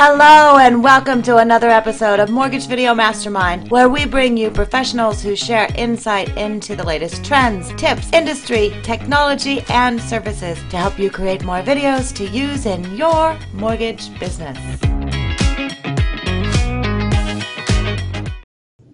Hello, 0.00 0.58
and 0.58 0.84
welcome 0.84 1.22
to 1.22 1.38
another 1.38 1.70
episode 1.70 2.20
of 2.20 2.30
Mortgage 2.30 2.68
Video 2.68 2.94
Mastermind, 2.94 3.68
where 3.68 3.88
we 3.88 4.06
bring 4.06 4.36
you 4.36 4.48
professionals 4.48 5.20
who 5.20 5.34
share 5.34 5.66
insight 5.76 6.36
into 6.36 6.76
the 6.76 6.84
latest 6.84 7.24
trends, 7.24 7.72
tips, 7.74 8.08
industry, 8.12 8.72
technology, 8.84 9.64
and 9.70 10.00
services 10.00 10.56
to 10.70 10.76
help 10.76 11.00
you 11.00 11.10
create 11.10 11.42
more 11.44 11.62
videos 11.62 12.14
to 12.14 12.28
use 12.28 12.64
in 12.64 12.94
your 12.94 13.36
mortgage 13.54 14.16
business. 14.20 14.56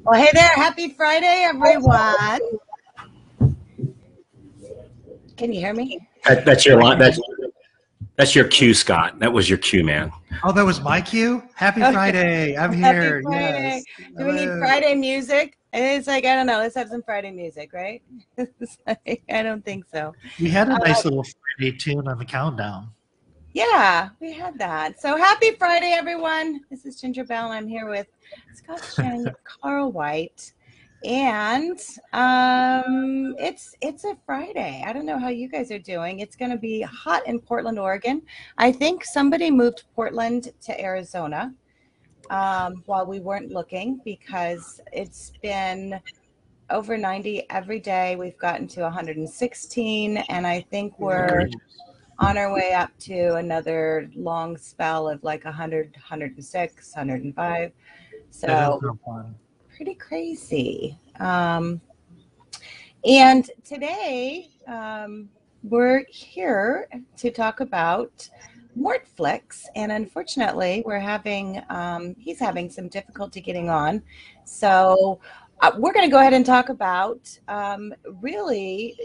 Well, 0.04 0.18
hey 0.18 0.30
there. 0.32 0.54
Happy 0.54 0.94
Friday, 0.94 1.44
everyone. 1.46 2.40
Can 5.36 5.52
you 5.52 5.60
hear 5.60 5.74
me? 5.74 6.08
That, 6.24 6.46
that's 6.46 6.64
your 6.64 6.80
line. 6.80 6.98
That's 6.98 7.20
that's 8.16 8.34
your 8.34 8.46
cue, 8.46 8.74
Scott. 8.74 9.18
That 9.18 9.32
was 9.32 9.48
your 9.48 9.58
cue, 9.58 9.84
man. 9.84 10.10
Oh, 10.44 10.52
that 10.52 10.64
was 10.64 10.80
my 10.80 11.00
cue. 11.00 11.42
Happy 11.54 11.82
Okay. 11.82 11.92
Friday! 11.92 12.56
I'm 12.56 12.72
Happy 12.72 12.98
here. 12.98 13.22
Friday. 13.22 13.82
Yes. 13.98 14.12
Do 14.18 14.24
we 14.26 14.32
need 14.32 14.48
Friday 14.58 14.94
music? 14.94 15.56
And 15.72 15.84
it's 15.98 16.06
like, 16.06 16.24
I 16.24 16.36
don't 16.36 16.46
know. 16.46 16.58
Let's 16.58 16.76
have 16.76 16.88
some 16.88 17.02
Friday 17.02 17.32
music, 17.32 17.72
right? 17.72 18.02
Like, 18.86 19.22
I 19.30 19.42
don't 19.42 19.64
think 19.64 19.86
so. 19.92 20.14
We 20.40 20.48
had 20.50 20.68
a 20.68 20.74
Uh, 20.74 20.78
nice 20.78 21.04
little 21.04 21.24
Friday 21.58 21.76
tune 21.76 22.06
on 22.06 22.18
the 22.18 22.24
countdown. 22.24 22.90
Yeah, 23.52 24.08
we 24.20 24.32
had 24.32 24.58
that. 24.58 25.00
So 25.00 25.16
happy 25.16 25.52
Friday, 25.52 25.92
everyone. 25.92 26.60
This 26.70 26.84
is 26.84 27.00
Ginger 27.00 27.24
Bell, 27.24 27.46
and 27.46 27.54
I'm 27.54 27.68
here 27.68 27.88
with 27.88 28.06
Scott 28.52 28.82
Cheng, 28.96 29.26
Carl 29.44 29.92
White, 29.92 30.52
and 31.04 31.78
um, 32.12 33.34
it's 33.38 33.74
it's 33.80 34.04
a 34.04 34.16
Friday. 34.24 34.82
I 34.86 34.92
don't 34.92 35.06
know 35.06 35.18
how 35.18 35.28
you 35.28 35.48
guys 35.48 35.70
are 35.70 35.78
doing. 35.78 36.20
It's 36.20 36.36
going 36.36 36.50
to 36.50 36.56
be 36.56 36.80
hot 36.82 37.26
in 37.26 37.40
Portland, 37.40 37.78
Oregon. 37.78 38.22
I 38.58 38.72
think 38.72 39.04
somebody 39.04 39.50
moved 39.50 39.84
Portland 39.94 40.52
to 40.62 40.80
Arizona 40.80 41.52
um, 42.30 42.82
while 42.86 43.06
we 43.06 43.20
weren't 43.20 43.50
looking 43.50 44.00
because 44.04 44.80
it's 44.92 45.32
been 45.42 46.00
over 46.70 46.96
90 46.96 47.50
every 47.50 47.80
day. 47.80 48.16
We've 48.16 48.38
gotten 48.38 48.66
to 48.68 48.82
116, 48.82 50.16
and 50.16 50.46
I 50.46 50.62
think 50.70 50.98
we're 50.98 51.48
on 52.18 52.38
our 52.38 52.52
way 52.52 52.72
up 52.72 52.90
to 53.00 53.34
another 53.34 54.10
long 54.14 54.56
spell 54.56 55.08
of 55.08 55.22
like 55.22 55.44
100, 55.44 55.92
106, 55.92 56.92
105. 56.94 57.72
So 58.30 58.46
is 58.46 58.82
no 58.82 58.98
fun. 59.04 59.34
Pretty 59.76 59.94
crazy. 59.94 60.96
Um, 61.18 61.80
and 63.04 63.50
today 63.64 64.48
um, 64.68 65.28
we're 65.62 66.04
here 66.08 66.88
to 67.16 67.30
talk 67.30 67.60
about 67.60 68.28
Mortflix, 68.78 69.64
and 69.76 69.92
unfortunately, 69.92 70.82
we're 70.86 70.98
having 70.98 71.62
um, 71.70 72.14
he's 72.18 72.38
having 72.38 72.70
some 72.70 72.88
difficulty 72.88 73.40
getting 73.40 73.68
on. 73.68 74.02
So 74.44 75.20
uh, 75.60 75.72
we're 75.76 75.92
going 75.92 76.06
to 76.06 76.10
go 76.10 76.18
ahead 76.18 76.34
and 76.34 76.46
talk 76.46 76.68
about 76.68 77.36
um, 77.48 77.94
really 78.20 78.98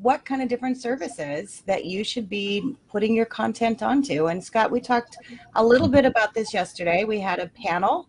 what 0.00 0.24
kind 0.24 0.42
of 0.42 0.48
different 0.48 0.76
services 0.80 1.62
that 1.66 1.84
you 1.84 2.02
should 2.02 2.28
be 2.28 2.76
putting 2.88 3.14
your 3.14 3.26
content 3.26 3.82
onto. 3.82 4.26
And 4.26 4.42
Scott, 4.42 4.70
we 4.70 4.80
talked 4.80 5.16
a 5.54 5.64
little 5.64 5.88
bit 5.88 6.04
about 6.04 6.34
this 6.34 6.52
yesterday. 6.52 7.04
We 7.04 7.20
had 7.20 7.38
a 7.38 7.48
panel 7.48 8.08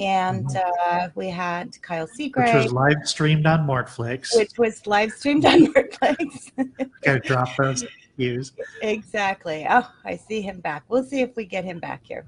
and 0.00 0.46
uh, 0.56 1.08
we 1.14 1.28
had 1.28 1.80
Kyle 1.82 2.06
Seagrave. 2.06 2.54
Which 2.54 2.64
was 2.64 2.72
live 2.72 2.96
streamed 3.04 3.46
on 3.46 3.66
Mortflix. 3.66 4.34
which 4.34 4.58
was 4.58 4.86
live 4.86 5.12
streamed 5.12 5.44
on 5.44 5.66
Mortflix. 5.66 6.50
Gotta 7.02 7.20
drop 7.20 7.54
those 7.56 7.84
views. 8.16 8.52
exactly. 8.80 9.66
Oh, 9.68 9.86
I 10.04 10.16
see 10.16 10.40
him 10.40 10.60
back. 10.60 10.84
We'll 10.88 11.04
see 11.04 11.20
if 11.20 11.36
we 11.36 11.44
get 11.44 11.64
him 11.64 11.78
back 11.78 12.00
here. 12.02 12.24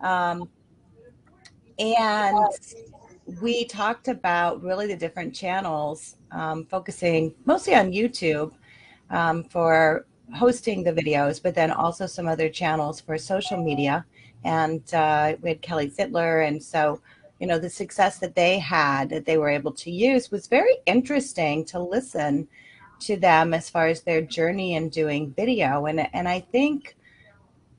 Um, 0.00 0.48
and 1.78 2.38
we 3.42 3.66
talked 3.66 4.08
about 4.08 4.62
really 4.62 4.86
the 4.86 4.96
different 4.96 5.34
channels, 5.34 6.16
um, 6.30 6.64
focusing 6.66 7.34
mostly 7.44 7.74
on 7.74 7.92
YouTube 7.92 8.52
um, 9.10 9.44
for 9.44 10.06
hosting 10.34 10.82
the 10.82 10.92
videos, 10.92 11.42
but 11.42 11.54
then 11.54 11.70
also 11.70 12.06
some 12.06 12.26
other 12.26 12.48
channels 12.48 12.98
for 12.98 13.18
social 13.18 13.62
media. 13.62 14.06
And 14.44 14.82
uh, 14.94 15.36
we 15.42 15.50
had 15.50 15.62
Kelly 15.62 15.90
Zittler. 15.90 16.46
And 16.46 16.62
so, 16.62 17.00
you 17.38 17.46
know, 17.46 17.58
the 17.58 17.70
success 17.70 18.18
that 18.18 18.34
they 18.34 18.58
had 18.58 19.10
that 19.10 19.24
they 19.24 19.38
were 19.38 19.48
able 19.50 19.72
to 19.72 19.90
use 19.90 20.30
was 20.30 20.46
very 20.46 20.76
interesting 20.86 21.64
to 21.66 21.78
listen 21.78 22.48
to 23.00 23.16
them 23.16 23.54
as 23.54 23.70
far 23.70 23.86
as 23.86 24.02
their 24.02 24.20
journey 24.20 24.74
in 24.74 24.88
doing 24.88 25.32
video. 25.32 25.86
And, 25.86 26.06
and 26.14 26.28
I 26.28 26.40
think, 26.40 26.96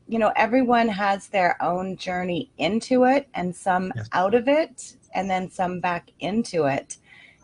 you 0.08 0.20
know, 0.20 0.34
everyone 0.36 0.88
has 0.88 1.28
their 1.28 1.62
own 1.62 1.96
journey 1.96 2.52
into 2.58 3.06
it 3.06 3.28
and 3.34 3.56
some 3.56 3.94
Yes. 3.96 4.10
out 4.14 4.34
of 4.34 4.48
it 4.48 4.98
and 5.14 5.30
then 5.30 5.50
some 5.50 5.80
back 5.80 6.12
into 6.20 6.66
it. 6.66 6.98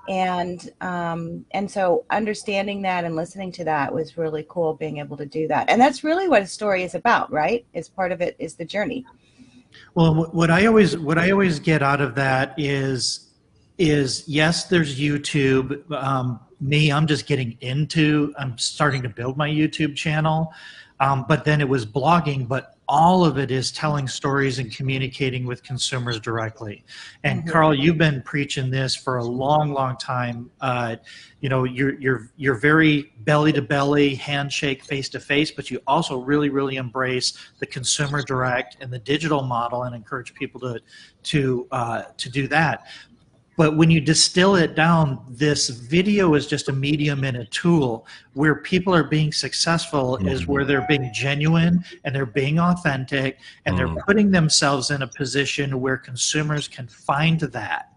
And 0.07 0.71
um, 0.81 1.45
and 1.51 1.69
so 1.69 2.05
understanding 2.09 2.81
that 2.83 3.03
and 3.03 3.15
listening 3.15 3.51
to 3.53 3.65
that 3.65 3.93
was 3.93 4.17
really 4.17 4.45
cool 4.49 4.73
being 4.73 4.97
able 4.97 5.17
to 5.17 5.25
do 5.25 5.47
that. 5.49 5.69
And 5.69 5.81
that's 5.81 6.03
really 6.03 6.27
what 6.27 6.41
a 6.41 6.47
story 6.47 6.83
is 6.83 6.95
about, 6.95 7.31
right? 7.31 7.65
Is 7.73 7.89
part 7.89 8.11
of 8.11 8.21
it 8.21 8.35
is 8.39 8.55
the 8.55 8.65
journey. 8.65 9.05
Well, 9.95 10.29
what 10.31 10.49
I 10.49 10.65
always 10.65 10.97
what 10.97 11.17
I 11.17 11.31
always 11.31 11.59
get 11.59 11.83
out 11.83 12.01
of 12.01 12.15
that 12.15 12.53
is 12.57 13.31
is 13.77 14.23
yes, 14.27 14.65
there's 14.65 14.99
YouTube. 14.99 15.89
Um, 15.91 16.39
me, 16.59 16.91
I'm 16.91 17.07
just 17.07 17.27
getting 17.27 17.57
into. 17.61 18.33
I'm 18.37 18.57
starting 18.57 19.01
to 19.03 19.09
build 19.09 19.37
my 19.37 19.49
YouTube 19.49 19.95
channel, 19.95 20.53
um, 20.99 21.25
but 21.27 21.45
then 21.45 21.61
it 21.61 21.69
was 21.69 21.85
blogging. 21.85 22.47
But 22.47 22.76
all 22.89 23.25
of 23.25 23.37
it 23.37 23.51
is 23.51 23.71
telling 23.71 24.07
stories 24.07 24.59
and 24.59 24.73
communicating 24.73 25.45
with 25.45 25.61
consumers 25.61 26.19
directly. 26.19 26.85
And 27.23 27.43
Mhm. 27.43 27.51
Carl, 27.51 27.75
you've 27.75 27.97
been 27.97 28.21
preaching 28.21 28.69
this 28.69 28.95
for 28.95 29.17
a 29.17 29.23
long, 29.23 29.73
long 29.73 29.97
time. 29.97 30.49
Uh, 30.61 30.95
you 31.41 31.49
know, 31.49 31.65
you're 31.65 31.99
you're 31.99 32.31
you're 32.37 32.55
very 32.55 33.11
belly 33.19 33.51
to 33.53 33.61
belly, 33.61 34.15
handshake, 34.15 34.83
face 34.83 35.09
to 35.09 35.19
face, 35.19 35.51
but 35.51 35.69
you 35.69 35.79
also 35.85 36.17
really, 36.17 36.49
really 36.49 36.77
embrace 36.77 37.33
the 37.59 37.65
consumer 37.65 38.23
direct 38.23 38.77
and 38.79 38.91
the 38.91 38.99
digital 38.99 39.43
model 39.43 39.83
and 39.83 39.93
encourage 39.93 40.33
people 40.33 40.59
to 40.61 40.79
to 41.23 41.67
uh, 41.71 42.03
to 42.17 42.29
do 42.29 42.47
that. 42.47 42.87
But 43.57 43.75
when 43.75 43.89
you 43.89 43.99
distill 43.99 44.55
it 44.55 44.75
down, 44.75 45.25
this 45.27 45.69
video 45.69 46.35
is 46.35 46.45
just 46.45 46.69
a 46.69 46.73
medium 46.73 47.23
and 47.23 47.37
a 47.37 47.45
tool. 47.45 48.05
Where 48.33 48.55
people 48.55 48.93
are 48.93 49.03
being 49.03 49.33
successful 49.33 50.17
is 50.17 50.47
where 50.47 50.63
they're 50.63 50.85
being 50.87 51.09
genuine 51.11 51.83
and 52.05 52.15
they're 52.15 52.27
being 52.27 52.59
authentic 52.59 53.39
and 53.65 53.75
they're 53.75 53.87
Mhm. 53.87 54.05
putting 54.05 54.29
themselves 54.29 54.91
in 54.91 55.01
a 55.01 55.07
position 55.07 55.81
where 55.81 55.97
consumers 55.97 56.67
can 56.67 56.87
find 56.87 57.39
that 57.39 57.89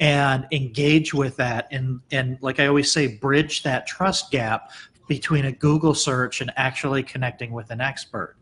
and 0.00 0.46
engage 0.50 1.12
with 1.12 1.36
that 1.36 1.68
and 1.70 2.00
and 2.10 2.38
like 2.40 2.58
I 2.58 2.66
always 2.66 2.90
say, 2.90 3.06
bridge 3.06 3.62
that 3.64 3.86
trust 3.86 4.30
gap 4.30 4.70
between 5.08 5.44
a 5.44 5.52
Google 5.52 5.94
search 5.94 6.40
and 6.40 6.50
actually 6.56 7.02
connecting 7.02 7.52
with 7.52 7.70
an 7.70 7.82
expert 7.82 8.36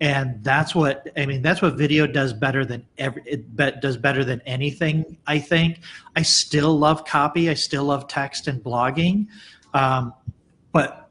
and 0.00 0.42
that's 0.44 0.74
what 0.74 1.08
i 1.16 1.26
mean 1.26 1.42
that's 1.42 1.60
what 1.60 1.74
video 1.74 2.06
does 2.06 2.32
better 2.32 2.64
than 2.64 2.84
every 2.98 3.22
it 3.26 3.80
does 3.80 3.96
better 3.96 4.24
than 4.24 4.40
anything 4.46 5.18
i 5.26 5.38
think. 5.38 5.80
I 6.14 6.22
still 6.22 6.76
love 6.76 7.04
copy. 7.04 7.48
I 7.50 7.54
still 7.54 7.84
love 7.84 8.08
text 8.08 8.48
and 8.48 8.62
blogging. 8.62 9.26
Um, 9.74 10.14
but 10.72 11.08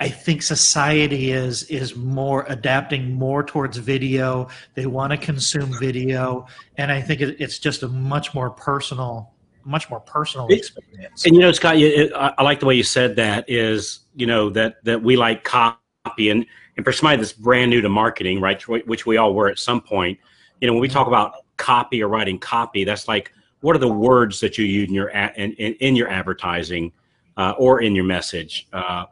i 0.00 0.08
think 0.08 0.42
society 0.42 1.32
is 1.32 1.64
is 1.64 1.96
more 1.96 2.46
adapting 2.48 3.12
more 3.12 3.42
towards 3.42 3.76
video. 3.76 4.48
They 4.74 4.86
want 4.86 5.10
to 5.12 5.18
consume 5.18 5.78
video. 5.78 6.46
And 6.76 6.90
i 6.90 7.00
think 7.00 7.20
it, 7.20 7.36
it's 7.38 7.58
just 7.58 7.82
a 7.82 7.88
much 7.88 8.34
more 8.34 8.50
personal 8.50 9.34
much 9.64 9.90
more 9.90 10.00
personal 10.00 10.46
experience. 10.48 11.26
And 11.26 11.34
you 11.34 11.42
know, 11.42 11.52
Scott, 11.52 11.76
you, 11.76 11.88
it, 11.88 12.12
I 12.14 12.32
I 12.38 12.42
like 12.42 12.60
the 12.60 12.66
way 12.66 12.74
you 12.74 12.82
said 12.82 13.16
that. 13.16 13.44
Is 13.48 14.00
you 14.14 14.26
know 14.26 14.48
that 14.50 14.82
that 14.84 15.02
we 15.02 15.16
like 15.16 15.44
copy, 15.44 16.30
and 16.30 16.46
and 16.78 16.84
for 16.84 16.92
somebody 16.92 17.16
that's 17.16 17.32
brand 17.32 17.70
new 17.70 17.80
to 17.80 17.88
marketing, 17.88 18.40
right, 18.40 18.62
which 18.68 19.04
we 19.04 19.16
all 19.16 19.34
were 19.34 19.48
at 19.48 19.58
some 19.58 19.80
point. 19.80 20.16
You 20.60 20.68
know, 20.68 20.74
when 20.74 20.80
we 20.80 20.88
talk 20.88 21.08
about 21.08 21.44
copy 21.56 22.00
or 22.02 22.08
writing 22.08 22.38
copy, 22.38 22.84
that's 22.84 23.08
like 23.08 23.32
what 23.60 23.74
are 23.74 23.80
the 23.80 23.88
words 23.88 24.38
that 24.40 24.56
you 24.56 24.64
use 24.64 24.88
in 24.88 24.94
your 24.94 25.08
in, 25.08 25.52
in, 25.54 25.96
your 25.96 26.08
advertising 26.08 26.92
uh, 27.36 27.54
or 27.58 27.82
in 27.82 27.96
your 27.96 28.04
message. 28.04 28.68
Uh, 28.72 29.06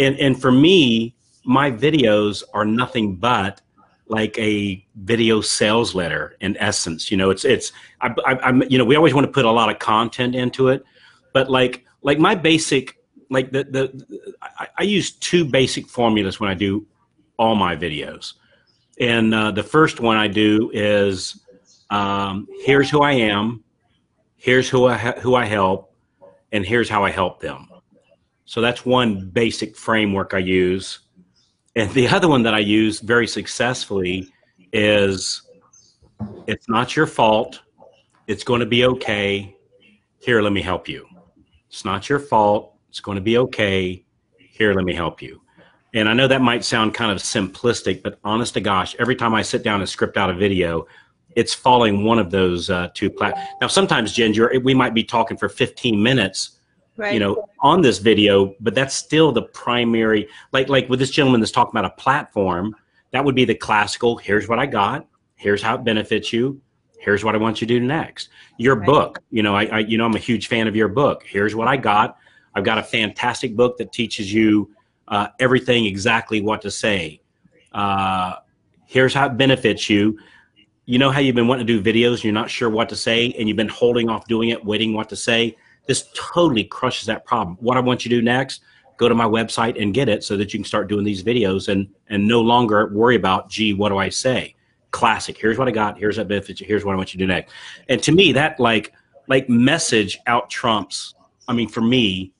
and 0.00 0.18
and 0.18 0.42
for 0.42 0.50
me, 0.50 1.14
my 1.44 1.70
videos 1.70 2.42
are 2.54 2.64
nothing 2.64 3.14
but 3.14 3.60
like 4.08 4.36
a 4.36 4.84
video 4.96 5.40
sales 5.40 5.94
letter 5.94 6.36
in 6.40 6.56
essence. 6.56 7.08
You 7.08 7.18
know, 7.18 7.30
it's 7.30 7.44
it's 7.44 7.70
I, 8.00 8.12
I, 8.26 8.38
I'm 8.40 8.64
you 8.68 8.78
know 8.78 8.84
we 8.84 8.96
always 8.96 9.14
want 9.14 9.28
to 9.28 9.32
put 9.32 9.44
a 9.44 9.50
lot 9.50 9.70
of 9.70 9.78
content 9.78 10.34
into 10.34 10.70
it, 10.70 10.84
but 11.32 11.48
like 11.48 11.84
like 12.02 12.18
my 12.18 12.34
basic 12.34 12.96
like 13.30 13.52
the 13.52 13.62
the 13.62 14.34
I, 14.42 14.66
I 14.78 14.82
use 14.82 15.12
two 15.12 15.44
basic 15.44 15.86
formulas 15.86 16.40
when 16.40 16.50
I 16.50 16.54
do 16.54 16.84
all 17.42 17.56
my 17.56 17.74
videos, 17.76 18.24
and 19.00 19.34
uh, 19.34 19.50
the 19.50 19.66
first 19.76 19.96
one 20.00 20.16
I 20.26 20.28
do 20.28 20.70
is 20.72 21.40
um, 21.90 22.46
here's 22.66 22.90
who 22.92 23.00
I 23.02 23.12
am, 23.34 23.64
here's 24.36 24.68
who 24.72 24.80
I 24.86 24.96
ha- 25.04 25.20
who 25.24 25.34
I 25.34 25.46
help, 25.58 25.78
and 26.52 26.64
here's 26.64 26.90
how 26.94 27.04
I 27.08 27.10
help 27.10 27.40
them. 27.40 27.68
So 28.44 28.60
that's 28.60 28.84
one 28.86 29.30
basic 29.30 29.76
framework 29.76 30.34
I 30.34 30.42
use. 30.64 31.00
And 31.74 31.90
the 31.94 32.08
other 32.08 32.28
one 32.28 32.42
that 32.44 32.54
I 32.54 32.58
use 32.80 33.00
very 33.00 33.26
successfully 33.26 34.28
is 34.72 35.42
It's 36.46 36.68
not 36.68 36.96
your 36.96 37.06
fault. 37.06 37.60
It's 38.26 38.44
going 38.44 38.60
to 38.60 38.66
be 38.66 38.84
okay. 38.84 39.56
Here, 40.20 40.40
let 40.42 40.52
me 40.52 40.62
help 40.62 40.88
you. 40.88 41.06
It's 41.68 41.84
not 41.84 42.08
your 42.08 42.18
fault. 42.18 42.76
It's 42.88 43.00
going 43.00 43.16
to 43.16 43.22
be 43.22 43.38
okay. 43.38 44.04
Here, 44.38 44.74
let 44.74 44.84
me 44.84 44.94
help 44.94 45.22
you. 45.22 45.41
And 45.94 46.08
I 46.08 46.14
know 46.14 46.26
that 46.26 46.40
might 46.40 46.64
sound 46.64 46.94
kind 46.94 47.12
of 47.12 47.18
simplistic, 47.18 48.02
but 48.02 48.18
honest 48.24 48.54
to 48.54 48.60
gosh, 48.60 48.96
every 48.98 49.14
time 49.14 49.34
I 49.34 49.42
sit 49.42 49.62
down 49.62 49.80
and 49.80 49.88
script 49.88 50.16
out 50.16 50.30
a 50.30 50.34
video, 50.34 50.86
it's 51.36 51.52
following 51.52 52.04
one 52.04 52.18
of 52.18 52.30
those 52.30 52.70
uh, 52.70 52.88
two 52.94 53.10
platforms. 53.10 53.48
Now, 53.60 53.66
sometimes, 53.66 54.12
Ginger, 54.12 54.50
we 54.62 54.74
might 54.74 54.94
be 54.94 55.04
talking 55.04 55.36
for 55.36 55.48
15 55.48 56.02
minutes, 56.02 56.58
Right. 56.98 57.14
you 57.14 57.20
know, 57.20 57.48
on 57.60 57.80
this 57.80 57.98
video, 57.98 58.54
but 58.60 58.74
that's 58.74 58.94
still 58.94 59.32
the 59.32 59.42
primary. 59.42 60.28
Like, 60.52 60.68
like 60.68 60.90
with 60.90 60.98
this 60.98 61.10
gentleman 61.10 61.40
that's 61.40 61.50
talking 61.50 61.72
about 61.72 61.86
a 61.90 61.94
platform, 61.96 62.76
that 63.12 63.24
would 63.24 63.34
be 63.34 63.46
the 63.46 63.54
classical. 63.54 64.18
Here's 64.18 64.46
what 64.46 64.58
I 64.58 64.66
got. 64.66 65.06
Here's 65.36 65.62
how 65.62 65.76
it 65.76 65.84
benefits 65.84 66.34
you. 66.34 66.60
Here's 67.00 67.24
what 67.24 67.34
I 67.34 67.38
want 67.38 67.62
you 67.62 67.66
to 67.66 67.78
do 67.78 67.84
next. 67.84 68.28
Your 68.58 68.76
Right. 68.76 68.86
book, 68.86 69.18
you 69.30 69.42
know, 69.42 69.56
I, 69.56 69.64
I, 69.64 69.78
you 69.80 69.96
know, 69.96 70.04
I'm 70.04 70.14
a 70.14 70.18
huge 70.18 70.48
fan 70.48 70.68
of 70.68 70.76
your 70.76 70.88
book. 70.88 71.24
Here's 71.26 71.54
what 71.54 71.66
I 71.66 71.78
got. 71.78 72.18
I've 72.54 72.64
got 72.64 72.76
a 72.76 72.82
fantastic 72.82 73.56
book 73.56 73.78
that 73.78 73.90
teaches 73.92 74.32
you 74.32 74.70
uh, 75.08 75.28
everything 75.38 75.86
exactly 75.86 76.40
what 76.40 76.62
to 76.62 76.70
say. 76.70 77.20
Uh, 77.72 78.36
here's 78.86 79.14
how 79.14 79.26
it 79.26 79.36
benefits 79.36 79.88
you. 79.88 80.18
You 80.84 80.98
know 80.98 81.10
how 81.10 81.20
you've 81.20 81.34
been 81.36 81.48
wanting 81.48 81.66
to 81.66 81.80
do 81.80 81.82
videos 81.82 82.14
and 82.14 82.24
you're 82.24 82.32
not 82.32 82.50
sure 82.50 82.68
what 82.68 82.88
to 82.88 82.96
say 82.96 83.32
and 83.38 83.48
you've 83.48 83.56
been 83.56 83.68
holding 83.68 84.08
off 84.08 84.26
doing 84.26 84.48
it, 84.48 84.64
waiting 84.64 84.94
what 84.94 85.08
to 85.10 85.16
say. 85.16 85.56
This 85.86 86.08
totally 86.14 86.64
crushes 86.64 87.06
that 87.06 87.24
problem. 87.24 87.56
What 87.60 87.76
I 87.76 87.80
want 87.80 88.04
you 88.04 88.08
to 88.10 88.16
do 88.16 88.22
next, 88.22 88.62
go 88.96 89.08
to 89.08 89.14
my 89.14 89.24
website 89.24 89.80
and 89.80 89.94
get 89.94 90.08
it 90.08 90.22
so 90.24 90.36
that 90.36 90.52
you 90.52 90.58
can 90.60 90.64
start 90.64 90.88
doing 90.88 91.04
these 91.04 91.22
videos 91.22 91.68
and 91.68 91.88
and 92.08 92.26
no 92.26 92.40
longer 92.40 92.92
worry 92.92 93.16
about, 93.16 93.48
gee, 93.48 93.74
what 93.74 93.88
do 93.88 93.98
I 93.98 94.08
say? 94.08 94.54
Classic. 94.90 95.36
Here's 95.36 95.58
what 95.58 95.68
I 95.68 95.70
got. 95.70 95.98
Here's 95.98 96.16
that 96.16 96.28
benefit. 96.28 96.58
Here's 96.58 96.84
what 96.84 96.92
I 96.92 96.96
want 96.96 97.14
you 97.14 97.18
to 97.18 97.24
do 97.24 97.28
next. 97.28 97.52
And 97.88 98.02
to 98.02 98.12
me, 98.12 98.32
that 98.32 98.60
like 98.60 98.92
like 99.28 99.48
message 99.48 100.18
out 100.26 100.50
trumps. 100.50 101.14
I 101.48 101.52
mean, 101.52 101.68
for 101.68 101.80
me, 101.80 102.32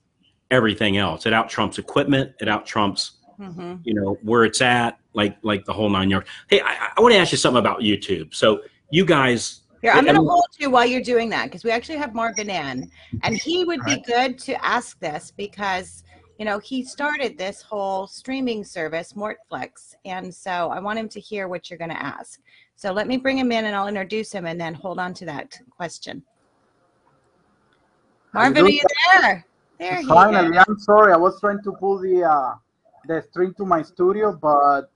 everything 0.52 0.98
else. 0.98 1.26
It 1.26 1.32
out 1.32 1.48
trumps 1.48 1.78
equipment. 1.78 2.32
It 2.40 2.48
out 2.48 2.66
trumps 2.66 3.18
hmm 3.38 3.74
you 3.84 3.94
know 3.94 4.16
where 4.22 4.44
it's 4.44 4.60
at 4.60 4.98
like 5.14 5.36
like 5.42 5.64
the 5.64 5.72
whole 5.72 5.88
nine 5.88 6.08
yards 6.08 6.28
hey 6.48 6.60
i, 6.60 6.90
I 6.96 7.00
want 7.00 7.12
to 7.14 7.18
ask 7.18 7.32
you 7.32 7.38
something 7.38 7.58
about 7.58 7.80
youtube 7.80 8.34
so 8.34 8.62
you 8.90 9.04
guys 9.04 9.62
Here, 9.80 9.90
I'm 9.92 10.04
going 10.04 10.16
to 10.16 10.22
hold 10.22 10.46
you 10.58 10.70
while 10.70 10.86
you're 10.86 11.02
doing 11.02 11.28
that 11.30 11.46
because 11.46 11.64
we 11.64 11.70
actually 11.70 11.96
have 11.96 12.14
Marvin 12.14 12.50
in, 12.50 12.88
and 13.22 13.36
he 13.36 13.64
would 13.64 13.80
be 13.84 14.00
good 14.06 14.38
to 14.40 14.64
ask 14.64 14.98
this 15.00 15.32
because 15.36 16.04
you 16.38 16.44
know 16.44 16.58
he 16.58 16.84
started 16.84 17.36
this 17.36 17.62
whole 17.62 18.06
streaming 18.06 18.62
service, 18.64 19.14
Mortflix, 19.14 19.94
and 20.04 20.32
so 20.32 20.70
I 20.70 20.78
want 20.78 20.98
him 20.98 21.08
to 21.08 21.20
hear 21.20 21.48
what 21.48 21.68
you're 21.68 21.78
going 21.78 21.90
to 21.90 22.02
ask. 22.02 22.38
So 22.76 22.92
let 22.92 23.08
me 23.08 23.16
bring 23.16 23.38
him 23.38 23.50
in, 23.50 23.64
and 23.64 23.74
I'll 23.74 23.88
introduce 23.88 24.30
him, 24.30 24.46
and 24.46 24.60
then 24.60 24.74
hold 24.74 25.00
on 25.00 25.14
to 25.14 25.24
that 25.24 25.58
question. 25.70 26.22
Marvin, 28.34 28.64
are 28.64 28.68
you 28.68 28.84
there? 29.12 29.46
There 29.82 30.00
he 30.00 30.06
Finally. 30.06 30.58
I'm 30.58 30.78
sorry. 30.78 31.12
I 31.12 31.16
was 31.16 31.40
trying 31.40 31.60
to 31.64 31.72
pull 31.72 31.98
the 31.98 32.22
uh, 32.22 32.54
the 33.08 33.20
string 33.20 33.52
to 33.54 33.66
my 33.66 33.82
studio, 33.82 34.38
but 34.40 34.92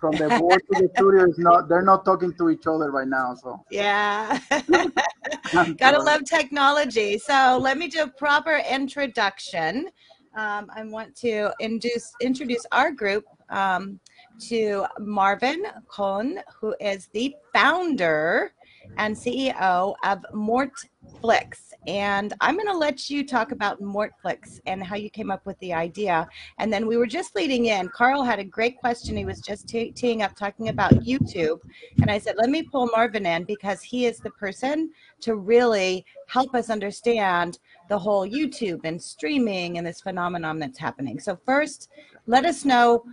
from 0.00 0.12
the 0.12 0.30
board 0.30 0.62
to 0.72 0.80
the 0.80 0.88
studio 0.94 1.28
is 1.28 1.38
not. 1.38 1.68
They're 1.68 1.82
not 1.82 2.06
talking 2.06 2.32
to 2.38 2.48
each 2.48 2.66
other 2.66 2.90
right 2.90 3.06
now. 3.06 3.34
So 3.34 3.62
Yeah. 3.70 4.38
Gotta 5.76 6.00
love 6.02 6.24
technology. 6.24 7.18
So 7.18 7.58
let 7.60 7.76
me 7.76 7.88
do 7.88 8.04
a 8.04 8.08
proper 8.08 8.62
introduction. 8.68 9.90
Um, 10.34 10.70
I 10.74 10.84
want 10.84 11.14
to 11.16 11.52
induce, 11.58 12.10
introduce 12.22 12.64
our 12.72 12.92
group 12.92 13.24
um, 13.50 14.00
to 14.48 14.86
Marvin 15.00 15.64
Cohn, 15.88 16.38
who 16.58 16.74
is 16.80 17.08
the 17.12 17.34
founder 17.52 18.54
and 18.98 19.14
CEO 19.14 19.94
of 20.04 20.24
Mortflix. 20.34 21.72
And 21.86 22.34
I'm 22.40 22.56
going 22.56 22.66
to 22.66 22.76
let 22.76 23.08
you 23.08 23.26
talk 23.26 23.52
about 23.52 23.80
Mortflix 23.80 24.60
and 24.66 24.82
how 24.82 24.96
you 24.96 25.08
came 25.08 25.30
up 25.30 25.46
with 25.46 25.58
the 25.60 25.72
idea. 25.72 26.28
And 26.58 26.72
then 26.72 26.86
we 26.86 26.96
were 26.96 27.06
just 27.06 27.34
leading 27.34 27.66
in. 27.66 27.88
Carl 27.88 28.22
had 28.22 28.38
a 28.38 28.44
great 28.44 28.78
question. 28.78 29.16
He 29.16 29.24
was 29.24 29.40
just 29.40 29.66
tee- 29.66 29.92
teeing 29.92 30.22
up 30.22 30.36
talking 30.36 30.68
about 30.68 30.92
YouTube. 30.92 31.60
And 32.02 32.10
I 32.10 32.18
said, 32.18 32.36
let 32.36 32.50
me 32.50 32.62
pull 32.62 32.88
Marvin 32.88 33.24
in 33.24 33.44
because 33.44 33.80
he 33.82 34.06
is 34.06 34.18
the 34.18 34.30
person 34.30 34.90
to 35.20 35.36
really 35.36 36.04
help 36.26 36.54
us 36.54 36.68
understand 36.68 37.58
the 37.88 37.98
whole 37.98 38.28
YouTube 38.28 38.80
and 38.84 39.00
streaming 39.00 39.78
and 39.78 39.86
this 39.86 40.02
phenomenon 40.02 40.58
that's 40.58 40.78
happening. 40.78 41.18
So 41.18 41.38
first, 41.46 41.88
let 42.26 42.44
us 42.44 42.64
know 42.64 43.04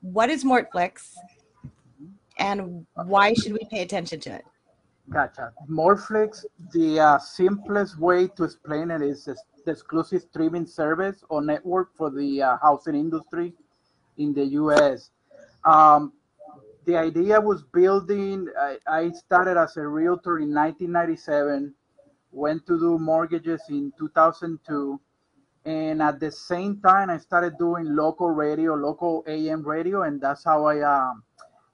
what 0.00 0.30
is 0.30 0.44
Mortflix 0.44 1.14
and 2.38 2.86
why 2.94 3.34
should 3.34 3.52
we 3.52 3.60
pay 3.70 3.82
attention 3.82 4.18
to 4.20 4.34
it? 4.34 4.44
Gotcha. 5.10 5.52
Mortflix, 5.68 6.44
the 6.72 7.00
uh, 7.00 7.18
simplest 7.18 7.98
way 7.98 8.28
to 8.28 8.44
explain 8.44 8.92
it 8.92 9.02
is 9.02 9.24
the 9.24 9.36
exclusive 9.70 10.22
streaming 10.22 10.66
service 10.66 11.24
or 11.28 11.42
network 11.42 11.96
for 11.96 12.10
the 12.10 12.42
uh, 12.42 12.56
housing 12.62 12.94
industry 12.94 13.52
in 14.18 14.32
the 14.32 14.44
U.S. 14.62 15.10
Um, 15.64 16.12
the 16.84 16.96
idea 16.96 17.40
was 17.40 17.64
building. 17.64 18.46
I, 18.58 18.78
I 18.86 19.10
started 19.10 19.58
as 19.58 19.76
a 19.76 19.86
realtor 19.86 20.38
in 20.38 20.54
1997, 20.54 21.74
went 22.30 22.64
to 22.66 22.78
do 22.78 22.98
mortgages 22.98 23.62
in 23.68 23.92
2002, 23.98 25.00
and 25.64 26.02
at 26.02 26.20
the 26.20 26.30
same 26.30 26.80
time, 26.80 27.10
I 27.10 27.18
started 27.18 27.58
doing 27.58 27.96
local 27.96 28.30
radio, 28.30 28.74
local 28.74 29.24
AM 29.26 29.66
radio, 29.66 30.02
and 30.02 30.20
that's 30.20 30.44
how 30.44 30.66
I 30.66 30.80
um, 30.82 31.24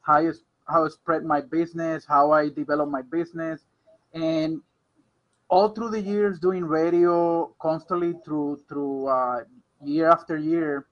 I 0.07 0.31
how 0.69 0.85
I 0.85 0.89
spread 0.89 1.25
my 1.25 1.41
business, 1.41 2.05
how 2.07 2.33
I 2.33 2.49
develop 2.49 2.89
my 2.89 3.03
business, 3.03 3.63
and 4.15 4.61
all 5.49 5.69
through 5.69 5.91
the 5.91 6.01
years 6.01 6.39
doing 6.39 6.65
radio 6.65 7.55
constantly 7.61 8.15
through 8.25 8.61
through 8.69 9.07
uh, 9.07 9.45
year 9.83 10.11
after 10.11 10.37
year, 10.37 10.87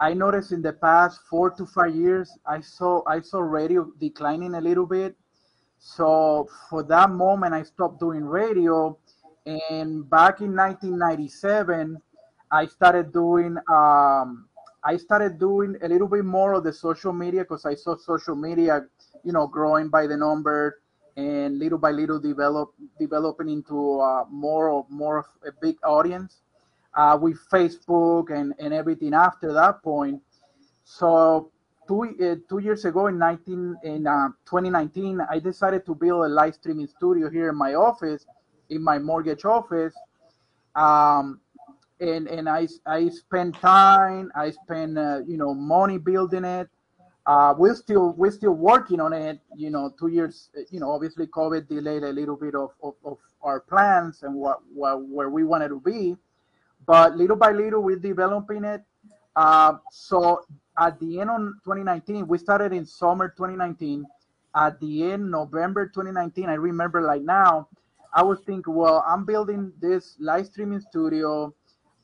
I 0.00 0.12
noticed 0.12 0.52
in 0.52 0.62
the 0.62 0.72
past 0.72 1.20
four 1.30 1.50
to 1.50 1.66
five 1.66 1.94
years, 1.94 2.30
I 2.46 2.60
saw 2.60 3.02
I 3.06 3.20
saw 3.20 3.40
radio 3.40 3.90
declining 4.00 4.54
a 4.54 4.60
little 4.60 4.86
bit. 4.86 5.16
So 5.78 6.48
for 6.68 6.82
that 6.84 7.10
moment, 7.10 7.54
I 7.54 7.62
stopped 7.62 8.00
doing 8.00 8.24
radio, 8.24 8.98
and 9.46 10.08
back 10.08 10.40
in 10.40 10.56
1997, 10.56 12.00
I 12.50 12.66
started 12.66 13.12
doing 13.12 13.56
um, 13.68 14.48
I 14.86 14.96
started 14.96 15.40
doing 15.40 15.76
a 15.82 15.88
little 15.88 16.06
bit 16.06 16.24
more 16.24 16.52
of 16.52 16.62
the 16.62 16.72
social 16.72 17.12
media 17.12 17.40
because 17.40 17.66
I 17.66 17.74
saw 17.74 17.96
social 17.96 18.36
media, 18.36 18.86
you 19.24 19.32
know, 19.32 19.48
growing 19.48 19.88
by 19.88 20.06
the 20.06 20.16
number 20.16 20.80
and 21.16 21.58
little 21.58 21.78
by 21.78 21.90
little 21.90 22.20
develop 22.20 22.72
developing 23.00 23.48
into 23.48 23.98
uh, 23.98 24.24
more 24.30 24.70
of 24.70 24.88
more 24.88 25.18
of 25.18 25.26
a 25.44 25.50
big 25.60 25.76
audience 25.82 26.42
uh, 26.94 27.18
with 27.20 27.36
Facebook 27.52 28.30
and, 28.30 28.54
and 28.60 28.72
everything 28.72 29.12
after 29.12 29.52
that 29.52 29.82
point. 29.82 30.22
So 30.84 31.50
two 31.88 32.02
uh, 32.22 32.36
two 32.48 32.58
years 32.58 32.84
ago 32.84 33.08
in 33.08 33.18
19 33.18 33.78
in 33.82 34.06
uh, 34.06 34.28
2019, 34.44 35.20
I 35.28 35.40
decided 35.40 35.84
to 35.86 35.96
build 35.96 36.26
a 36.26 36.28
live 36.28 36.54
streaming 36.54 36.86
studio 36.86 37.28
here 37.28 37.48
in 37.48 37.56
my 37.56 37.74
office, 37.74 38.24
in 38.70 38.84
my 38.84 39.00
mortgage 39.00 39.44
office. 39.44 39.94
Um, 40.76 41.40
and 42.00 42.28
and 42.28 42.48
I 42.48 42.68
I 42.86 43.08
spend 43.08 43.54
time, 43.54 44.30
I 44.34 44.50
spend 44.50 44.98
uh, 44.98 45.20
you 45.26 45.36
know 45.36 45.54
money 45.54 45.98
building 45.98 46.44
it. 46.44 46.68
Uh, 47.26 47.54
we're 47.56 47.74
still 47.74 48.12
we're 48.12 48.30
still 48.30 48.52
working 48.52 49.00
on 49.00 49.12
it. 49.12 49.40
You 49.56 49.70
know, 49.70 49.92
two 49.98 50.08
years. 50.08 50.50
You 50.70 50.80
know, 50.80 50.90
obviously 50.90 51.26
COVID 51.26 51.68
delayed 51.68 52.04
a 52.04 52.12
little 52.12 52.36
bit 52.36 52.54
of, 52.54 52.70
of, 52.82 52.94
of 53.04 53.18
our 53.42 53.60
plans 53.60 54.22
and 54.22 54.34
what, 54.34 54.60
what 54.72 55.02
where 55.08 55.30
we 55.30 55.44
wanted 55.44 55.68
to 55.68 55.80
be, 55.80 56.16
but 56.86 57.16
little 57.16 57.36
by 57.36 57.52
little 57.52 57.82
we're 57.82 57.98
developing 57.98 58.64
it. 58.64 58.82
Uh, 59.34 59.74
so 59.90 60.42
at 60.78 60.98
the 61.00 61.20
end 61.20 61.30
of 61.30 61.38
2019, 61.64 62.26
we 62.26 62.38
started 62.38 62.72
in 62.72 62.84
summer 62.86 63.28
2019. 63.28 64.06
At 64.54 64.80
the 64.80 65.12
end 65.12 65.30
November 65.30 65.86
2019, 65.86 66.48
I 66.48 66.54
remember 66.54 67.02
like 67.02 67.22
now, 67.22 67.68
I 68.14 68.22
was 68.22 68.40
thinking, 68.40 68.74
well, 68.74 69.04
I'm 69.06 69.26
building 69.26 69.72
this 69.78 70.16
live 70.18 70.46
streaming 70.46 70.80
studio. 70.80 71.54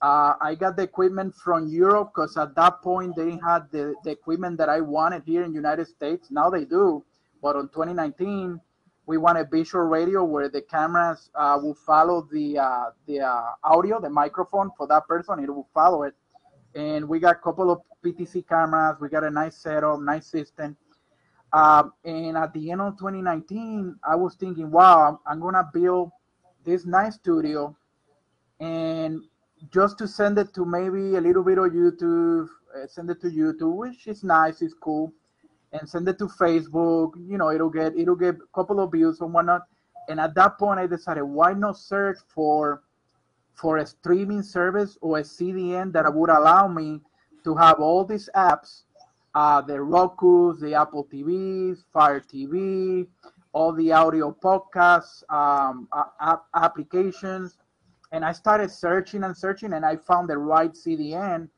Uh, 0.02 0.35
I 0.40 0.56
got 0.56 0.76
the 0.76 0.82
equipment 0.82 1.32
from 1.32 1.68
Europe 1.68 2.11
because 2.12 2.37
at 2.37 2.56
that 2.56 2.82
point 2.82 3.14
they 3.14 3.25
didn't 3.25 3.47
have 3.47 3.71
the, 3.71 3.94
the 4.02 4.11
equipment 4.11 4.59
that 4.59 4.68
I 4.68 4.80
wanted 4.80 5.23
here 5.25 5.44
in 5.44 5.54
United 5.54 5.87
States. 5.87 6.28
Now 6.30 6.50
they 6.50 6.64
do, 6.64 7.04
but 7.40 7.54
on 7.54 7.68
2019 7.68 8.61
we 9.06 9.16
wanted 9.16 9.50
visual 9.50 9.85
radio 9.85 10.25
where 10.25 10.49
the 10.49 10.62
cameras 10.62 11.30
uh, 11.37 11.59
will 11.62 11.75
follow 11.75 12.26
the 12.32 12.59
uh, 12.59 12.90
the 13.06 13.21
uh, 13.21 13.50
audio, 13.62 14.00
the 14.00 14.11
microphone 14.11 14.71
for 14.76 14.87
that 14.88 15.06
person. 15.06 15.38
It 15.38 15.50
will 15.50 15.68
follow 15.73 16.02
it, 16.02 16.14
and 16.75 17.09
we 17.09 17.21
got 17.21 17.37
a 17.37 17.38
couple 17.38 17.71
of 17.71 17.80
PTZ 18.04 18.49
cameras. 18.49 18.97
We 19.00 19.09
got 19.09 19.25
a 19.25 19.30
nice 19.30 19.56
setup, 19.56 20.00
nice 20.00 20.26
system. 20.26 20.76
Um, 21.52 21.92
and 22.04 22.37
at 22.37 22.52
the 22.54 22.71
end 22.71 22.80
of 22.80 22.97
2019, 22.97 23.97
I 24.02 24.16
was 24.16 24.37
thinking, 24.37 24.71
wow, 24.71 25.06
I'm, 25.06 25.18
I'm 25.26 25.40
gonna 25.40 25.68
build 25.73 26.11
this 26.64 26.87
nice 26.87 27.16
studio, 27.16 27.76
and 28.59 29.21
just 29.71 29.99
to 29.99 30.09
send 30.09 30.38
it 30.38 30.52
to 30.54 30.64
maybe 30.64 31.16
a 31.16 31.21
little 31.21 31.42
bit 31.42 31.59
of 31.59 31.73
YouTube, 31.73 32.49
uh, 32.75 32.87
send 32.87 33.11
it 33.11 33.21
to 33.21 33.28
YouTube, 33.28 33.75
which 33.76 34.07
is 34.07 34.25
nice, 34.25 34.62
it's 34.62 34.75
cool. 34.75 35.12
and 35.73 35.88
send 35.88 36.09
it 36.09 36.19
to 36.19 36.26
Facebook. 36.26 37.12
You 37.26 37.38
know, 37.38 37.50
it'll 37.50 37.71
get 37.71 37.97
it'll 37.97 38.16
get 38.16 38.37
a 38.37 38.54
couple 38.54 38.81
of 38.81 38.92
views 38.92 39.21
and 39.21 39.33
whatnot. 39.33 39.62
And 40.09 40.21
at 40.21 40.35
that 40.35 40.59
point, 40.59 40.81
I 40.81 40.87
decided 40.87 41.23
why 41.25 41.54
not 41.54 41.78
search 41.78 42.19
for 42.35 42.83
for 43.54 43.78
a 43.78 43.87
streaming 43.87 44.42
service 44.42 44.99
or 45.00 45.19
a 45.19 45.23
CDN 45.23 45.92
that 45.92 46.12
would 46.12 46.31
allow 46.31 46.69
me 46.69 47.00
to 47.45 47.54
have 47.57 47.81
all 47.81 48.04
these 48.04 48.28
apps, 48.35 48.83
uh, 49.35 49.61
the 49.61 49.81
Roku's, 49.81 50.61
the 50.61 50.75
Apple 50.75 51.07
TVs, 51.12 51.85
Fire 51.92 52.21
TV, 52.21 53.07
all 53.52 53.73
the 53.73 53.92
audio 53.92 54.37
podcasts, 54.42 55.23
um, 55.33 55.88
app 56.21 56.45
applications. 56.54 57.59
And 58.12 58.25
I 58.25 58.33
started 58.33 58.71
searching 58.71 59.25
and 59.25 59.37
searching, 59.37 59.73
and 59.73 59.85
I 59.85 59.97
found 59.97 60.28
the 60.28 60.38
right 60.38 60.73
CDN, 60.73 61.49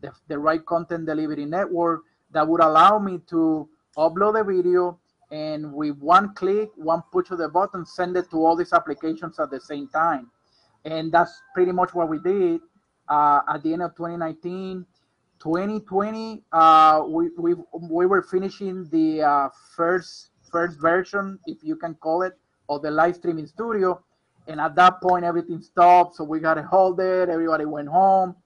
the, 0.00 0.12
the 0.28 0.38
right 0.38 0.64
content 0.64 1.06
delivery 1.06 1.44
network 1.44 2.02
that 2.30 2.46
would 2.46 2.60
allow 2.60 2.98
me 2.98 3.18
to 3.30 3.68
upload 3.96 4.34
the 4.34 4.44
video 4.44 4.98
and 5.30 5.72
with 5.72 5.98
one 5.98 6.32
click, 6.34 6.70
one 6.76 7.02
push 7.12 7.30
of 7.30 7.38
the 7.38 7.48
button, 7.48 7.84
send 7.84 8.16
it 8.16 8.30
to 8.30 8.36
all 8.36 8.54
these 8.54 8.72
applications 8.72 9.40
at 9.40 9.50
the 9.50 9.60
same 9.60 9.88
time. 9.88 10.30
And 10.84 11.10
that's 11.10 11.42
pretty 11.54 11.72
much 11.72 11.94
what 11.94 12.08
we 12.08 12.18
did 12.18 12.60
uh, 13.08 13.40
at 13.48 13.62
the 13.62 13.72
end 13.72 13.82
of 13.82 13.96
2019. 13.96 14.86
2020, 15.40 16.42
uh, 16.52 17.02
we, 17.06 17.30
we, 17.36 17.54
we 17.90 18.06
were 18.06 18.22
finishing 18.22 18.88
the 18.90 19.22
uh, 19.22 19.48
first 19.76 20.30
first 20.52 20.80
version, 20.80 21.38
if 21.46 21.58
you 21.62 21.74
can 21.74 21.94
call 21.94 22.22
it, 22.22 22.38
of 22.68 22.82
the 22.82 22.90
live 22.90 23.16
streaming 23.16 23.46
studio. 23.46 24.00
And 24.46 24.60
at 24.60 24.74
that 24.76 25.00
point, 25.00 25.24
everything 25.24 25.60
stopped. 25.62 26.16
So 26.16 26.24
we 26.24 26.40
got 26.40 26.54
to 26.54 26.62
hold 26.62 27.00
it. 27.00 27.28
Everybody 27.28 27.64
went 27.64 27.88
home. 27.88 28.36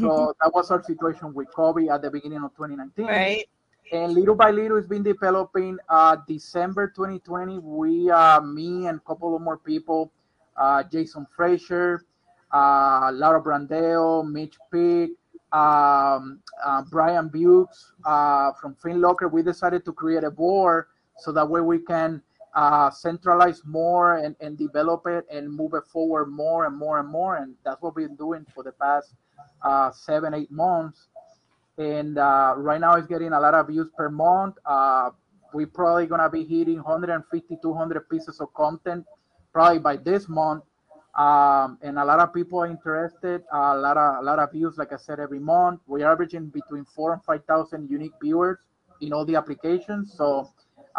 So 0.00 0.34
that 0.42 0.52
was 0.52 0.70
our 0.70 0.82
situation 0.82 1.32
with 1.32 1.48
COVID 1.48 1.90
at 1.90 2.02
the 2.02 2.10
beginning 2.10 2.42
of 2.44 2.54
2019. 2.54 3.06
Right. 3.06 3.48
And 3.90 4.12
little 4.12 4.34
by 4.34 4.50
little, 4.50 4.76
it's 4.76 4.86
been 4.86 5.02
developing. 5.02 5.78
Uh, 5.88 6.16
December 6.26 6.88
2020, 6.88 7.58
we, 7.60 8.10
uh, 8.10 8.40
me 8.42 8.86
and 8.86 8.98
a 8.98 9.00
couple 9.00 9.34
of 9.34 9.40
more 9.40 9.56
people, 9.56 10.12
uh, 10.58 10.82
Jason 10.82 11.26
Frazier, 11.34 12.04
uh, 12.52 13.10
Laura 13.14 13.42
Brandeo, 13.42 14.30
Mitch 14.30 14.56
Pick, 14.70 15.12
um, 15.52 16.40
uh, 16.62 16.82
Brian 16.90 17.28
Bukes 17.28 17.92
uh, 18.04 18.52
from 18.60 18.74
FinLocker, 18.74 19.32
we 19.32 19.42
decided 19.42 19.86
to 19.86 19.92
create 19.92 20.24
a 20.24 20.30
board 20.30 20.86
so 21.16 21.32
that 21.32 21.48
way 21.48 21.62
we 21.62 21.78
can 21.78 22.22
uh, 22.54 22.90
centralize 22.90 23.62
more 23.64 24.18
and, 24.18 24.34
and 24.40 24.56
develop 24.58 25.06
it 25.06 25.26
and 25.30 25.50
move 25.50 25.74
it 25.74 25.84
forward 25.86 26.26
more 26.26 26.66
and 26.66 26.76
more 26.76 26.98
and 26.98 27.08
more. 27.08 27.36
And 27.36 27.54
that's 27.64 27.80
what 27.82 27.94
we've 27.96 28.08
been 28.08 28.16
doing 28.16 28.46
for 28.54 28.62
the 28.62 28.72
past 28.72 29.14
uh, 29.62 29.90
seven, 29.90 30.34
eight 30.34 30.50
months. 30.50 31.08
And 31.76 32.18
uh, 32.18 32.54
right 32.56 32.80
now 32.80 32.94
it's 32.94 33.06
getting 33.06 33.32
a 33.32 33.40
lot 33.40 33.54
of 33.54 33.68
views 33.68 33.88
per 33.96 34.10
month. 34.10 34.56
Uh, 34.66 35.10
we're 35.52 35.66
probably 35.66 36.06
going 36.06 36.20
to 36.20 36.28
be 36.28 36.44
hitting 36.44 36.82
150, 36.82 37.58
200 37.62 38.08
pieces 38.08 38.40
of 38.40 38.52
content 38.54 39.06
probably 39.52 39.78
by 39.78 39.96
this 39.96 40.28
month. 40.28 40.64
Um, 41.16 41.78
and 41.82 41.98
a 41.98 42.04
lot 42.04 42.20
of 42.20 42.32
people 42.32 42.60
are 42.60 42.66
interested. 42.66 43.42
a 43.52 43.76
lot 43.76 43.96
of 43.96 44.22
a 44.22 44.22
lot 44.22 44.38
of 44.38 44.52
views, 44.52 44.76
like 44.78 44.92
I 44.92 44.96
said, 44.96 45.18
every 45.18 45.40
month. 45.40 45.80
We're 45.86 46.08
averaging 46.08 46.46
between 46.46 46.84
four 46.84 47.12
and 47.12 47.24
five 47.24 47.44
thousand 47.44 47.90
unique 47.90 48.12
viewers 48.22 48.58
in 49.00 49.12
all 49.12 49.24
the 49.24 49.34
applications. 49.34 50.14
So 50.16 50.48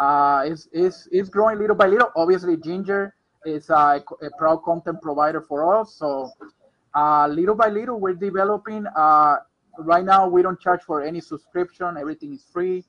uh, 0.00 0.42
it's, 0.46 0.68
it's, 0.72 1.08
it's 1.12 1.28
growing 1.28 1.58
little 1.58 1.76
by 1.76 1.86
little. 1.86 2.10
Obviously, 2.16 2.56
Ginger 2.56 3.14
is 3.44 3.68
a, 3.70 4.02
a 4.22 4.30
proud 4.38 4.62
content 4.64 5.00
provider 5.02 5.42
for 5.42 5.78
us. 5.78 5.94
So 5.94 6.30
uh, 6.94 7.26
little 7.28 7.54
by 7.54 7.68
little, 7.68 8.00
we're 8.00 8.14
developing. 8.14 8.86
Uh, 8.96 9.36
right 9.78 10.04
now, 10.04 10.26
we 10.26 10.42
don't 10.42 10.58
charge 10.58 10.82
for 10.82 11.02
any 11.02 11.20
subscription. 11.20 11.96
Everything 11.98 12.32
is 12.32 12.44
free. 12.52 12.84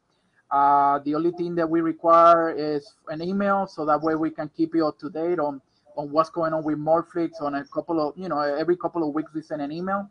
Uh, 0.50 1.00
the 1.06 1.15
only 1.15 1.32
thing 1.32 1.56
that 1.56 1.70
we 1.70 1.82
require 1.82 2.51
is 2.51 2.96
an 3.08 3.22
email, 3.22 3.68
so 3.68 3.86
that 3.86 4.01
way 4.01 4.15
we 4.15 4.30
can 4.30 4.50
keep 4.50 4.75
you 4.75 4.88
up 4.88 4.98
to 5.00 5.10
date 5.10 5.39
on 5.39 5.62
on 5.98 6.10
what's 6.10 6.30
going 6.30 6.53
on 6.53 6.63
with 6.63 6.77
Mortflix. 6.77 7.41
On 7.41 7.56
a 7.56 7.65
couple 7.65 8.00
of, 8.06 8.18
you 8.18 8.30
know, 8.30 8.39
every 8.39 8.77
couple 8.77 9.08
of 9.08 9.13
weeks 9.13 9.34
we 9.34 9.41
send 9.41 9.62
an 9.62 9.72
email, 9.72 10.10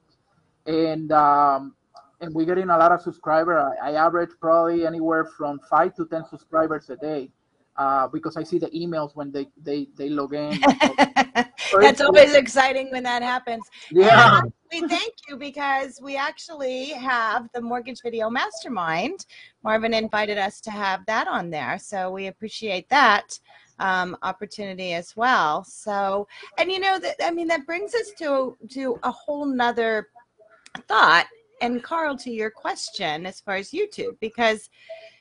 and 0.66 1.12
um, 1.12 1.75
and 2.20 2.34
we're 2.34 2.46
getting 2.46 2.70
a 2.70 2.76
lot 2.76 2.92
of 2.92 3.00
subscribers. 3.00 3.72
I, 3.82 3.90
I, 3.90 3.94
average 3.94 4.30
probably 4.40 4.86
anywhere 4.86 5.24
from 5.24 5.60
five 5.70 5.94
to 5.96 6.06
ten 6.06 6.24
subscribers 6.28 6.90
a 6.90 6.96
day 6.96 7.30
uh, 7.76 8.08
because 8.08 8.36
I 8.36 8.42
see 8.42 8.58
the 8.58 8.68
emails 8.70 9.16
when 9.16 9.32
they 9.32 9.46
they 9.62 9.88
they 9.96 10.08
log 10.08 10.34
in. 10.34 10.60
That's 11.80 12.00
always 12.00 12.34
exciting 12.34 12.90
when 12.90 13.02
that 13.04 13.22
happens. 13.22 13.64
Yeah. 13.90 14.42
we 14.72 14.80
thank 14.88 15.14
you 15.28 15.36
because 15.36 16.00
we 16.02 16.16
actually 16.16 16.86
have 16.90 17.48
the 17.54 17.60
Mortgage 17.60 18.02
Video 18.02 18.28
Mastermind. 18.28 19.26
Marvin 19.62 19.94
invited 19.94 20.36
us 20.36 20.60
to 20.62 20.70
have 20.70 21.06
that 21.06 21.28
on 21.28 21.48
there, 21.50 21.78
so 21.78 22.10
we 22.10 22.26
appreciate 22.26 22.88
that. 22.90 23.38
Um, 23.78 24.14
opportunity 24.22 24.92
as 24.92 25.16
well. 25.16 25.64
So, 25.64 26.28
and 26.58 26.70
you 26.70 26.80
know 26.80 26.98
that 26.98 27.16
I 27.24 27.30
mean 27.30 27.48
that 27.48 27.64
brings 27.64 27.94
us 27.94 28.10
to 28.18 28.58
to 28.72 28.98
a 29.04 29.10
whole 29.10 29.46
nother 29.46 30.08
thought 30.86 31.26
and 31.60 31.82
Carl, 31.82 32.16
to 32.18 32.30
your 32.30 32.50
question 32.50 33.26
as 33.26 33.40
far 33.40 33.56
as 33.56 33.70
YouTube, 33.70 34.18
because 34.20 34.70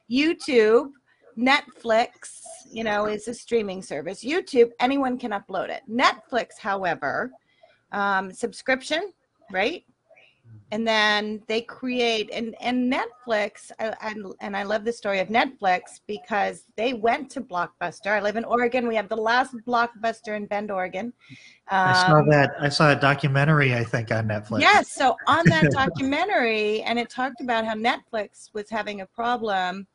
YouTube, 0.09 0.91
Netflix, 1.37 2.41
you 2.71 2.83
know, 2.83 3.05
is 3.05 3.27
a 3.27 3.33
streaming 3.33 3.81
service. 3.81 4.23
YouTube, 4.23 4.71
anyone 4.79 5.17
can 5.17 5.31
upload 5.31 5.69
it. 5.69 5.83
Netflix, 5.89 6.57
however, 6.59 7.31
um, 7.91 8.31
subscription, 8.31 9.13
right? 9.51 9.83
And 10.71 10.87
then 10.87 11.41
they 11.47 11.61
create 11.61 12.29
and 12.31 12.55
and 12.61 12.91
netflix 12.91 13.71
and 13.79 14.25
and 14.41 14.55
i 14.55 14.63
love 14.63 14.85
the 14.85 14.93
story 14.93 15.19
of 15.19 15.27
netflix 15.27 15.99
because 16.07 16.65
they 16.75 16.93
went 16.93 17.29
to 17.31 17.41
blockbuster. 17.41 18.07
I 18.07 18.21
live 18.21 18.35
in 18.35 18.45
oregon. 18.45 18.87
We 18.87 18.95
have 18.95 19.09
the 19.09 19.17
last 19.17 19.55
blockbuster 19.67 20.35
in 20.35 20.45
bend 20.45 20.71
oregon. 20.71 21.13
Um, 21.71 21.89
i 21.89 21.93
saw 21.93 22.19
um, 22.19 22.29
that 22.29 22.51
i 22.59 22.69
saw 22.69 22.91
a 22.91 22.95
documentary 22.95 23.75
i 23.75 23.83
think 23.83 24.11
on 24.11 24.27
netflix. 24.27 24.61
Yes 24.61 24.91
so 24.91 25.15
on 25.27 25.45
that 25.49 25.71
documentary 25.71 26.81
and 26.83 26.99
it 26.99 27.09
talked 27.09 27.41
about 27.41 27.65
how 27.65 27.75
netflix 27.75 28.53
was 28.53 28.69
having 28.69 29.01
a 29.01 29.05
problem 29.05 29.87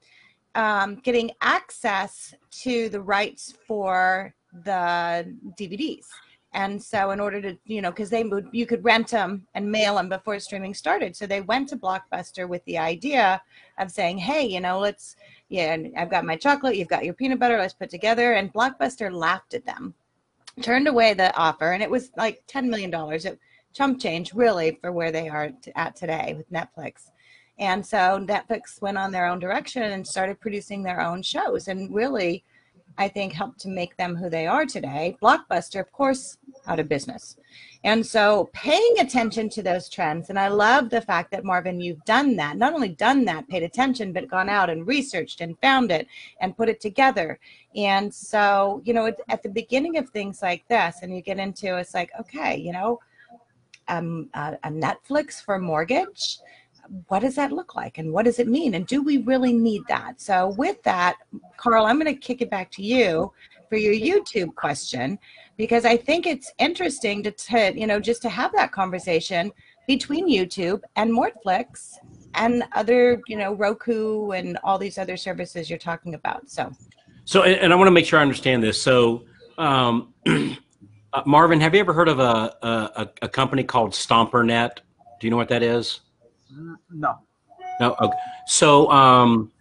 um, 0.56 0.96
getting 0.96 1.32
access 1.40 2.32
to 2.62 2.88
the 2.88 3.00
rights 3.00 3.54
for 3.66 4.34
the 4.64 5.36
dvds 5.58 6.06
and 6.54 6.80
so 6.80 7.10
in 7.10 7.18
order 7.18 7.42
to, 7.42 7.58
you 7.64 7.82
know, 7.82 7.90
because 7.90 8.10
they 8.10 8.22
would, 8.22 8.48
you 8.52 8.64
could 8.64 8.84
rent 8.84 9.08
them 9.08 9.44
and 9.54 9.70
mail 9.70 9.96
them 9.96 10.08
before 10.08 10.38
streaming 10.38 10.72
started. 10.72 11.16
So 11.16 11.26
they 11.26 11.40
went 11.40 11.68
to 11.70 11.76
Blockbuster 11.76 12.48
with 12.48 12.64
the 12.64 12.78
idea 12.78 13.42
of 13.78 13.90
saying, 13.90 14.18
hey, 14.18 14.46
you 14.46 14.60
know, 14.60 14.78
let's, 14.78 15.16
yeah, 15.48 15.76
I've 15.96 16.10
got 16.10 16.24
my 16.24 16.36
chocolate, 16.36 16.76
you've 16.76 16.88
got 16.88 17.04
your 17.04 17.14
peanut 17.14 17.40
butter, 17.40 17.58
let's 17.58 17.74
put 17.74 17.90
together. 17.90 18.34
And 18.34 18.52
Blockbuster 18.52 19.12
laughed 19.12 19.54
at 19.54 19.66
them, 19.66 19.94
turned 20.62 20.86
away 20.86 21.12
the 21.12 21.36
offer. 21.36 21.72
And 21.72 21.82
it 21.82 21.90
was 21.90 22.12
like 22.16 22.44
$10 22.46 22.68
million. 22.68 22.94
It 22.94 23.40
chump 23.72 24.00
change 24.00 24.32
really 24.32 24.78
for 24.80 24.92
where 24.92 25.10
they 25.10 25.28
are 25.28 25.50
at 25.74 25.96
today 25.96 26.34
with 26.36 26.52
Netflix. 26.52 27.10
And 27.58 27.84
so 27.84 28.24
Netflix 28.24 28.80
went 28.80 28.96
on 28.96 29.10
their 29.10 29.26
own 29.26 29.40
direction 29.40 29.82
and 29.82 30.06
started 30.06 30.40
producing 30.40 30.84
their 30.84 31.00
own 31.00 31.22
shows 31.22 31.66
and 31.66 31.92
really 31.92 32.44
I 32.96 33.08
think 33.08 33.32
helped 33.32 33.60
to 33.60 33.68
make 33.68 33.96
them 33.96 34.14
who 34.14 34.30
they 34.30 34.46
are 34.46 34.64
today. 34.64 35.16
Blockbuster, 35.20 35.80
of 35.80 35.90
course, 35.92 36.38
out 36.66 36.78
of 36.78 36.88
business. 36.88 37.36
And 37.82 38.04
so 38.04 38.48
paying 38.52 38.96
attention 38.98 39.48
to 39.50 39.62
those 39.62 39.88
trends, 39.88 40.30
and 40.30 40.38
I 40.38 40.48
love 40.48 40.90
the 40.90 41.00
fact 41.00 41.30
that 41.32 41.44
Marvin, 41.44 41.80
you've 41.80 42.04
done 42.04 42.36
that, 42.36 42.56
not 42.56 42.72
only 42.72 42.88
done 42.88 43.24
that, 43.26 43.48
paid 43.48 43.62
attention, 43.62 44.12
but 44.12 44.28
gone 44.28 44.48
out 44.48 44.70
and 44.70 44.86
researched 44.86 45.40
and 45.40 45.58
found 45.58 45.90
it 45.90 46.06
and 46.40 46.56
put 46.56 46.68
it 46.68 46.80
together. 46.80 47.38
And 47.74 48.14
so, 48.14 48.80
you 48.84 48.94
know, 48.94 49.12
at 49.28 49.42
the 49.42 49.48
beginning 49.48 49.98
of 49.98 50.08
things 50.10 50.40
like 50.40 50.66
this, 50.68 50.98
and 51.02 51.14
you 51.14 51.20
get 51.20 51.38
into 51.38 51.76
it's 51.76 51.94
like, 51.94 52.10
okay, 52.18 52.56
you 52.56 52.72
know, 52.72 53.00
um, 53.88 54.30
a, 54.34 54.56
a 54.64 54.70
Netflix 54.70 55.42
for 55.42 55.58
mortgage 55.58 56.38
what 57.08 57.20
does 57.20 57.34
that 57.36 57.52
look 57.52 57.74
like 57.74 57.98
and 57.98 58.12
what 58.12 58.24
does 58.24 58.38
it 58.38 58.48
mean? 58.48 58.74
And 58.74 58.86
do 58.86 59.02
we 59.02 59.18
really 59.18 59.52
need 59.52 59.82
that? 59.88 60.20
So 60.20 60.48
with 60.56 60.82
that 60.82 61.16
carl 61.56 61.86
i'm 61.86 61.98
going 61.98 62.12
to 62.12 62.20
kick 62.20 62.42
it 62.42 62.50
back 62.50 62.70
to 62.70 62.82
you 62.82 63.32
for 63.68 63.76
your 63.76 63.94
youtube 63.94 64.54
question 64.54 65.18
because 65.56 65.84
i 65.84 65.96
think 65.96 66.26
it's 66.26 66.52
interesting 66.58 67.22
to, 67.22 67.30
to 67.30 67.72
you 67.78 67.86
know 67.86 67.98
just 68.00 68.22
to 68.22 68.28
have 68.28 68.52
that 68.52 68.72
conversation 68.72 69.50
between 69.86 70.28
youtube 70.28 70.80
and 70.96 71.10
mortflix 71.10 71.94
and 72.34 72.64
other 72.72 73.22
you 73.26 73.36
know 73.36 73.54
roku 73.54 74.32
and 74.32 74.58
all 74.64 74.78
these 74.78 74.98
other 74.98 75.16
services 75.16 75.70
you're 75.70 75.78
talking 75.78 76.14
about. 76.14 76.50
So. 76.50 76.72
So 77.26 77.42
and, 77.42 77.54
and 77.54 77.72
i 77.72 77.76
want 77.76 77.86
to 77.86 77.92
make 77.92 78.04
sure 78.04 78.18
i 78.18 78.22
understand 78.22 78.62
this. 78.62 78.80
So 78.80 79.24
um, 79.56 80.12
uh, 80.26 81.22
marvin 81.24 81.60
have 81.60 81.74
you 81.74 81.80
ever 81.80 81.92
heard 81.92 82.08
of 82.08 82.18
a, 82.18 82.56
a, 82.62 83.08
a 83.22 83.28
company 83.28 83.62
called 83.62 83.92
stompernet? 83.92 84.78
Do 85.20 85.26
you 85.26 85.30
know 85.30 85.36
what 85.36 85.48
that 85.48 85.62
is 85.62 86.00
no. 86.90 87.18
No. 87.80 87.96
Okay. 88.00 88.16
So, 88.46 88.90
um, 88.90 89.52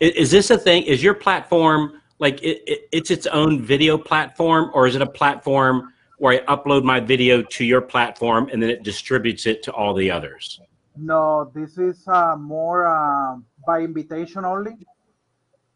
is, 0.00 0.12
is 0.12 0.30
this 0.30 0.50
a 0.50 0.58
thing? 0.58 0.84
Is 0.84 1.02
your 1.02 1.14
platform 1.14 2.00
like 2.18 2.42
it, 2.42 2.62
it, 2.66 2.88
it's 2.92 3.10
its 3.10 3.26
own 3.26 3.60
video 3.60 3.98
platform, 3.98 4.70
or 4.74 4.86
is 4.86 4.94
it 4.94 5.02
a 5.02 5.06
platform 5.06 5.92
where 6.18 6.40
I 6.40 6.54
upload 6.54 6.84
my 6.84 7.00
video 7.00 7.42
to 7.42 7.64
your 7.64 7.80
platform 7.80 8.48
and 8.52 8.62
then 8.62 8.70
it 8.70 8.82
distributes 8.84 9.46
it 9.46 9.62
to 9.64 9.72
all 9.72 9.92
the 9.92 10.10
others? 10.10 10.60
No, 10.96 11.50
this 11.54 11.78
is 11.78 12.06
uh, 12.06 12.36
more 12.36 12.86
uh, 12.86 13.36
by 13.66 13.80
invitation 13.80 14.44
only. 14.44 14.76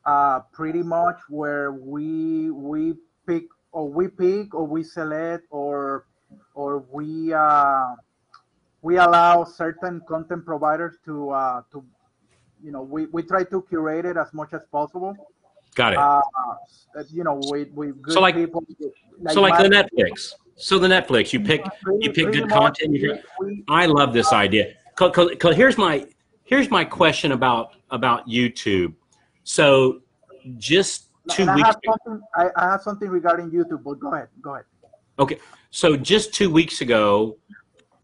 uh, 0.06 0.40
pretty 0.52 0.82
much 0.82 1.18
where 1.28 1.72
we 1.72 2.50
we 2.50 2.94
pick 3.26 3.44
or 3.72 3.88
we 3.90 4.08
pick 4.08 4.54
or 4.54 4.64
we 4.64 4.82
select 4.82 5.44
or 5.50 6.06
or 6.54 6.78
we 6.92 7.34
uh, 7.34 7.94
we 8.86 8.98
allow 8.98 9.42
certain 9.42 10.00
content 10.12 10.42
providers 10.50 10.94
to 11.06 11.14
uh, 11.30 11.62
to 11.72 11.78
you 12.64 12.70
know 12.74 12.82
we, 12.94 13.00
we 13.16 13.20
try 13.32 13.42
to 13.52 13.58
curate 13.70 14.04
it 14.10 14.16
as 14.24 14.30
much 14.40 14.52
as 14.58 14.62
possible. 14.78 15.12
Got 15.74 15.92
it. 15.94 15.98
Uh, 15.98 16.20
you 17.18 17.24
know, 17.26 17.36
with 17.52 17.68
with 17.78 18.00
good 18.02 18.14
So 18.14 18.20
like- 18.26 18.36
people. 18.42 18.62
so 19.34 19.40
like 19.46 19.58
the 19.66 19.68
Netflix. 19.78 20.32
So 20.68 20.78
the 20.78 20.88
Netflix, 20.96 21.32
you 21.34 21.40
pick 21.50 21.62
you 22.02 22.10
pick 22.18 22.26
good 22.36 22.48
content. 22.48 22.92
We- 22.92 23.20
we- 23.40 23.64
I 23.68 23.84
love 23.98 24.10
this 24.18 24.30
idea. 24.44 24.64
Cause, 24.98 25.10
'cause- 25.14 25.32
'cause 25.40 25.54
here's 25.60 25.76
my 25.86 25.94
here's 26.44 26.70
my 26.70 26.84
question 27.00 27.32
about 27.38 27.66
about 27.98 28.20
YouTube. 28.36 28.90
So 29.56 30.00
just 30.70 31.08
two 31.34 31.42
and 31.42 31.50
I 31.50 31.56
weeks 31.56 31.68
have 31.68 31.78
something. 31.86 32.18
I, 32.42 32.44
I 32.60 32.64
have 32.72 32.82
something 32.88 33.08
regarding 33.18 33.46
YouTube, 33.56 33.82
but 33.88 33.96
go 34.04 34.08
ahead. 34.14 34.28
Go 34.40 34.50
ahead. 34.54 34.66
Okay, 35.18 35.38
so 35.70 35.86
just 36.12 36.32
two 36.38 36.50
weeks 36.60 36.80
ago, 36.86 37.36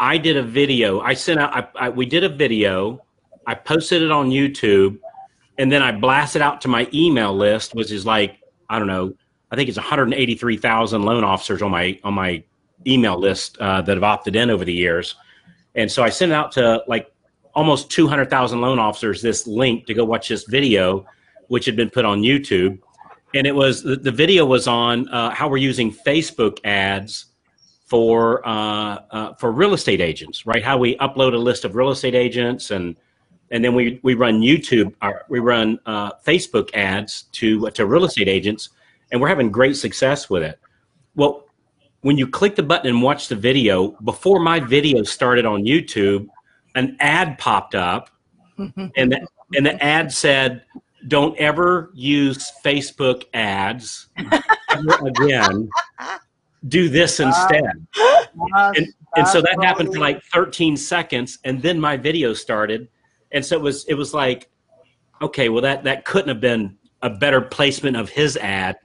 I 0.03 0.19
did 0.19 0.37
a 0.37 0.43
video. 0.43 1.01
I 1.01 1.15
sent 1.15 1.39
out. 1.39 1.55
I, 1.55 1.87
I, 1.87 1.89
we 1.89 2.07
did 2.07 2.25
a 2.25 2.29
video. 2.29 3.01
I 3.47 3.55
posted 3.55 4.03
it 4.03 4.11
on 4.11 4.31
YouTube, 4.31 4.99
and 5.59 5.71
then 5.71 5.81
I 5.81 5.93
blasted 5.93 6.43
out 6.43 6.61
to 6.63 6.69
my 6.69 6.89
email 6.93 7.33
list, 7.33 7.77
which 7.77 7.93
is 7.93 8.05
like 8.05 8.41
I 8.69 8.81
don't 8.81 8.89
know. 8.89 9.15
I 9.53 9.57
think 9.57 9.69
it's 9.69 9.79
183,000 9.79 11.03
loan 11.03 11.23
officers 11.23 11.63
on 11.63 11.71
my 11.71 12.01
on 12.03 12.15
my 12.15 12.43
email 12.85 13.17
list 13.17 13.57
uh, 13.59 13.81
that 13.83 13.97
have 13.97 14.03
opted 14.03 14.35
in 14.35 14.51
over 14.51 14.65
the 14.65 14.73
years, 14.73 15.15
and 15.77 15.89
so 15.89 16.03
I 16.03 16.09
sent 16.09 16.33
out 16.33 16.51
to 16.53 16.83
like 16.89 17.13
almost 17.55 17.89
200,000 17.91 18.61
loan 18.61 18.81
officers 18.81 19.23
this 19.23 19.47
link 19.47 19.87
to 19.87 19.95
go 19.95 20.05
watch 20.05 20.29
this 20.29 20.45
video, 20.45 21.07
which 21.47 21.65
had 21.65 21.77
been 21.77 21.91
put 21.91 22.05
on 22.05 22.23
YouTube 22.23 22.79
and 23.35 23.47
it 23.47 23.55
was 23.55 23.83
the, 23.83 23.97
the 23.97 24.11
video 24.11 24.47
was 24.47 24.67
on 24.67 25.07
uh, 25.11 25.31
how 25.31 25.49
we're 25.49 25.59
using 25.59 25.93
Facebook 25.93 26.59
ads 26.65 27.27
for 27.93 28.41
uh, 28.49 29.01
uh, 29.11 29.35
for 29.35 29.53
real 29.53 29.75
estate 29.75 30.01
agents, 30.01 30.47
right? 30.47 30.65
How 30.65 30.79
we 30.79 30.97
upload 30.97 31.35
a 31.35 31.37
list 31.37 31.67
of 31.67 31.75
real 31.75 31.91
estate 31.91 32.15
agents 32.15 32.71
and 32.71 32.97
and 33.51 33.63
then 33.63 33.75
we 33.75 34.01
we 34.03 34.15
run 34.15 34.41
YouTube, 34.41 34.95
or 35.03 35.27
we 35.29 35.41
run 35.41 35.79
uh, 35.85 36.13
Facebook 36.27 36.73
ads 36.73 37.25
to 37.33 37.69
to 37.73 37.85
real 37.85 38.07
estate 38.07 38.29
agents, 38.29 38.71
and 39.11 39.21
we're 39.21 39.29
having 39.29 39.51
great 39.51 39.77
success 39.77 40.31
with 40.31 40.43
it. 40.43 40.59
Well, 41.17 41.45
when 42.01 42.17
you 42.17 42.27
click 42.27 42.57
the 42.57 42.63
button 42.63 42.89
and 42.89 43.03
watch 43.03 43.29
the 43.29 43.37
video, 43.37 43.89
before 44.05 44.41
my 44.41 44.59
video 44.59 45.03
started 45.03 45.45
on 45.45 45.65
YouTube, 45.65 46.29
an 46.75 46.97
ad 46.99 47.37
popped 47.37 47.75
up, 47.75 48.09
and 48.57 49.13
the, 49.13 49.27
and 49.55 49.67
the 49.67 49.85
ad 49.85 50.11
said, 50.11 50.63
"Don't 51.09 51.37
ever 51.37 51.91
use 51.93 52.51
Facebook 52.65 53.25
ads 53.35 54.07
again. 55.05 55.69
Do 56.69 56.89
this 56.89 57.21
instead." 57.21 57.87
That's- 57.95 58.89
and 59.15 59.29
so 59.29 59.43
that's 59.43 59.57
that 59.57 59.65
happened 59.65 59.93
for 59.93 60.01
like 60.01 60.23
13 60.33 60.75
seconds 60.77 61.39
and 61.45 61.61
then 61.61 61.79
my 61.79 61.99
video 61.99 62.33
started. 62.33 62.89
And 63.31 63.45
so 63.45 63.57
it 63.57 63.61
was 63.63 63.85
it 63.85 63.95
was 63.95 64.15
like 64.15 64.49
okay 65.21 65.51
well 65.51 65.61
that 65.63 65.85
that 65.85 66.07
couldn't 66.07 66.29
have 66.29 66.41
been 66.41 66.79
a 67.03 67.11
better 67.11 67.41
placement 67.43 67.97
of 67.97 68.09
his 68.09 68.39
ad 68.39 68.77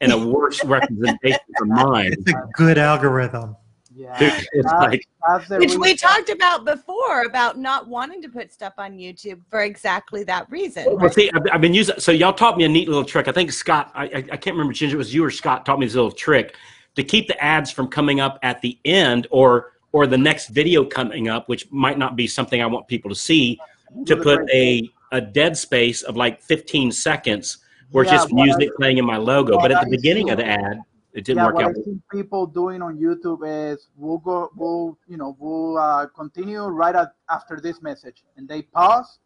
and 0.00 0.10
a 0.12 0.18
worse 0.18 0.64
representation 0.76 1.38
for 1.56 1.66
mine. 1.66 2.12
It's 2.12 2.32
a 2.32 2.48
good 2.54 2.78
algorithm. 2.78 3.54
Yeah, 3.94 4.18
Dude, 4.18 4.32
it's 4.52 4.70
That's- 4.70 5.48
like 5.50 5.60
Which 5.60 5.76
we 5.76 5.94
talked 5.94 6.28
about 6.30 6.64
before 6.64 7.22
about 7.22 7.56
not 7.58 7.88
wanting 7.88 8.20
to 8.22 8.28
put 8.28 8.52
stuff 8.52 8.74
on 8.78 8.98
YouTube 8.98 9.40
for 9.48 9.62
exactly 9.62 10.22
that 10.24 10.50
reason. 10.50 10.84
well, 10.98 11.10
see 11.10 11.30
I've, 11.32 11.42
I've 11.52 11.60
been 11.60 11.74
using 11.74 11.98
so 11.98 12.10
y'all 12.12 12.32
taught 12.32 12.58
me 12.58 12.64
a 12.64 12.68
neat 12.68 12.88
little 12.88 13.04
trick. 13.04 13.28
I 13.28 13.32
think 13.32 13.52
scott 13.52 13.92
i, 13.94 14.04
I, 14.04 14.08
I 14.16 14.36
can't 14.36 14.54
remember 14.56 14.72
Ginger, 14.72 14.96
it 14.96 14.98
was 14.98 15.14
you 15.14 15.24
or 15.24 15.30
scott 15.30 15.64
taught 15.64 15.78
me 15.78 15.86
this 15.86 15.94
little 15.94 16.10
trick 16.10 16.56
to 16.96 17.04
keep 17.04 17.28
the 17.28 17.42
ads 17.42 17.70
from 17.70 17.88
coming 17.88 18.20
up 18.20 18.38
at 18.42 18.60
the 18.62 18.78
end 18.84 19.26
or 19.30 19.72
or 19.92 20.06
the 20.06 20.18
next 20.18 20.48
video 20.48 20.84
coming 20.84 21.28
up 21.28 21.48
which 21.48 21.70
might 21.70 21.98
not 21.98 22.16
be 22.16 22.26
something 22.26 22.60
i 22.62 22.66
want 22.66 22.86
people 22.88 23.08
to 23.08 23.16
see 23.16 23.58
to 24.04 24.16
put 24.16 24.48
a 24.50 24.90
a 25.12 25.20
dead 25.20 25.56
space 25.56 26.02
of 26.02 26.16
like 26.16 26.42
15 26.42 26.92
seconds 26.92 27.58
where 27.90 28.04
it's 28.04 28.12
just 28.12 28.32
music 28.32 28.70
I- 28.72 28.76
playing 28.76 28.98
in 28.98 29.04
my 29.04 29.16
logo. 29.16 29.58
But 29.58 29.72
at 29.72 29.82
the 29.82 29.86
I 29.86 29.90
beginning 29.90 30.26
see- 30.26 30.32
of 30.32 30.38
the 30.38 30.46
ad, 30.46 30.80
it 31.12 31.24
didn't 31.24 31.38
yeah, 31.38 31.46
work 31.46 31.54
what 31.54 31.64
out. 31.64 31.74
People 32.12 32.46
doing 32.46 32.82
on 32.82 32.98
YouTube 32.98 33.40
is 33.46 33.88
we'll 33.96 34.18
go, 34.18 34.50
we'll, 34.54 34.98
you 35.08 35.16
know, 35.16 35.34
we'll 35.38 35.78
uh, 35.78 36.06
continue 36.08 36.62
right 36.64 36.94
at, 36.94 37.12
after 37.30 37.58
this 37.58 37.80
message, 37.80 38.22
and 38.36 38.46
they 38.46 38.62
pause, 38.62 39.18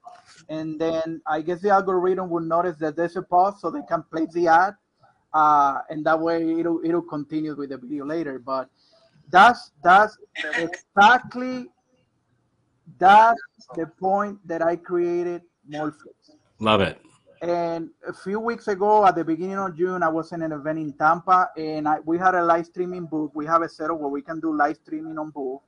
and 0.49 0.81
then 0.81 1.21
I 1.27 1.41
guess 1.41 1.61
the 1.61 1.71
algorithm 1.71 2.31
will 2.31 2.43
notice 2.43 2.77
that 2.77 2.95
there's 2.95 3.17
a 3.17 3.23
pause, 3.23 3.61
so 3.61 3.71
they 3.71 3.83
can 3.89 4.05
place 4.05 4.33
the 4.33 4.47
ad, 4.47 4.75
uh, 5.33 5.81
and 5.89 6.05
that 6.07 6.19
way 6.19 6.59
it'll 6.59 6.81
it'll 6.85 7.03
continue 7.03 7.55
with 7.55 7.71
the 7.71 7.79
video 7.79 8.05
later. 8.05 8.39
But 8.39 8.69
that's 9.31 9.73
that's 9.83 10.17
exactly 10.57 11.69
that's 12.99 13.41
the 13.75 13.87
point 13.87 14.39
that 14.47 14.63
I 14.63 14.77
created 14.77 15.43
Mortflix. 15.71 16.37
Love 16.59 16.81
it. 16.81 17.01
And 17.43 17.89
a 18.07 18.13
few 18.13 18.39
weeks 18.39 18.69
ago, 18.69 19.07
at 19.07 19.15
the 19.15 19.25
beginning 19.25 19.57
of 19.57 19.75
June, 19.75 20.03
I 20.03 20.09
was 20.09 20.33
in 20.33 20.43
an 20.43 20.53
event 20.53 20.79
in 20.79 20.93
Tampa, 20.93 21.49
and 21.57 21.89
I, 21.89 21.99
we 22.05 22.19
had 22.19 22.35
a 22.35 22.45
live 22.45 22.67
streaming 22.67 23.07
booth. 23.07 23.31
We 23.35 23.47
have 23.47 23.63
a 23.63 23.69
setup 23.69 23.99
where 23.99 24.11
we 24.11 24.21
can 24.21 24.41
do 24.41 24.55
live 24.55 24.77
streaming 24.77 25.19
on 25.19 25.31
booth, 25.31 25.63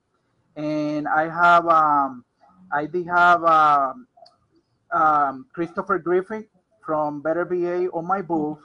and 0.55 1.09
I 1.09 1.31
have, 1.31 1.67
um, 1.69 2.27
I 2.71 2.85
did 2.85 3.07
have 3.07 3.43
um, 3.45 4.07
um, 4.93 5.47
Christopher 5.55 5.99
Griffin 5.99 6.47
from 6.85 7.23
Better 7.23 7.47
BA 7.47 7.89
on 7.91 8.07
my 8.07 8.21
booth, 8.21 8.59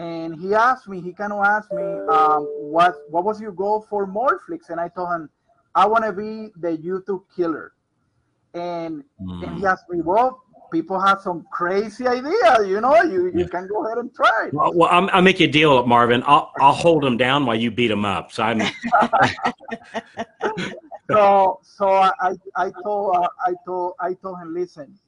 and 0.00 0.34
he 0.40 0.54
asked 0.54 0.88
me, 0.88 0.98
he 1.00 1.12
kind 1.12 1.30
of 1.32 1.44
asked 1.44 1.72
me, 1.72 1.82
um, 2.08 2.48
what 2.56 2.94
what 3.10 3.24
was 3.24 3.38
your 3.40 3.52
goal 3.52 3.84
for 3.90 4.06
Mortflix? 4.06 4.70
And 4.70 4.80
I 4.80 4.88
told 4.88 5.10
him, 5.12 5.28
I 5.74 5.86
want 5.86 6.04
to 6.04 6.12
be 6.12 6.50
the 6.56 6.78
YouTube 6.78 7.24
killer, 7.36 7.74
and 8.54 9.04
and 9.42 9.58
he 9.58 9.66
Mm. 9.66 9.66
asked 9.66 9.90
me, 9.90 10.00
well, 10.00 10.42
people 10.72 10.98
have 10.98 11.20
some 11.20 11.46
crazy 11.50 12.06
idea, 12.06 12.66
you 12.66 12.80
know, 12.80 13.02
you, 13.02 13.26
you 13.26 13.40
Yeah. 13.40 13.46
can 13.46 13.66
go 13.68 13.84
ahead 13.84 13.98
and 13.98 14.14
try 14.14 14.46
it. 14.48 14.54
Well, 14.54 14.72
well 14.74 14.88
I'm, 14.90 15.10
I'll 15.12 15.22
make 15.22 15.38
you 15.38 15.48
a 15.48 15.50
deal, 15.50 15.84
Marvin. 15.86 16.22
I'll 16.26 16.50
I'll 16.58 16.72
hold 16.72 17.04
him 17.04 17.18
down 17.18 17.44
while 17.44 17.56
you 17.56 17.70
beat 17.70 17.90
him 17.90 18.06
up. 18.06 18.32
So 18.32 18.42
I'm 18.42 18.62
So 21.12 21.60
so 21.62 21.88
I 21.88 22.12
I 22.20 22.32
I 22.56 22.70
told 22.82 23.16
uh, 23.16 23.28
I 23.46 23.54
told 23.66 23.94
I 24.00 24.14
told 24.14 24.38
him, 24.40 24.54
listen, 24.54 24.98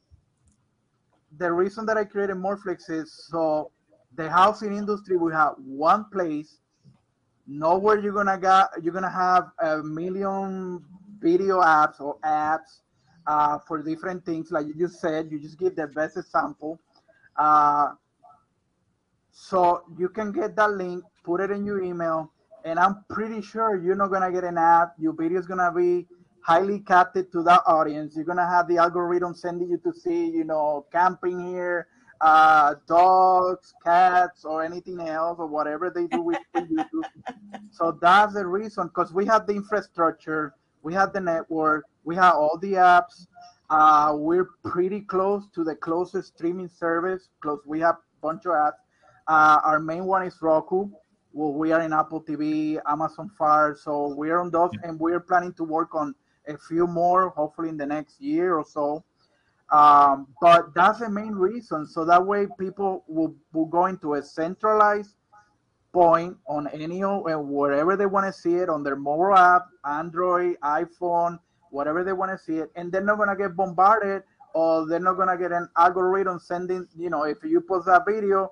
the 1.39 1.51
reason 1.51 1.87
that 1.87 1.97
I 1.97 2.05
created 2.05 2.37
Mortflix 2.37 2.91
is 2.91 3.13
so 3.31 3.71
the 4.17 4.31
housing 4.31 4.77
industry 4.77 5.17
will 5.17 5.33
have 5.33 5.55
one 5.59 6.07
place, 6.11 6.59
nowhere 7.47 7.99
you're 7.99 8.13
gonna 8.13 8.39
get 8.39 8.69
you're 8.83 8.93
gonna 8.93 9.11
have 9.11 9.51
a 9.63 9.83
million 9.83 10.85
video 11.21 11.61
apps 11.61 12.01
or 12.01 12.19
apps 12.21 12.81
uh, 13.27 13.59
for 13.67 13.83
different 13.83 14.25
things. 14.25 14.51
Like 14.51 14.67
you 14.67 14.75
just 14.75 15.01
said, 15.01 15.31
you 15.31 15.39
just 15.39 15.59
give 15.59 15.77
the 15.77 15.87
best 15.87 16.17
example. 16.17 16.79
Uh, 17.37 17.93
so 19.31 19.85
you 19.99 20.09
can 20.09 20.31
get 20.33 20.57
that 20.57 20.73
link, 20.73 21.03
put 21.25 21.41
it 21.41 21.51
in 21.51 21.65
your 21.65 21.83
email, 21.83 22.31
and 22.65 22.79
I'm 22.79 23.05
pretty 23.09 23.41
sure 23.41 23.77
you're 23.77 23.97
not 23.97 24.11
gonna 24.11 24.31
get 24.31 24.45
an 24.45 24.59
ad. 24.59 24.89
Your 24.99 25.15
video 25.15 25.39
is 25.39 25.47
gonna 25.47 25.73
be 25.73 26.07
highly 26.43 26.81
captive 26.81 27.31
to 27.31 27.43
that 27.45 27.63
audience. 27.67 28.15
You're 28.15 28.27
gonna 28.27 28.49
have 28.49 28.69
the 28.69 28.77
algorithm 28.77 29.35
sending 29.35 29.71
you 29.71 29.79
to 29.79 29.93
see, 29.93 30.27
you 30.27 30.45
know, 30.45 30.87
camping 30.93 31.41
here, 31.47 31.87
uh, 32.23 32.77
dogs, 32.87 33.75
cats, 33.85 34.45
or 34.45 34.65
anything 34.65 35.01
else, 35.01 35.39
or 35.41 35.47
whatever 35.47 35.91
they 35.91 36.07
do 36.07 36.23
with 36.23 36.39
YouTube. 36.55 36.87
So 37.73 37.99
that's 38.01 38.35
the 38.35 38.47
reason, 38.47 38.87
because 38.87 39.13
we 39.13 39.27
have 39.27 39.47
the 39.47 39.55
infrastructure, 39.55 40.55
we 40.83 40.95
have 40.95 41.13
the 41.13 41.21
network, 41.21 41.85
we 42.05 42.15
have 42.17 42.35
all 42.37 42.59
the 42.59 42.75
apps. 42.75 43.27
Uh, 43.71 44.15
we're 44.17 44.51
pretty 44.65 45.01
close 45.01 45.49
to 45.55 45.65
the 45.65 45.75
closest 45.75 46.37
streaming 46.37 46.69
service. 46.69 47.31
Close, 47.41 47.61
we 47.67 47.81
have 47.81 47.97
a 47.97 48.21
bunch 48.21 48.47
of 48.47 48.53
apps. 48.53 48.81
Uh, 49.27 49.61
our 49.65 49.81
main 49.81 50.05
one 50.05 50.25
is 50.25 50.37
Roku. 50.41 50.89
Well, 51.33 51.55
we 51.55 51.73
are 51.73 51.81
in 51.81 51.93
Apple 51.93 52.23
TV, 52.23 52.79
Amazon 52.87 53.31
Fire, 53.39 53.75
so 53.75 54.15
we're 54.15 54.39
on 54.39 54.51
those, 54.51 54.71
and 54.85 55.01
we're 55.01 55.21
planning 55.21 55.55
to 55.55 55.65
work 55.65 55.95
on 55.95 56.15
a 56.47 56.59
few 56.59 56.87
more, 56.87 57.31
hopefully 57.31 57.71
in 57.71 57.77
the 57.79 57.87
next 57.87 58.21
year 58.21 58.57
or 58.57 58.65
so. 58.65 59.03
Um, 59.73 60.27
but 60.41 60.75
that's 60.75 60.99
the 60.99 61.09
main 61.09 61.33
reason. 61.33 61.87
So 61.87 62.05
that 62.05 62.25
way, 62.25 62.47
people 62.61 63.05
will, 63.09 63.35
will 63.53 63.67
go 63.67 63.87
into 63.87 64.15
a 64.15 64.23
centralized 64.23 65.17
point 65.93 66.37
on 66.47 66.69
any 66.69 67.03
of 67.03 67.27
uh, 67.27 67.39
wherever 67.39 67.97
they 67.97 68.07
want 68.07 68.27
to 68.27 68.33
see 68.33 68.57
it 68.57 68.69
on 68.69 68.83
their 68.83 68.97
mobile 68.97 69.35
app, 69.35 69.67
Android, 69.85 70.57
iPhone, 70.63 71.39
whatever 71.71 72.05
they 72.05 72.13
want 72.13 72.31
to 72.31 72.39
see 72.39 72.59
it, 72.59 72.71
and 72.77 72.93
they're 72.93 73.03
not 73.03 73.19
gonna 73.19 73.37
get 73.37 73.57
bombarded 73.57 74.23
or 74.55 74.87
they're 74.87 75.01
not 75.01 75.15
gonna 75.15 75.37
get 75.37 75.53
an 75.53 75.69
algorithm 75.77 76.39
sending. 76.39 76.87
You 76.97 77.11
know, 77.11 77.25
if 77.25 77.39
you 77.43 77.61
post 77.61 77.87
that 77.87 78.05
video, 78.07 78.51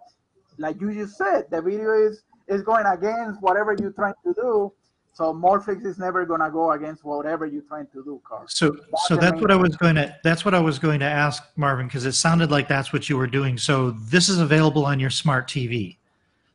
like 0.59 0.80
you 0.80 0.92
just 0.92 1.16
said, 1.16 1.44
the 1.50 1.61
video 1.62 1.92
is 1.92 2.22
is 2.48 2.62
going 2.62 2.87
against 2.87 3.40
whatever 3.40 3.76
you're 3.78 3.92
trying 3.92 4.14
to 4.24 4.35
do. 4.35 4.72
So 5.12 5.35
Mortflix 5.35 5.85
is 5.85 5.99
never 5.99 6.25
gonna 6.25 6.51
go 6.51 6.73
against 6.73 7.05
whatever 7.05 7.46
you're 7.46 7.62
trying 7.62 7.87
to 7.88 8.03
do, 8.05 8.20
Carl. 8.25 8.44
So, 8.46 8.77
so 9.07 9.16
that's 9.16 9.40
what 9.40 9.51
I 9.51 9.57
was 9.57 9.77
going 9.77 9.96
to, 9.96 10.16
that's 10.23 10.44
what 10.44 10.55
I 10.55 10.61
was 10.61 10.79
going 10.79 11.01
to 11.01 11.07
ask 11.07 11.42
Marvin, 11.57 11.87
because 11.87 12.07
it 12.07 12.12
sounded 12.12 12.51
like 12.51 12.68
that's 12.68 12.92
what 12.92 13.09
you 13.09 13.16
were 13.16 13.27
doing. 13.27 13.59
So 13.59 13.90
this 13.90 14.29
is 14.29 14.38
available 14.38 14.87
on 14.87 15.01
your 15.01 15.11
smart 15.11 15.49
TV. 15.49 15.96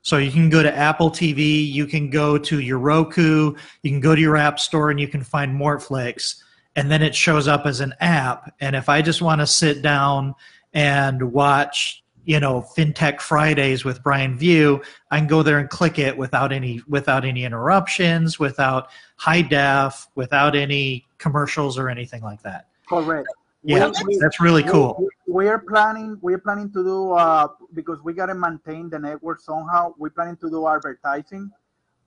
So 0.02 0.18
you 0.18 0.32
can 0.32 0.50
go 0.50 0.62
to 0.64 0.76
Apple 0.76 1.10
TV, 1.10 1.68
you 1.68 1.86
can 1.88 2.10
go 2.10 2.38
to 2.38 2.60
your 2.60 2.80
Roku, 2.80 3.56
you 3.82 3.92
can 3.92 4.00
go 4.00 4.16
to 4.16 4.22
your 4.22 4.38
app 4.38 4.60
store 4.60 4.92
and 4.92 5.00
you 5.00 5.08
can 5.08 5.24
find 5.24 5.60
Mortflix 5.60 6.44
and 6.76 6.92
then 6.92 7.02
it 7.02 7.16
shows 7.16 7.48
up 7.48 7.66
as 7.66 7.80
an 7.80 7.94
app. 8.00 8.54
And 8.60 8.76
if 8.76 8.90
I 8.90 9.02
just 9.02 9.22
want 9.22 9.42
to 9.42 9.48
sit 9.48 9.82
down 9.82 10.36
and 10.74 11.32
watch, 11.32 12.04
you 12.26 12.40
know, 12.40 12.66
FinTech 12.76 13.22
Fridays 13.22 13.86
with 13.86 14.02
Brian 14.04 14.38
Vieaux, 14.38 14.82
I 15.12 15.20
can 15.20 15.28
go 15.28 15.44
there 15.44 15.60
and 15.60 15.70
click 15.70 16.00
it 16.00 16.18
without 16.18 16.52
any 16.52 16.82
without 16.88 17.24
any 17.24 17.46
interruptions, 17.46 18.40
without 18.40 18.90
high 19.18 19.44
def, 19.44 20.08
without 20.16 20.56
any 20.56 21.06
commercials 21.20 21.78
or 21.78 21.90
anything 21.90 22.24
like 22.24 22.42
that. 22.42 22.68
Correct. 22.90 23.28
Yeah, 23.64 23.92
We- 24.06 24.18
that's 24.20 24.40
really 24.40 24.64
cool. 24.64 24.96
We, 25.00 25.08
we're 25.46 25.60
planning. 25.60 26.18
We're 26.22 26.40
planning 26.40 26.72
to 26.74 26.84
do 26.84 27.12
uh, 27.14 27.48
because 27.74 28.04
we 28.04 28.14
gotta 28.14 28.36
maintain 28.36 28.90
the 28.90 29.00
network 29.00 29.40
somehow. 29.40 29.94
We're 29.98 30.10
planning 30.12 30.38
to 30.38 30.50
do 30.50 30.68
advertising, 30.68 31.52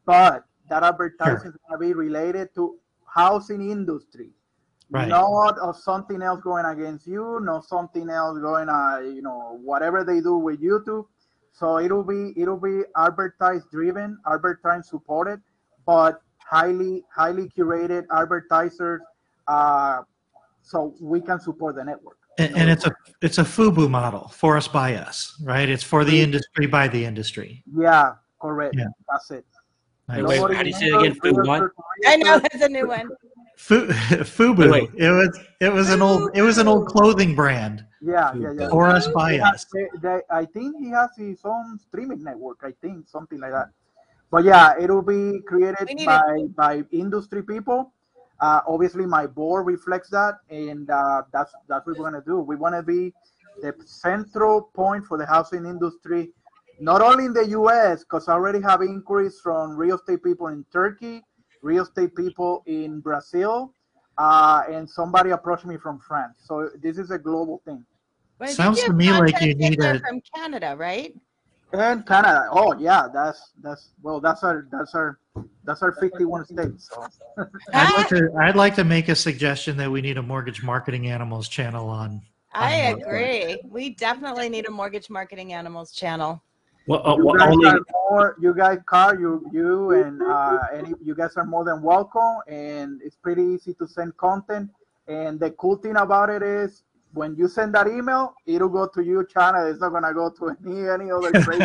but 0.04 0.44
that 0.68 0.82
advertising 0.82 1.50
is 1.50 1.56
gonna 1.68 1.78
be 1.78 1.94
related 1.94 2.54
to 2.56 2.76
housing 3.06 3.70
industry, 3.70 4.30
Right. 4.90 5.08
not 5.08 5.58
of 5.58 5.76
something 5.76 6.22
else 6.22 6.40
going 6.40 6.64
against 6.64 7.06
you, 7.06 7.40
not 7.42 7.66
something 7.66 8.08
else 8.08 8.38
going, 8.38 8.70
uh, 8.70 9.00
you 9.04 9.20
know, 9.20 9.58
whatever 9.62 10.02
they 10.02 10.20
do 10.20 10.38
with 10.38 10.62
YouTube. 10.62 11.04
So 11.52 11.78
it'll 11.78 12.04
be 12.04 12.32
it'll 12.40 12.56
be 12.56 12.82
advertised 12.96 13.70
driven, 13.70 14.16
advertising 14.30 14.84
supported, 14.84 15.40
but 15.84 16.22
highly 16.38 17.04
highly 17.14 17.48
curated 17.48 18.04
advertisers. 18.12 19.02
Uh, 19.46 20.02
so 20.62 20.94
we 21.00 21.20
can 21.20 21.40
support 21.40 21.76
the 21.76 21.84
network. 21.84 22.16
And, 22.38 22.56
and 22.56 22.70
it's 22.70 22.86
a 22.86 22.92
it's 23.20 23.38
a 23.38 23.42
FUBU 23.42 23.90
model 23.90 24.28
for 24.28 24.56
us 24.56 24.68
by 24.68 24.94
us, 24.94 25.36
right? 25.42 25.68
It's 25.68 25.82
for 25.82 26.04
the 26.04 26.18
industry 26.18 26.66
by 26.66 26.88
the 26.88 27.04
industry. 27.04 27.62
Yeah, 27.76 28.12
correct. 28.40 28.74
Yeah. 28.78 28.84
That's 29.10 29.30
it. 29.32 29.44
Nice. 30.08 30.22
Wait, 30.22 30.36
Nobody 30.36 30.54
how 30.54 30.62
do 30.62 30.68
you 30.68 30.74
say 30.74 30.86
it 30.86 30.94
again? 30.94 31.14
Food 31.20 31.46
what? 31.46 31.70
I 32.06 32.16
know 32.16 32.30
realtor. 32.30 32.48
that's 32.52 32.64
a 32.64 32.68
new 32.68 32.88
one. 32.88 33.10
Fu, 33.58 33.86
FUBU. 34.36 34.70
Wait. 34.70 34.90
It 34.96 35.10
was 35.10 35.40
it 35.60 35.72
was 35.72 35.90
an 35.90 36.00
old 36.00 36.30
it 36.34 36.42
was 36.42 36.58
an 36.58 36.68
old 36.68 36.86
clothing 36.86 37.34
brand 37.34 37.84
Yeah, 38.00 38.32
yeah, 38.34 38.52
yeah. 38.52 38.68
for 38.70 38.86
us 38.86 39.08
by 39.08 39.32
Yeah, 39.32 39.48
us. 39.50 39.66
they- 39.74 39.90
they- 40.00 40.22
I 40.30 40.44
think 40.46 40.76
he 40.78 40.88
has 40.90 41.10
his 41.16 41.40
own 41.44 41.78
streaming 41.78 42.22
network. 42.22 42.58
I 42.62 42.72
think 42.80 43.08
something 43.08 43.40
like 43.40 43.50
that. 43.52 43.70
But 44.30 44.44
yeah, 44.44 44.74
it'll 44.78 45.02
be 45.02 45.40
created 45.50 45.88
We 45.88 45.94
need 45.94 46.06
by 46.06 46.30
by 46.56 46.84
industry 46.92 47.42
people. 47.42 47.92
Uh, 48.40 48.60
obviously, 48.68 49.06
my 49.06 49.26
board 49.26 49.66
reflects 49.66 50.10
that, 50.10 50.34
and 50.50 50.88
uh, 50.88 51.22
that's 51.32 51.52
that's 51.68 51.84
what 51.86 51.98
we're 51.98 52.04
gonna 52.04 52.22
do. 52.24 52.38
We 52.38 52.54
want 52.54 52.76
to 52.76 52.82
be 52.84 53.12
the 53.60 53.74
central 53.84 54.70
point 54.72 55.04
for 55.04 55.18
the 55.18 55.26
housing 55.26 55.64
industry, 55.66 56.30
not 56.78 57.00
only 57.02 57.24
in 57.24 57.32
the 57.32 57.46
U.S. 57.60 58.04
because 58.04 58.28
I 58.28 58.34
already 58.34 58.60
have 58.60 58.82
inquiries 58.82 59.40
from 59.40 59.76
real 59.76 59.96
estate 59.96 60.22
people 60.22 60.46
in 60.46 60.64
Turkey, 60.72 61.24
real 61.62 61.82
estate 61.84 62.14
people 62.14 62.62
in 62.66 63.00
Brazil, 63.00 63.72
uh, 64.16 64.62
and 64.70 64.88
somebody 64.88 65.30
approached 65.30 65.64
me 65.66 65.76
from 65.76 65.98
France. 65.98 66.38
So 66.44 66.70
this 66.80 66.98
is 66.98 67.10
a 67.10 67.18
global 67.18 67.60
thing. 67.64 67.84
But 68.38 68.50
Sounds 68.50 68.82
to 68.84 68.92
me 68.92 69.10
like 69.10 69.40
you 69.40 69.54
need 69.54 69.80
in 69.80 69.96
a- 69.96 69.98
from 70.00 70.20
Canada, 70.34 70.76
right? 70.78 71.14
And 71.72 72.06
Canada. 72.06 72.48
Oh 72.50 72.74
yeah, 72.78 73.08
that's 73.12 73.52
that's 73.62 73.90
well, 74.02 74.20
that's 74.20 74.42
our 74.42 74.66
that's 74.72 74.94
our 74.94 75.18
that's 75.64 75.82
our 75.82 75.92
51 75.92 76.46
states. 76.46 76.88
So 76.90 77.06
I'd 77.74 77.92
like 77.94 78.08
to 78.08 78.30
I'd 78.40 78.56
like 78.56 78.74
to 78.76 78.84
make 78.84 79.08
a 79.08 79.14
suggestion 79.14 79.76
that 79.76 79.90
we 79.90 80.00
need 80.00 80.16
a 80.16 80.22
mortgage 80.22 80.62
marketing 80.62 81.08
animals 81.08 81.46
channel 81.48 81.88
on. 81.90 82.22
I 82.54 82.86
on 82.86 83.00
Mortflix. 83.00 83.02
agree. 83.02 83.60
We 83.68 83.90
definitely 83.90 84.48
need 84.48 84.66
a 84.66 84.70
mortgage 84.70 85.10
marketing 85.10 85.52
animals 85.52 85.92
channel. 85.92 86.42
Well, 86.88 87.06
uh, 87.06 87.16
you 87.16 87.24
well, 87.24 87.36
guys 87.36 87.52
only 87.52 87.68
are 87.68 87.80
more, 88.10 88.36
you 88.40 88.54
guys, 88.54 88.78
Carl, 88.86 89.20
you 89.20 89.46
you 89.52 89.90
and 89.90 90.22
uh, 90.22 90.58
any 90.72 90.94
you 91.02 91.14
guys 91.14 91.36
are 91.36 91.44
more 91.44 91.62
than 91.62 91.82
welcome, 91.82 92.36
and 92.48 93.02
it's 93.04 93.16
pretty 93.16 93.42
easy 93.42 93.74
to 93.74 93.86
send 93.86 94.16
content. 94.16 94.70
And 95.06 95.38
the 95.38 95.50
cool 95.50 95.76
thing 95.76 95.96
about 95.96 96.30
it 96.30 96.42
is 96.42 96.84
when 97.12 97.36
you 97.36 97.46
send 97.46 97.74
that 97.74 97.88
email, 97.88 98.32
it'll 98.46 98.70
go 98.70 98.88
to 98.88 99.02
your 99.02 99.24
channel. 99.24 99.66
It's 99.66 99.80
not 99.82 99.90
gonna 99.90 100.14
go 100.14 100.30
to 100.30 100.56
any 100.66 100.88
any 100.88 101.10
other 101.10 101.30
place. 101.44 101.60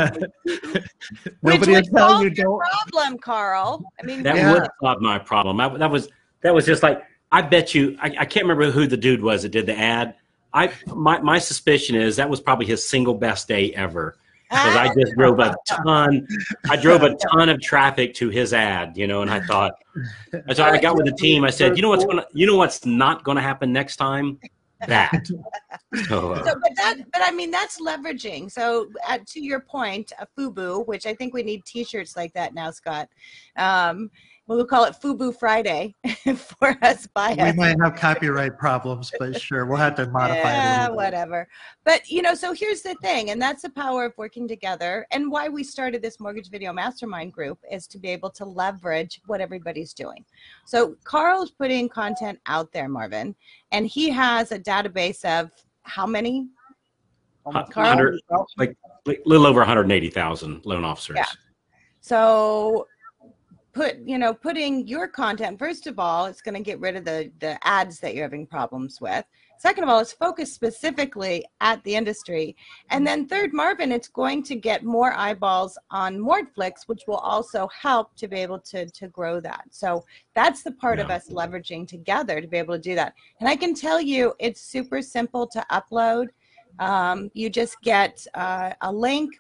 Nobody 1.41 1.71
would 1.71 1.85
tell 1.95 2.09
solve 2.09 2.23
you 2.23 2.29
your 2.29 2.43
don't. 2.45 2.59
problem, 2.59 3.17
Carl. 3.19 3.81
I 4.01 4.05
mean, 4.05 4.23
that 4.23 4.35
Yeah. 4.35 4.51
would 4.51 4.67
solve 4.81 4.99
my 4.99 5.19
problem. 5.19 5.61
I, 5.61 5.69
that 5.77 5.89
was 5.89 6.09
that 6.41 6.53
was 6.53 6.65
just 6.65 6.83
like 6.83 7.01
I 7.31 7.41
bet 7.43 7.73
you. 7.73 7.97
I, 8.01 8.07
I 8.19 8.25
can't 8.25 8.43
remember 8.43 8.71
who 8.71 8.87
the 8.87 8.97
dude 8.97 9.23
was 9.23 9.43
that 9.43 9.53
did 9.53 9.67
the 9.67 9.77
ad. 9.77 10.15
I 10.53 10.73
my 10.87 11.21
my 11.21 11.39
suspicion 11.39 11.95
is 11.95 12.17
that 12.17 12.29
was 12.29 12.41
probably 12.41 12.65
his 12.65 12.85
single 12.85 13.13
best 13.13 13.47
day 13.47 13.73
ever 13.73 14.17
because 14.53 14.75
I 14.75 14.93
just 14.93 15.13
drove 15.15 15.39
a 15.39 15.55
ton. 15.67 16.27
I 16.69 16.75
drove 16.75 17.01
a 17.01 17.15
ton 17.31 17.49
of 17.49 17.59
traffic 17.59 18.13
to 18.15 18.29
his 18.29 18.53
ad, 18.53 18.95
you 18.95 19.07
know, 19.07 19.21
and 19.23 19.31
I 19.31 19.39
thought. 19.41 19.73
So 20.53 20.63
I 20.63 20.79
got 20.79 20.95
with 20.95 21.05
the 21.05 21.11
team. 21.13 21.43
I 21.43 21.49
said, 21.49 21.75
you 21.75 21.81
know 21.81 21.89
what's 21.89 22.05
gonna, 22.05 22.25
you 22.33 22.45
know 22.45 22.57
what's 22.57 22.85
not 22.85 23.23
gonna 23.23 23.41
happen 23.41 23.73
next 23.73 23.95
time? 23.97 24.39
That. 24.87 25.25
So, 26.07 26.33
uh, 26.33 26.43
So, 26.43 26.55
but 26.59 26.71
that, 26.77 26.97
but 27.13 27.21
I 27.23 27.29
mean, 27.31 27.51
that's 27.51 27.79
leveraging. 27.79 28.51
So, 28.51 28.89
to 29.27 29.39
your 29.39 29.59
point, 29.59 30.11
a 30.17 30.25
FUBU, 30.35 30.87
which 30.87 31.05
I 31.05 31.13
think 31.13 31.35
we 31.35 31.43
need 31.43 31.63
T-shirts 31.65 32.15
like 32.15 32.33
that 32.33 32.55
now, 32.55 32.71
Scott. 32.71 33.09
Um, 33.57 34.09
we'll 34.47 34.65
call 34.65 34.85
it 34.85 34.95
FUBU 35.01 35.37
Friday 35.37 35.95
for 36.35 36.77
us 36.81 37.07
by 37.07 37.33
We 37.37 37.41
us. 37.43 37.55
might 37.55 37.75
have 37.81 37.95
copyright 37.95 38.57
problems, 38.57 39.11
but 39.19 39.39
sure, 39.39 39.65
we'll 39.65 39.77
have 39.77 39.95
to 39.95 40.07
modify 40.07 40.51
it 40.51 40.57
Yeah, 40.57 40.81
little 40.81 40.95
whatever. 40.97 41.47
But 41.83 42.09
you 42.09 42.21
know, 42.21 42.35
so 42.35 42.53
here's 42.53 42.81
the 42.81 42.95
thing, 42.95 43.29
and 43.29 43.41
that's 43.41 43.61
the 43.61 43.69
power 43.69 44.05
of 44.05 44.13
working 44.17 44.47
together, 44.47 45.07
and 45.11 45.31
why 45.31 45.49
we 45.49 45.63
started 45.63 46.01
this 46.01 46.19
mortgage 46.19 46.49
video 46.49 46.73
mastermind 46.73 47.33
group 47.33 47.59
is 47.71 47.87
to 47.87 47.99
be 47.99 48.09
able 48.09 48.29
to 48.31 48.45
leverage 48.45 49.21
what 49.27 49.41
everybody's 49.41 49.93
doing. 49.93 50.23
So 50.65 50.95
Carl's 51.03 51.51
putting 51.51 51.89
content 51.89 52.39
out 52.47 52.71
there, 52.73 52.89
Marvin, 52.89 53.35
and 53.71 53.87
he 53.87 54.09
has 54.09 54.51
a 54.51 54.59
database 54.59 55.23
of 55.25 55.51
how 55.83 56.05
many? 56.05 56.47
Carl? 57.45 57.65
100,000. 57.65 58.45
like 58.57 58.77
a 59.07 59.15
little 59.25 59.45
over 59.45 59.59
180,000 59.59 60.65
loan 60.65 60.85
officers. 60.85 61.17
Yeah. 61.17 61.25
So 61.99 62.87
put 63.73 63.97
you 64.05 64.17
know 64.17 64.33
putting 64.33 64.87
your 64.87 65.07
content 65.07 65.57
first 65.57 65.87
of 65.87 65.97
all 65.97 66.25
it's 66.25 66.41
going 66.41 66.53
to 66.53 66.61
get 66.61 66.79
rid 66.79 66.95
of 66.95 67.05
the 67.05 67.31
the 67.39 67.57
ads 67.67 67.99
that 67.99 68.13
you're 68.13 68.25
having 68.25 68.45
problems 68.45 69.01
with. 69.01 69.25
Second 69.57 69.83
of 69.83 69.89
all 69.89 69.99
it's 69.99 70.13
focused 70.13 70.53
specifically 70.53 71.45
at 71.61 71.83
the 71.83 71.95
industry. 71.95 72.55
And 72.89 73.05
then 73.05 73.27
third 73.27 73.53
marvin 73.53 73.91
it's 73.91 74.07
going 74.07 74.43
to 74.43 74.55
get 74.55 74.83
more 74.83 75.13
eyeballs 75.13 75.77
on 75.89 76.19
mortflix 76.19 76.87
which 76.87 77.03
will 77.07 77.17
also 77.17 77.67
help 77.67 78.15
to 78.17 78.27
be 78.27 78.37
able 78.37 78.59
to 78.59 78.85
to 78.85 79.07
grow 79.07 79.39
that. 79.39 79.65
So 79.71 80.05
that's 80.35 80.63
the 80.63 80.73
part 80.73 80.99
of 80.99 81.09
us 81.09 81.29
leveraging 81.29 81.87
together 81.87 82.41
to 82.41 82.47
be 82.47 82.57
able 82.57 82.75
to 82.75 82.81
do 82.81 82.95
that. 82.95 83.13
And 83.39 83.49
i 83.49 83.55
can 83.55 83.73
tell 83.73 83.99
you 83.99 84.33
it's 84.39 84.61
super 84.61 85.01
simple 85.01 85.47
to 85.47 85.65
upload. 85.71 86.27
Um, 86.79 87.29
you 87.33 87.49
just 87.49 87.79
get 87.81 88.25
uh, 88.33 88.73
a 88.81 88.91
link 88.91 89.31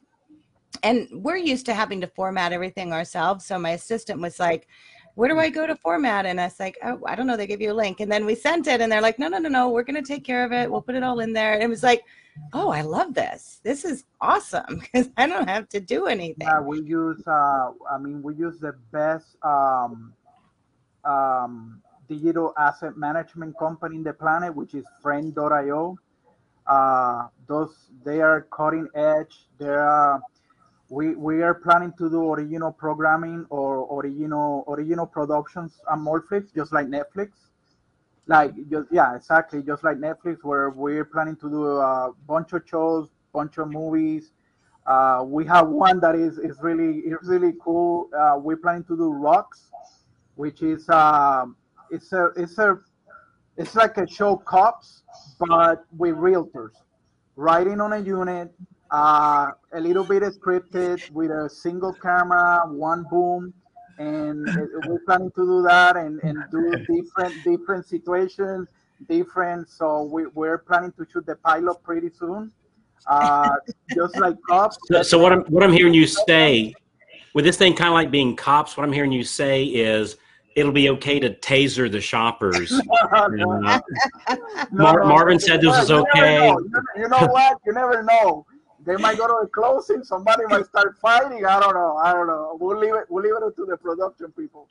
and 0.81 1.07
we're 1.11 1.37
used 1.37 1.65
to 1.67 1.73
having 1.73 2.01
to 2.01 2.07
format 2.07 2.51
everything 2.51 2.93
ourselves. 2.93 3.45
So 3.45 3.59
my 3.59 3.71
assistant 3.71 4.19
was 4.19 4.39
like, 4.39 4.67
where 5.15 5.29
do 5.29 5.37
I 5.37 5.49
go 5.49 5.67
to 5.67 5.75
format? 5.75 6.25
And 6.25 6.41
I 6.41 6.45
was 6.45 6.59
like, 6.59 6.77
oh, 6.83 6.99
I 7.05 7.15
don't 7.15 7.27
know. 7.27 7.37
They 7.37 7.45
give 7.45 7.61
you 7.61 7.71
a 7.71 7.75
link. 7.75 7.99
And 7.99 8.11
then 8.11 8.25
we 8.25 8.33
sent 8.33 8.67
it 8.67 8.81
and 8.81 8.91
they're 8.91 9.01
like, 9.01 9.19
no, 9.19 9.27
no, 9.27 9.37
no, 9.37 9.49
no. 9.49 9.69
We're 9.69 9.83
going 9.83 10.01
to 10.03 10.07
take 10.07 10.23
care 10.23 10.43
of 10.43 10.51
it. 10.51 10.69
We'll 10.69 10.81
put 10.81 10.95
it 10.95 11.03
all 11.03 11.19
in 11.19 11.33
there. 11.33 11.53
And 11.53 11.63
it 11.63 11.69
was 11.69 11.83
like, 11.83 12.03
oh, 12.53 12.69
I 12.69 12.81
love 12.81 13.13
this. 13.13 13.59
This 13.63 13.85
is 13.85 14.05
awesome 14.21 14.79
because 14.79 15.09
I 15.17 15.27
don't 15.27 15.47
have 15.47 15.69
to 15.69 15.79
do 15.79 16.07
anything. 16.07 16.47
Yeah, 16.47 16.61
we 16.61 16.81
use. 16.81 17.21
Uh, 17.27 17.71
I 17.91 17.97
mean, 17.99 18.23
we 18.23 18.35
use 18.35 18.59
the 18.59 18.73
best 18.91 19.37
um, 19.43 20.13
um, 21.05 21.81
digital 22.07 22.53
asset 22.57 22.97
management 22.97 23.57
company 23.57 23.97
in 23.97 24.03
the 24.03 24.13
planet, 24.13 24.55
which 24.55 24.73
is 24.73 24.85
Frame.io. 25.01 25.97
Uh, 26.65 27.27
those 27.47 27.75
they 28.05 28.21
are 28.21 28.47
cutting 28.51 28.87
edge. 28.95 29.47
They're 29.59 30.21
we 30.93 31.15
we 31.15 31.41
are 31.41 31.55
planning 31.55 31.91
to 31.97 32.07
do 32.07 32.31
original 32.33 32.71
programming 32.71 33.47
or 33.49 33.67
original 33.97 34.63
original 34.67 35.07
productions 35.07 35.81
on 35.89 35.99
Mortflix, 36.05 36.53
just 36.53 36.71
like 36.71 36.87
Netflix. 36.87 37.29
Like 38.27 38.51
just 38.69 38.89
yeah, 38.91 39.15
exactly, 39.15 39.63
just 39.63 39.83
like 39.83 39.97
Netflix, 39.97 40.43
where 40.43 40.69
we're 40.69 41.05
planning 41.05 41.35
to 41.37 41.49
do 41.49 41.65
a 41.65 42.11
bunch 42.27 42.53
of 42.53 42.61
shows, 42.69 43.09
bunch 43.33 43.57
of 43.57 43.71
movies. 43.71 44.33
Uh, 44.85 45.23
we 45.25 45.45
have 45.45 45.67
one 45.67 45.99
that 46.01 46.15
is 46.15 46.37
is 46.37 46.57
really 46.61 46.99
is 46.99 47.17
really 47.23 47.53
cool. 47.59 48.09
Uh, 48.15 48.37
we're 48.37 48.57
planning 48.57 48.83
to 48.83 48.95
do 48.95 49.11
Rocks, 49.11 49.71
which 50.35 50.61
is 50.61 50.87
um, 50.89 51.55
it's 51.89 52.13
a 52.13 52.29
it's 52.35 52.59
a 52.59 52.77
it's 53.57 53.73
like 53.75 53.97
a 53.97 54.07
show 54.07 54.35
cops, 54.35 55.01
but 55.39 55.85
with 55.97 56.15
realtors, 56.15 56.75
riding 57.35 57.81
on 57.81 57.93
a 57.93 57.99
unit, 57.99 58.53
uh, 58.93 59.51
a 59.73 59.81
little 59.81 60.03
bit 60.03 60.21
scripted 60.23 61.01
with 61.11 61.31
a 61.31 61.49
single 61.49 61.93
camera, 61.93 62.61
one 62.67 63.05
boom, 63.09 63.51
and 63.97 64.45
we're 64.85 64.99
planning 65.07 65.31
to 65.31 65.45
do 65.45 65.61
that 65.63 65.97
and, 65.97 66.21
and 66.21 66.37
do 66.51 66.61
different 66.87 67.43
different 67.43 67.85
situations, 67.87 68.69
different. 69.09 69.67
So 69.69 70.03
we, 70.03 70.27
we're 70.27 70.59
planning 70.59 70.93
to 70.97 71.05
shoot 71.11 71.25
the 71.25 71.35
pilot 71.37 71.81
pretty 71.83 72.11
soon, 72.11 72.51
uh, 73.07 73.49
just 73.95 74.15
like 74.17 74.35
cops. 74.47 74.77
So, 74.91 75.01
so 75.01 75.17
what 75.17 75.33
I'm 75.33 75.41
what 75.45 75.63
I'm 75.63 75.73
hearing 75.73 75.95
you 75.95 76.05
say, 76.05 76.73
with 77.33 77.45
this 77.45 77.57
thing 77.57 77.75
kind 77.75 77.87
of 77.87 77.93
like 77.95 78.11
being 78.11 78.35
cops, 78.35 78.77
what 78.77 78.83
I'm 78.83 78.93
hearing 78.93 79.11
you 79.11 79.23
say 79.23 79.63
is 79.65 80.17
it'll 80.55 80.71
be 80.71 80.89
okay 80.89 81.19
to 81.19 81.31
taser 81.31 81.91
the 81.91 81.99
shoppers. 82.01 82.79
Uh, 83.13 83.79
Mar- 84.71 85.03
Marvin 85.05 85.39
said 85.39 85.61
this 85.61 85.77
is 85.77 85.91
okay. 85.91 86.47
You 86.47 86.69
never- 86.71 86.85
You 86.97 87.07
know 87.09 87.27
what? 87.27 87.57
You 87.65 87.73
never 87.73 88.01
know. 88.03 88.45
They 88.85 88.97
might 88.97 89.17
go 89.17 89.27
to 89.27 89.33
a 89.33 89.47
closing. 89.47 90.03
Somebody 90.03 90.43
might 90.49 90.65
start 90.65 90.97
fighting. 90.99 91.45
I 91.45 91.59
don't 91.59 91.73
know. 91.73 91.97
I 91.97 92.11
don't 92.13 92.27
know. 92.27 92.57
We'll 92.59 92.77
leave 92.77 92.95
it. 92.95 93.05
We'll 93.09 93.23
leave 93.23 93.33
it 93.35 93.55
to 93.55 93.65
the 93.65 93.77
production 93.77 94.31
people. 94.31 94.67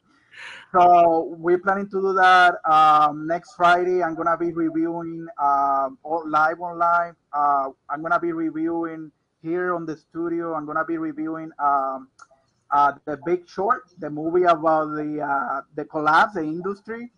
So 0.72 1.34
we're 1.38 1.58
planning 1.58 1.88
to 1.90 2.00
do 2.00 2.12
that 2.14 2.56
um, 2.68 3.26
next 3.26 3.54
Friday. 3.54 4.02
I'm 4.02 4.14
gonna 4.14 4.36
be 4.36 4.52
reviewing 4.52 5.26
um, 5.38 5.98
all 6.02 6.24
live 6.26 6.60
online. 6.60 7.14
Uh, 7.32 7.70
I'm 7.90 8.02
gonna 8.02 8.20
be 8.20 8.32
reviewing 8.32 9.12
here 9.42 9.74
on 9.74 9.84
the 9.86 9.96
studio. 9.96 10.54
I'm 10.54 10.66
gonna 10.66 10.84
be 10.84 10.96
reviewing 10.98 11.50
um, 11.58 12.08
uh, 12.70 12.92
the 13.04 13.18
Big 13.26 13.48
Short, 13.48 13.84
the 13.98 14.08
movie 14.08 14.44
about 14.44 14.94
the 14.94 15.20
uh, 15.20 15.60
the 15.74 15.84
collapse, 15.84 16.34
the 16.34 16.42
industry. 16.42 17.10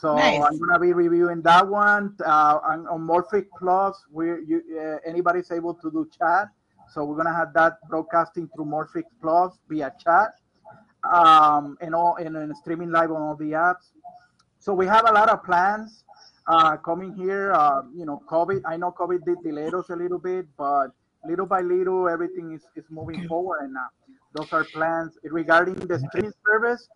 So 0.00 0.16
Nice. 0.16 0.42
I'm 0.42 0.58
gonna 0.58 0.80
be 0.80 0.92
reviewing 0.92 1.40
that 1.42 1.66
one 1.66 2.16
uh, 2.26 2.58
on, 2.64 2.86
on 2.88 3.00
Mortflix 3.06 3.46
Plus. 3.58 3.96
Where 4.10 4.40
you 4.40 4.62
uh, 4.78 5.08
anybody's 5.08 5.50
able 5.52 5.74
to 5.74 5.90
do 5.90 6.08
chat. 6.18 6.48
So 6.92 7.04
we're 7.04 7.16
gonna 7.16 7.34
have 7.34 7.54
that 7.54 7.74
broadcasting 7.88 8.48
through 8.54 8.66
Mortflix 8.66 9.04
Plus 9.22 9.56
via 9.68 9.92
chat 10.02 10.32
um, 11.04 11.76
and 11.80 11.94
all 11.94 12.16
and, 12.16 12.36
and 12.36 12.56
streaming 12.56 12.90
live 12.90 13.12
on 13.12 13.22
all 13.22 13.36
the 13.36 13.52
apps. 13.52 13.92
So 14.58 14.74
we 14.74 14.86
have 14.86 15.08
a 15.08 15.12
lot 15.12 15.28
of 15.28 15.44
plans 15.44 16.04
uh, 16.48 16.76
coming 16.78 17.14
here. 17.14 17.52
Uh, 17.52 17.82
you 17.94 18.04
know, 18.04 18.22
COVID. 18.28 18.62
I 18.64 18.76
know 18.76 18.90
COVID 18.90 19.24
did 19.24 19.42
delay 19.44 19.68
us 19.68 19.90
a 19.90 19.96
little 19.96 20.18
bit, 20.18 20.46
but 20.56 20.88
little 21.24 21.46
by 21.46 21.60
little, 21.60 22.08
everything 22.08 22.52
is, 22.52 22.62
is 22.74 22.84
moving 22.90 23.28
forward. 23.28 23.60
And 23.62 23.76
uh, 23.76 23.80
those 24.34 24.52
are 24.52 24.64
plans 24.64 25.18
regarding 25.24 25.74
the 25.74 25.98
streaming 25.98 26.32
service. 26.44 26.88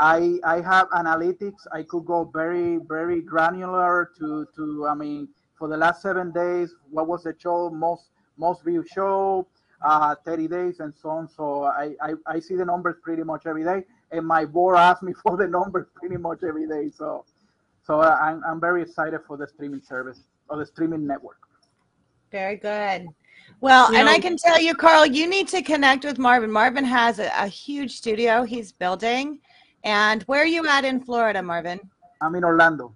I 0.00 0.40
I 0.44 0.60
have 0.62 0.88
analytics. 0.90 1.66
I 1.72 1.84
could 1.84 2.04
go 2.06 2.24
very 2.24 2.78
very 2.88 3.20
granular 3.22 4.10
to 4.18 4.46
to. 4.56 4.86
I 4.88 4.94
mean, 4.94 5.28
for 5.56 5.68
the 5.68 5.76
last 5.76 6.02
seven 6.02 6.32
days, 6.32 6.74
what 6.90 7.06
was 7.06 7.22
the 7.22 7.34
show 7.38 7.70
most 7.70 8.10
most 8.36 8.64
viewed 8.64 8.88
show? 8.88 9.46
uh, 9.82 10.14
30 10.24 10.48
days 10.48 10.80
and 10.80 10.92
so 10.94 11.08
on. 11.10 11.28
So 11.28 11.64
I, 11.64 11.94
I, 12.02 12.14
I 12.26 12.40
see 12.40 12.56
the 12.56 12.64
numbers 12.64 12.96
pretty 13.02 13.22
much 13.22 13.46
every 13.46 13.64
day, 13.64 13.84
and 14.12 14.26
my 14.26 14.44
board 14.44 14.76
asks 14.78 15.02
me 15.02 15.12
for 15.12 15.36
the 15.36 15.46
numbers 15.46 15.86
pretty 15.94 16.16
much 16.16 16.40
every 16.46 16.66
day. 16.66 16.90
So 16.90 17.24
so 17.82 18.00
I'm, 18.00 18.42
I'm 18.46 18.60
very 18.60 18.82
excited 18.82 19.20
for 19.26 19.36
the 19.36 19.48
streaming 19.48 19.82
service 19.82 20.20
or 20.48 20.58
the 20.58 20.66
streaming 20.66 21.06
network. 21.06 21.38
Very 22.30 22.56
good. 22.56 23.08
Well, 23.60 23.90
You 23.92 23.98
and 23.98 24.08
I 24.08 24.18
can 24.20 24.36
tell 24.36 24.60
you, 24.60 24.74
Carl, 24.74 25.06
you 25.06 25.28
need 25.28 25.48
to 25.48 25.62
connect 25.62 26.04
with 26.04 26.18
Marvin. 26.18 26.50
Marvin 26.52 26.84
has 26.84 27.18
a, 27.18 27.30
a 27.36 27.48
huge 27.48 27.96
studio 27.96 28.44
he's 28.44 28.70
building. 28.70 29.40
And 29.84 30.22
where 30.24 30.42
are 30.42 30.46
you 30.46 30.66
at 30.68 30.84
in 30.84 31.00
Florida, 31.00 31.42
Marvin? 31.42 31.80
I'm 32.20 32.34
in 32.34 32.44
Orlando. 32.44 32.94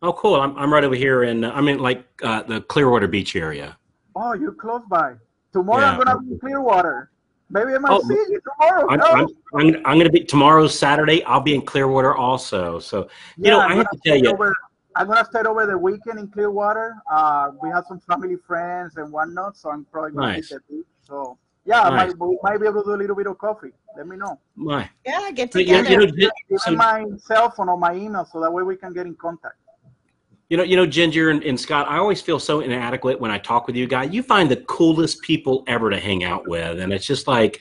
Oh, 0.00 0.12
cool. 0.12 0.36
I'm, 0.36 0.56
I'm 0.56 0.72
right 0.72 0.84
over 0.84 0.94
here 0.94 1.24
in, 1.24 1.44
I'm 1.44 1.68
in 1.68 1.78
like 1.78 2.04
uh, 2.22 2.42
the 2.44 2.60
Clearwater 2.62 3.08
Beach 3.08 3.36
area. 3.36 3.76
Oh, 4.14 4.32
you're 4.32 4.52
close 4.52 4.82
by. 4.88 5.14
Tomorrow 5.52 5.80
Yeah. 5.82 5.90
I'm 5.90 5.98
gonna 5.98 6.20
be 6.20 6.32
in 6.32 6.38
Clearwater. 6.38 7.10
Maybe 7.50 7.74
I 7.74 7.78
might 7.78 7.92
Oh, 7.92 8.00
see 8.02 8.14
you 8.14 8.40
tomorrow. 8.60 8.86
I'm, 8.90 8.98
no? 8.98 9.04
I'm, 9.06 9.26
I'm, 9.54 9.76
I'm 9.86 9.94
going 9.94 10.04
to 10.04 10.10
be 10.10 10.22
tomorrow's 10.22 10.78
Saturday. 10.78 11.24
I'll 11.24 11.40
be 11.40 11.54
in 11.54 11.62
Clearwater 11.62 12.14
also. 12.14 12.78
So, 12.78 13.08
you 13.38 13.50
know, 13.50 13.60
I'm 13.60 13.72
I 13.72 13.74
have 13.76 13.86
gonna 13.86 14.00
tell 14.04 14.16
you, 14.18 14.30
over- 14.32 14.54
I'm 14.96 15.06
gonna 15.06 15.24
stay 15.24 15.40
over 15.40 15.64
the 15.64 15.78
weekend 15.78 16.18
in 16.18 16.28
Clearwater. 16.28 16.96
Uh, 17.10 17.52
we 17.62 17.70
have 17.70 17.84
some 17.88 18.00
family 18.00 18.36
friends 18.46 18.96
and 18.96 19.10
whatnot, 19.12 19.56
so 19.56 19.70
I'm 19.70 19.86
probably 19.86 20.10
gonna 20.12 20.32
Nice. 20.32 20.50
hit 20.50 20.60
the 20.68 20.74
beach. 20.76 20.86
So 21.06 21.38
yeah, 21.68 21.82
I 21.82 21.90
Nice. 21.90 22.14
might, 22.16 22.28
we 22.28 22.38
might 22.42 22.58
be 22.58 22.66
able 22.66 22.82
to 22.82 22.88
do 22.90 22.94
a 22.94 23.00
little 23.02 23.14
bit 23.16 23.26
of 23.26 23.36
coffee. 23.38 23.72
Let 23.96 24.06
me 24.08 24.16
know. 24.16 24.38
my, 24.56 24.88
Yeah, 25.06 25.30
get 25.32 25.52
But, 25.52 25.66
you 25.66 25.72
know, 25.74 25.82
together. 25.84 26.00
you 26.02 26.06
know, 26.06 26.30
Gin- 26.48 26.58
so- 26.58 26.72
my 26.72 27.04
cell 27.18 27.50
phone 27.50 27.68
or 27.68 27.76
my 27.76 27.94
email, 27.94 28.24
so 28.24 28.40
that 28.40 28.50
way 28.50 28.62
we 28.62 28.76
can 28.76 28.92
get 28.92 29.06
in 29.06 29.14
contact. 29.14 29.56
you 30.50 30.56
know, 30.56 30.62
you 30.62 30.76
know, 30.76 30.86
Ginger 30.86 31.28
and, 31.28 31.42
and 31.44 31.60
Scott, 31.60 31.86
I 31.90 31.98
always 31.98 32.22
feel 32.22 32.38
so 32.40 32.60
inadequate 32.60 33.20
when 33.20 33.30
I 33.30 33.36
talk 33.36 33.66
with 33.66 33.76
you 33.76 33.86
guys. 33.86 34.14
You 34.14 34.22
find 34.22 34.50
the 34.50 34.56
coolest 34.56 35.20
people 35.20 35.62
ever 35.66 35.90
to 35.90 35.98
hang 36.00 36.24
out 36.24 36.48
with. 36.48 36.80
And 36.80 36.90
it's 36.90 37.04
just 37.04 37.28
like, 37.28 37.60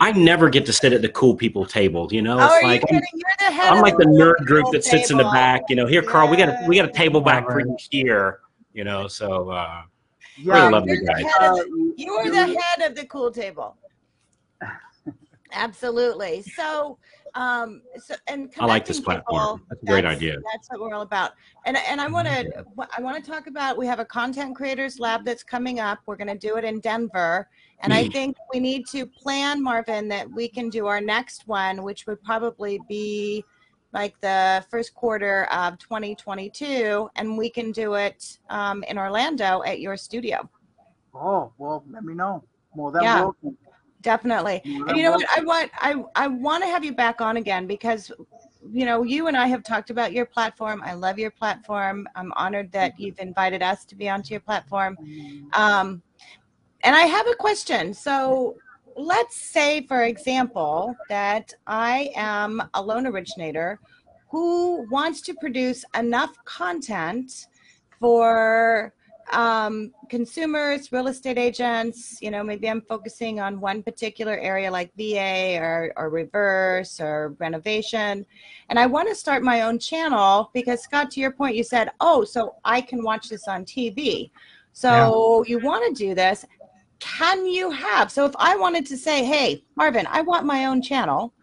I 0.00 0.12
never 0.12 0.48
get 0.48 0.64
to 0.66 0.72
sit 0.72 0.94
at 0.94 1.02
the 1.02 1.10
cool 1.10 1.34
people 1.36 1.66
table, 1.66 2.08
you 2.10 2.22
know? 2.22 2.38
oh, 2.40 2.44
It's 2.44 2.52
are 2.54 2.62
like, 2.62 2.80
you 2.90 2.96
I'm- 2.96 3.02
kidding? 3.02 3.08
You're 3.20 3.48
the 3.50 3.54
head 3.54 3.70
I'm 3.70 3.76
of 3.78 3.82
like 3.82 3.98
the 3.98 4.04
cool 4.04 4.18
nerd 4.18 4.46
group 4.46 4.66
that 4.72 4.82
sits 4.84 5.10
in 5.10 5.18
the 5.18 5.24
back. 5.24 5.62
You 5.68 5.76
know, 5.76 5.86
here, 5.86 6.00
Carl, 6.02 6.28
we 6.30 6.36
got 6.38 6.48
a 6.48 6.64
we 6.66 6.76
got 6.76 6.88
a 6.88 6.92
table 6.92 7.20
back 7.20 7.44
for 7.46 7.60
you 7.60 7.76
here. 7.90 8.40
You 8.72 8.84
know, 8.84 9.08
so 9.08 9.50
uh, 9.50 9.82
Yeah, 10.38 10.54
really 10.54 10.72
love 10.72 10.86
You're 10.86 10.96
the 10.98 11.04
guys. 11.06 11.22
head 11.24 11.50
of 11.50 11.56
the- 11.56 11.94
You 11.96 12.12
are 12.12 12.30
the 12.30 12.60
head 12.60 12.90
of 12.90 12.94
the 12.96 13.06
cool 13.06 13.30
table. 13.30 13.76
Absolutely. 15.52 16.42
So, 16.42 16.98
um, 17.34 17.82
so 17.98 18.14
and 18.26 18.52
I 18.58 18.66
like 18.66 18.84
this 18.84 19.00
platform. 19.00 19.40
people, 19.40 19.60
That's 19.68 19.82
a 19.82 19.86
great 19.86 20.02
that's- 20.02 20.16
idea. 20.16 20.36
That's 20.52 20.68
what 20.70 20.80
we're 20.80 20.94
all 20.94 21.02
about. 21.02 21.32
And 21.64 21.76
and 21.76 22.00
I 22.00 22.08
want 22.08 22.26
to 22.28 22.64
I 22.96 23.00
want 23.00 23.22
to 23.22 23.30
talk 23.30 23.46
about 23.46 23.76
we 23.78 23.86
have 23.86 24.00
a 24.00 24.04
content 24.04 24.56
creators 24.56 24.98
lab 24.98 25.24
that's 25.24 25.42
coming 25.42 25.78
up. 25.80 26.00
We're 26.06 26.16
going 26.16 26.28
to 26.28 26.38
do 26.38 26.56
it 26.56 26.64
in 26.64 26.80
Denver, 26.80 27.48
and 27.80 27.92
I 27.92 28.04
Mhm. 28.04 28.12
think 28.12 28.36
we 28.52 28.60
need 28.60 28.86
to 28.88 29.06
plan, 29.06 29.62
Marvin, 29.62 30.08
that 30.08 30.30
we 30.30 30.48
can 30.48 30.68
do 30.68 30.86
our 30.86 31.00
next 31.00 31.46
one, 31.46 31.82
which 31.82 32.06
would 32.06 32.22
probably 32.22 32.80
be 32.88 33.44
like 33.92 34.20
the 34.20 34.64
first 34.70 34.94
quarter 34.94 35.44
of 35.44 35.78
2022, 35.78 37.08
and 37.16 37.38
we 37.38 37.50
can 37.50 37.72
do 37.72 37.94
it 37.94 38.38
um, 38.50 38.82
in 38.84 38.98
Orlando 38.98 39.62
at 39.64 39.80
your 39.80 39.96
studio. 39.96 40.48
Oh 41.14 41.52
well, 41.58 41.84
let 41.90 42.04
me 42.04 42.14
know. 42.14 42.44
More 42.74 42.92
than 42.92 43.02
Yeah. 43.02 43.20
welcome. 43.20 43.56
Definitely. 44.02 44.62
More 44.66 44.88
And 44.88 44.96
you 44.98 45.02
know 45.04 45.12
what? 45.12 45.26
I 45.34 45.40
want 45.42 45.70
I 45.78 46.04
I 46.14 46.28
want 46.28 46.62
to 46.62 46.68
have 46.68 46.84
you 46.84 46.92
back 46.92 47.20
on 47.20 47.38
again 47.38 47.66
because 47.66 48.12
you 48.72 48.84
know, 48.84 49.02
you 49.02 49.28
and 49.28 49.36
I 49.36 49.46
have 49.46 49.62
talked 49.62 49.90
about 49.90 50.12
your 50.12 50.26
platform. 50.26 50.82
I 50.84 50.94
love 50.94 51.18
your 51.18 51.30
platform. 51.30 52.08
I'm 52.14 52.32
honored 52.34 52.72
that 52.72 52.98
you've 52.98 53.18
invited 53.18 53.62
us 53.62 53.84
to 53.86 53.94
be 53.94 54.08
onto 54.08 54.34
your 54.34 54.40
platform. 54.40 54.96
Um, 55.52 56.02
and 56.82 56.94
I 56.94 57.02
have 57.02 57.26
a 57.28 57.34
question. 57.34 57.94
So 57.94 58.56
let's 58.96 59.36
say, 59.36 59.86
for 59.86 60.04
example, 60.04 60.94
that 61.08 61.52
I 61.66 62.10
am 62.16 62.62
a 62.74 62.82
loan 62.82 63.06
originator 63.06 63.78
who 64.28 64.86
wants 64.90 65.20
to 65.22 65.34
produce 65.34 65.84
enough 65.94 66.36
content 66.44 67.46
for 68.00 68.92
um, 69.32 69.92
consumers, 70.08 70.92
real 70.92 71.08
estate 71.08 71.38
agents. 71.38 72.18
You 72.20 72.30
know, 72.30 72.42
maybe 72.42 72.68
I'm 72.68 72.80
focusing 72.82 73.40
on 73.40 73.60
one 73.60 73.82
particular 73.82 74.36
area 74.38 74.70
like 74.70 74.92
VA 74.96 75.58
or, 75.60 75.92
or 75.96 76.10
reverse 76.10 77.00
or 77.00 77.34
renovation. 77.38 78.24
And 78.70 78.78
I 78.78 78.86
want 78.86 79.08
to 79.08 79.14
start 79.14 79.42
my 79.42 79.62
own 79.62 79.78
channel 79.78 80.50
because, 80.54 80.82
Scott, 80.82 81.10
to 81.12 81.20
your 81.20 81.32
point, 81.32 81.56
you 81.56 81.64
said, 81.64 81.90
oh, 82.00 82.24
so 82.24 82.56
I 82.64 82.80
can 82.80 83.02
watch 83.02 83.28
this 83.28 83.48
on 83.48 83.64
TV. 83.64 84.30
So 84.72 85.42
you 85.46 85.58
want 85.58 85.96
to 85.96 86.04
do 86.06 86.14
this. 86.14 86.44
Can 86.98 87.46
you 87.46 87.70
have? 87.70 88.10
So 88.10 88.24
if 88.24 88.32
I 88.38 88.56
wanted 88.56 88.86
to 88.86 88.96
say, 88.96 89.24
hey, 89.24 89.64
Marvin, 89.76 90.06
I 90.10 90.22
want 90.22 90.46
my 90.46 90.64
own 90.64 90.80
channel 90.82 91.34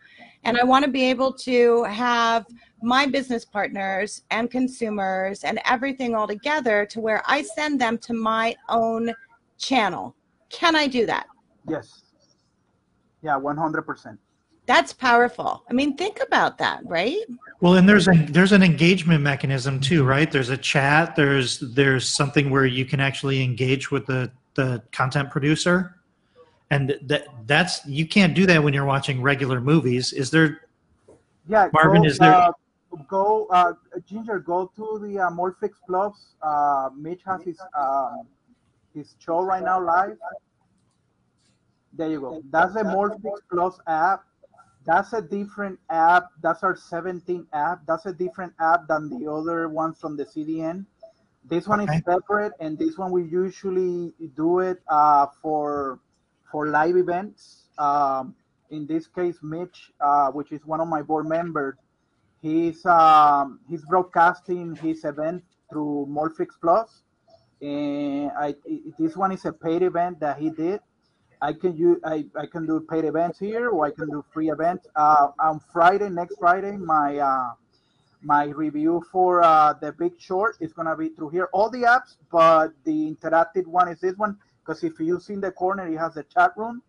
and 0.44 0.58
I 0.58 0.64
want 0.64 0.84
to 0.86 0.92
be 0.92 1.04
able 1.10 1.34
to 1.34 1.84
have 1.84 2.46
my 2.82 3.06
business 3.06 3.46
partners 3.46 4.24
and 4.32 4.52
consumers 4.52 5.44
and 5.44 5.60
everything 5.66 6.16
all 6.16 6.28
together 6.28 6.86
to 6.88 7.00
where 7.00 7.22
I 7.26 7.44
send 7.44 7.80
them 7.80 7.98
to 8.00 8.14
my 8.14 8.56
own 8.68 9.14
channel. 9.58 10.16
Can 10.50 10.76
I 10.76 10.88
do 10.88 11.06
that? 11.06 11.28
Yes. 11.70 12.02
Yeah, 13.22 13.38
one 13.38 13.56
hundred 13.56 13.84
percent. 13.84 14.20
That's 14.66 14.92
powerful. 14.92 15.64
I 15.70 15.74
mean, 15.74 15.96
think 15.96 16.20
about 16.22 16.58
that, 16.58 16.82
right? 16.86 17.20
Well, 17.62 17.76
and 17.76 17.88
there's 17.88 18.08
a 18.08 18.14
there's 18.30 18.52
an 18.52 18.64
engagement 18.64 19.22
mechanism 19.22 19.80
too, 19.80 20.04
right? 20.04 20.30
There's 20.30 20.50
a 20.50 20.58
chat. 20.58 21.16
There's 21.16 21.60
there's 21.60 22.08
something 22.08 22.50
where 22.50 22.66
you 22.66 22.86
can 22.86 23.00
actually 23.00 23.44
engage 23.44 23.92
with 23.92 24.06
the 24.06 24.32
the 24.56 24.84
content 24.92 25.30
producer, 25.32 25.96
and 26.70 26.98
that 27.04 27.28
that's 27.46 27.86
you 27.86 28.08
can't 28.08 28.34
do 28.34 28.46
that 28.46 28.64
when 28.64 28.74
you're 28.74 28.86
watching 28.86 29.22
regular 29.22 29.60
movies. 29.62 30.14
Is 30.14 30.32
there? 30.32 30.62
Yeah, 31.48 31.70
Marvin, 31.74 32.04
go, 32.04 32.08
is 32.08 32.18
there- 32.18 32.34
Uh, 32.34 32.52
go, 33.08 33.48
uh, 33.48 33.74
Ginger. 34.06 34.40
Go 34.40 34.72
to 34.76 35.00
the 35.00 35.20
uh, 35.20 35.30
Mortflix 35.30 35.72
Plus. 35.88 36.36
Uh, 36.42 36.90
Mitch 36.96 37.22
has 37.26 37.42
his 37.44 37.60
um, 37.78 38.28
his 38.94 39.16
show 39.20 39.42
right 39.42 39.64
now 39.64 39.82
live. 39.84 40.18
There 41.94 42.10
you 42.10 42.22
go. 42.22 42.42
That's 42.50 42.74
the 42.74 42.82
Mortflix 42.84 43.40
Plus 43.52 43.80
app. 43.88 44.24
That's 44.86 45.14
a 45.14 45.22
different 45.22 45.80
app. 45.90 46.28
That's 46.42 46.62
our 46.64 46.76
17 46.76 47.48
app. 47.54 47.86
That's 47.88 48.06
a 48.06 48.12
different 48.14 48.54
app 48.60 48.88
than 48.88 49.10
the 49.10 49.32
other 49.32 49.70
ones 49.70 49.98
from 50.00 50.18
the 50.18 50.26
CDN. 50.26 50.86
This 51.46 51.68
one 51.68 51.82
Okay. 51.82 51.98
is 51.98 52.04
separate, 52.06 52.54
and 52.60 52.78
this 52.78 52.98
one 52.98 53.12
we 53.12 53.24
usually 53.24 54.14
do 54.36 54.60
it 54.60 54.82
uh, 54.88 55.28
for 55.42 56.00
for 56.52 56.68
live 56.68 56.96
events. 56.98 57.70
Um, 57.78 58.36
in 58.70 58.88
this 58.88 59.08
case, 59.08 59.38
Mitch, 59.44 59.92
uh, 60.00 60.32
which 60.32 60.52
is 60.52 60.66
one 60.66 60.80
of 60.82 60.88
my 60.88 61.02
board 61.02 61.28
members, 61.28 61.76
he's 62.42 62.86
um, 62.86 63.60
he's 63.70 63.84
broadcasting 63.86 64.76
his 64.76 65.04
event 65.06 65.44
through 65.70 66.08
Mortflix 66.10 66.50
Plus. 66.62 67.04
And 67.62 68.32
I 68.38 68.56
this 68.98 69.16
one 69.16 69.32
is 69.32 69.46
a 69.46 69.54
paid 69.54 69.84
event 69.84 70.20
that 70.22 70.38
he 70.40 70.50
did. 70.50 70.80
I 71.42 71.54
can 71.54 71.76
use 71.76 72.00
I, 72.06 72.26
I 72.38 72.46
can 72.46 72.66
do 72.66 72.80
paid 72.90 73.06
events 73.06 73.40
here, 73.40 73.70
or 73.70 73.86
I 73.86 73.92
can 73.92 74.10
do 74.10 74.24
free 74.34 74.50
events. 74.50 74.88
Uh, 74.96 75.28
on 75.40 75.60
Friday, 75.72 76.10
next 76.10 76.38
Friday, 76.40 76.78
my 76.78 77.18
uh, 77.18 77.52
my 78.24 78.46
review 78.46 79.04
for 79.12 79.44
uh, 79.44 79.74
the 79.74 79.92
Big 79.92 80.14
Short 80.20 80.56
is 80.60 80.74
gonna 80.74 80.96
be 80.96 81.10
through 81.10 81.30
here. 81.30 81.50
All 81.54 81.70
the 81.70 81.84
apps, 81.84 82.16
but 82.32 82.74
the 82.84 83.16
interactive 83.16 83.68
one 83.68 83.90
is 83.90 84.00
this 84.00 84.18
one 84.18 84.38
because 84.66 84.84
if 84.84 85.00
you 85.00 85.20
see 85.20 85.34
in 85.34 85.42
the 85.42 85.52
corner, 85.52 85.88
it 85.88 85.98
has 85.98 86.18
a 86.18 86.24
chat 86.24 86.52
room. 86.56 86.82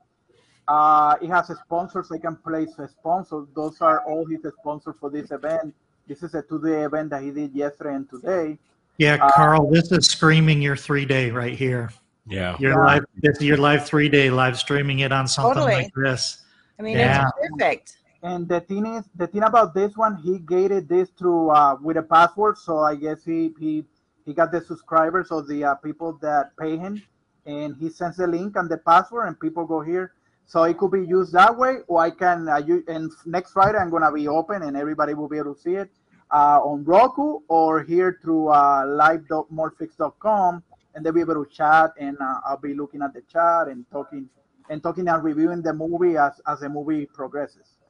Uh, 0.67 1.17
it 1.21 1.29
has 1.29 1.51
a 1.51 1.57
sponsor, 1.57 2.03
so 2.03 2.15
I 2.15 2.19
can 2.19 2.37
place 2.37 2.79
a 2.79 2.89
sponsor. 2.89 3.45
Those 3.55 3.81
are 3.81 4.03
all 4.07 4.25
his 4.25 4.41
sponsors 4.61 4.95
for 4.99 5.11
this 5.11 5.31
event. 5.31 5.75
This 6.07 6.23
is 6.23 6.35
a 6.35 6.43
two-day 6.43 6.85
event 6.85 7.11
that 7.11 7.23
he 7.23 7.31
did 7.31 7.55
yesterday 7.55 7.95
and 7.95 8.09
today. 8.09 8.59
Yeah, 8.97 9.19
Uh, 9.21 9.33
Carl, 9.33 9.71
this 9.71 9.91
is 9.91 10.07
screaming 10.07 10.63
your 10.63 10.77
three 10.77 11.05
day 11.05 11.31
right 11.31 11.55
here. 11.55 11.91
Yeah. 12.27 12.57
Your 12.59 12.73
Yeah. 12.73 12.87
live, 12.87 13.05
this 13.21 13.37
is 13.37 13.43
your 13.43 13.57
live 13.59 13.85
three 13.85 14.09
day 14.09 14.31
live 14.31 14.57
streaming 14.59 15.01
it 15.01 15.13
on 15.13 15.27
something 15.27 15.55
Totally. 15.55 15.75
like 15.75 15.93
this. 15.95 16.45
I 16.79 16.83
mean, 16.83 16.97
Yeah. 16.97 17.27
it's 17.43 17.51
perfect. 17.51 17.97
And 18.25 18.49
the 18.49 18.61
thing 18.63 18.87
is, 18.87 19.05
the 19.15 19.27
thing 19.27 19.43
about 19.43 19.75
this 19.75 19.99
one, 19.99 20.17
he 20.17 20.39
gated 20.39 20.89
this 20.89 21.11
through 21.11 21.51
uh, 21.51 21.77
with 21.83 21.99
a 21.99 22.03
password. 22.03 22.57
So 22.57 22.79
I 22.79 22.95
guess 22.97 23.23
he 23.23 23.53
he 23.61 23.85
he 24.25 24.33
got 24.33 24.51
the 24.51 24.63
subscribers 24.63 25.31
or 25.31 25.43
the 25.43 25.63
uh, 25.63 25.75
people 25.75 26.15
that 26.23 26.57
pay 26.59 26.79
him, 26.79 27.03
and 27.45 27.77
he 27.77 27.91
sends 27.91 28.17
the 28.17 28.27
link 28.27 28.57
and 28.57 28.71
the 28.71 28.79
password, 28.79 29.29
and 29.29 29.39
people 29.39 29.67
go 29.67 29.83
here. 29.83 30.15
So 30.47 30.63
it 30.65 30.79
could 30.79 30.93
be 30.93 31.07
used 31.07 31.35
that 31.35 31.55
way, 31.55 31.81
or 31.87 32.01
I 32.01 32.11
can. 32.11 32.49
Uh, 32.49 32.63
and 32.89 33.13
next 33.27 33.53
Friday, 33.53 33.77
I'm 33.77 33.91
gonna 33.91 34.11
be 34.11 34.27
open, 34.27 34.63
and 34.63 34.75
everybody 34.75 35.13
will 35.13 35.29
be 35.29 35.37
able 35.37 35.55
to 35.55 35.61
see 35.61 35.75
it 35.75 35.91
uh, 36.31 36.61
on 36.65 36.83
Roku 36.83 37.41
or 37.49 37.83
here 37.83 38.19
through 38.23 38.49
uh, 38.49 38.87
live.mortflix.com, 38.87 40.63
and 40.95 41.05
they'll 41.05 41.13
be 41.13 41.21
able 41.21 41.45
to 41.45 41.51
chat, 41.51 41.91
and 42.01 42.17
uh, 42.19 42.41
I'll 42.47 42.57
be 42.57 42.73
looking 42.73 43.03
at 43.03 43.13
the 43.13 43.21
chat 43.31 43.69
and 43.69 43.85
talking 43.91 44.31
and 44.71 44.83
talking 44.83 45.09
and 45.09 45.23
reviewing 45.23 45.61
the 45.61 45.75
movie 45.75 46.17
as 46.17 46.41
as 46.47 46.61
the 46.61 46.71
movie 46.71 47.05
progresses. 47.05 47.84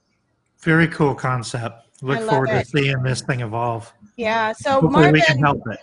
Very 0.61 0.89
cool 0.89 1.15
concept. 1.15 1.85
Look 2.03 2.29
forward 2.29 2.49
to 2.49 2.65
seeing 2.65 3.03
this 3.03 3.23
thing 3.23 3.41
evolve. 3.41 3.93
Yeah. 4.17 4.53
So 4.53 4.81
Hopefully, 4.81 5.13
we 5.13 5.23
can 5.23 5.39
help 5.39 5.63
it. 5.71 5.79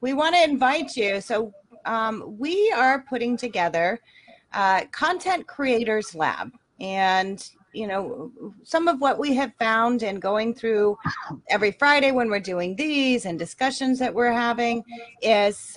we 0.00 0.12
want 0.12 0.34
to 0.34 0.42
invite 0.42 0.96
you. 0.96 1.20
So 1.20 1.52
um, 1.84 2.36
we 2.38 2.72
are 2.72 3.04
putting 3.08 3.36
together 3.36 4.00
uh, 4.52 4.84
Content 4.92 5.46
Creators 5.46 6.14
Lab, 6.14 6.52
and 6.80 7.48
you 7.72 7.86
know 7.86 8.32
some 8.64 8.88
of 8.88 9.00
what 9.00 9.18
we 9.18 9.34
have 9.34 9.52
found 9.58 10.02
and 10.02 10.20
going 10.20 10.54
through 10.54 10.96
every 11.48 11.70
Friday 11.72 12.10
when 12.10 12.28
we're 12.28 12.40
doing 12.40 12.74
these 12.76 13.26
and 13.26 13.38
discussions 13.38 13.98
that 13.98 14.12
we're 14.12 14.32
having 14.32 14.82
is 15.22 15.76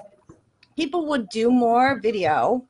people 0.76 1.06
would 1.08 1.30
do 1.30 1.52
more 1.52 2.00
video. 2.00 2.66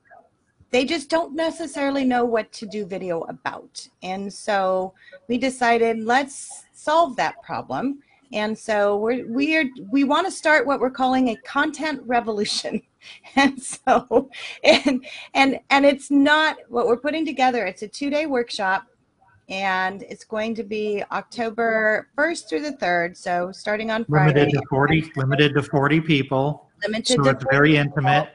They 0.73 0.85
just 0.85 1.07
don't 1.07 1.35
necessarily 1.35 2.03
know 2.03 2.25
what 2.25 2.51
to 2.53 2.65
do 2.65 2.83
video 2.83 3.21
about, 3.29 3.87
and 4.01 4.33
so 4.33 4.95
we 5.29 5.37
decided 5.37 6.03
let's 6.03 6.65
solve 6.73 7.15
that 7.17 7.39
problem. 7.43 7.99
And 8.33 8.57
so 8.57 8.97
we're 8.97 9.27
we 9.27 9.55
are 9.55 9.65
we 9.91 10.03
want 10.03 10.25
to 10.25 10.31
start 10.31 10.65
what 10.65 10.79
we're 10.79 10.89
calling 10.89 11.29
a 11.29 11.35
content 11.45 12.01
revolution. 12.05 12.81
And 13.35 13.61
so 13.61 14.29
and 14.63 15.05
and 15.33 15.59
and 15.69 15.85
it's 15.85 16.09
not 16.09 16.55
what 16.69 16.87
we're 16.87 16.95
putting 16.95 17.25
together. 17.25 17.65
It's 17.65 17.81
a 17.81 17.87
two-day 17.87 18.27
workshop 18.27 18.85
and 19.49 20.03
it's 20.03 20.23
going 20.23 20.55
to 20.55 20.63
be 20.63 21.03
October 21.11 22.07
1st 22.17 22.47
through 22.47 22.61
the 22.61 22.77
3rd. 22.77 23.17
So 23.17 23.51
starting 23.51 23.91
on 23.91 24.05
Friday, 24.05 24.39
Limited 24.39 24.53
to 24.53 24.61
40, 24.69 25.11
limited 25.17 25.53
to 25.55 25.63
40 25.63 25.99
people. 25.99 26.69
limited 26.87 27.17
So 27.17 27.23
to 27.23 27.29
it's 27.31 27.45
very 27.51 27.75
intimate. 27.75 28.29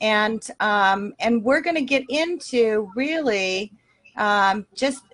And 0.00 0.50
um, 0.60 1.14
and 1.18 1.42
we're 1.42 1.60
going 1.60 1.76
to 1.76 1.82
get 1.82 2.04
into 2.08 2.90
really 2.94 3.72
um, 4.16 4.66
just 4.74 5.04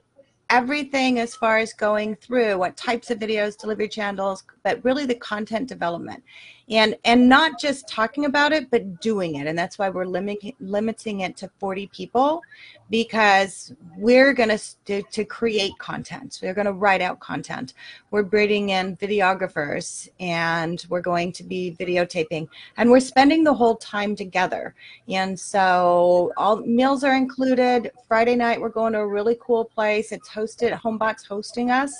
everything 0.50 1.18
as 1.18 1.34
far 1.34 1.58
as 1.58 1.72
going 1.72 2.14
through 2.16 2.58
what 2.58 2.76
types 2.76 3.10
of 3.10 3.18
videos 3.18 3.56
delivery 3.56 3.88
channels 3.88 4.44
but 4.62 4.84
really 4.84 5.06
the 5.06 5.14
content 5.14 5.66
development 5.68 6.22
and 6.70 6.96
and 7.05 7.29
not 7.29 7.61
just 7.61 7.88
talking 7.88 8.24
about 8.24 8.53
it 8.53 8.70
but 8.70 9.00
doing 9.00 9.37
it 9.37 9.46
and 9.46 9.59
that's 9.59 9.79
why 9.79 9.88
we're 9.88 10.05
limiting 10.05 10.55
limiting 10.61 11.20
it 11.20 11.37
to 11.37 11.50
40 11.59 11.87
people 11.88 12.42
because 12.90 13.74
we're 13.96 14.33
going 14.33 14.57
to 14.85 15.03
to 15.03 15.24
create 15.24 15.77
content 15.79 16.38
we're 16.42 16.55
going 16.55 16.66
to 16.66 16.72
write 16.72 17.03
out 17.03 17.20
content 17.20 17.74
we're 18.11 18.22
bringing 18.22 18.70
in 18.70 18.96
videographers 18.96 20.09
and 20.20 20.87
we're 20.88 21.00
going 21.00 21.33
to 21.33 21.42
be 21.42 21.77
videotaping 21.79 22.48
and 22.77 22.90
we're 22.90 23.00
spending 23.00 23.44
the 23.44 23.53
whole 23.55 23.77
time 23.77 24.16
together 24.16 24.74
and 25.09 25.38
so 25.38 26.33
all 26.37 26.57
meals 26.57 27.05
are 27.05 27.14
included. 27.14 27.90
Friday 28.09 28.37
night 28.37 28.61
we're 28.61 28.68
going 28.68 28.92
to 28.92 29.00
a 29.00 29.07
really 29.07 29.37
cool 29.40 29.64
place. 29.64 30.12
It's 30.12 30.29
hosted 30.29 30.72
Homebot's 30.79 31.24
hosting 31.24 31.70
us. 31.70 31.94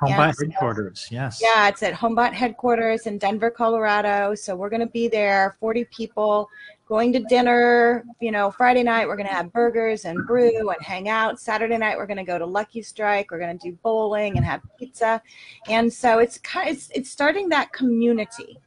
Homebot 0.00 0.34
headquarters. 0.38 1.08
Yes. 1.10 1.40
Yeah, 1.42 1.68
it's 1.68 1.82
at 1.82 1.94
Homebot 1.94 2.32
headquarters 2.32 3.06
in 3.06 3.18
Denver, 3.18 3.50
Colorado. 3.50 4.34
So 4.34 4.56
we're 4.56 4.70
going 4.70 4.80
to 4.80 4.86
be 4.86 5.08
there, 5.08 5.56
40 5.60 5.84
people 5.86 6.48
going 6.86 7.12
to 7.12 7.20
dinner. 7.20 8.04
You 8.20 8.32
know, 8.32 8.50
Friday 8.50 8.82
night 8.82 9.06
we're 9.06 9.16
going 9.16 9.28
to 9.28 9.34
have 9.34 9.52
burgers 9.52 10.06
and 10.06 10.26
brew 10.26 10.70
and 10.70 10.82
hang 10.82 11.08
out. 11.08 11.38
Saturday 11.38 11.76
night 11.76 11.96
we're 11.96 12.06
going 12.06 12.16
to 12.16 12.24
go 12.24 12.38
to 12.38 12.46
Lucky 12.46 12.82
Strike. 12.82 13.30
We're 13.30 13.38
going 13.38 13.58
to 13.58 13.70
do 13.70 13.76
bowling 13.82 14.36
and 14.36 14.44
have 14.44 14.62
pizza. 14.78 15.20
And 15.68 15.92
so 15.92 16.18
it's 16.18 16.38
kind 16.38 16.70
it's, 16.70 16.90
it's 16.94 17.10
starting 17.10 17.48
that 17.50 17.72
community 17.72 18.58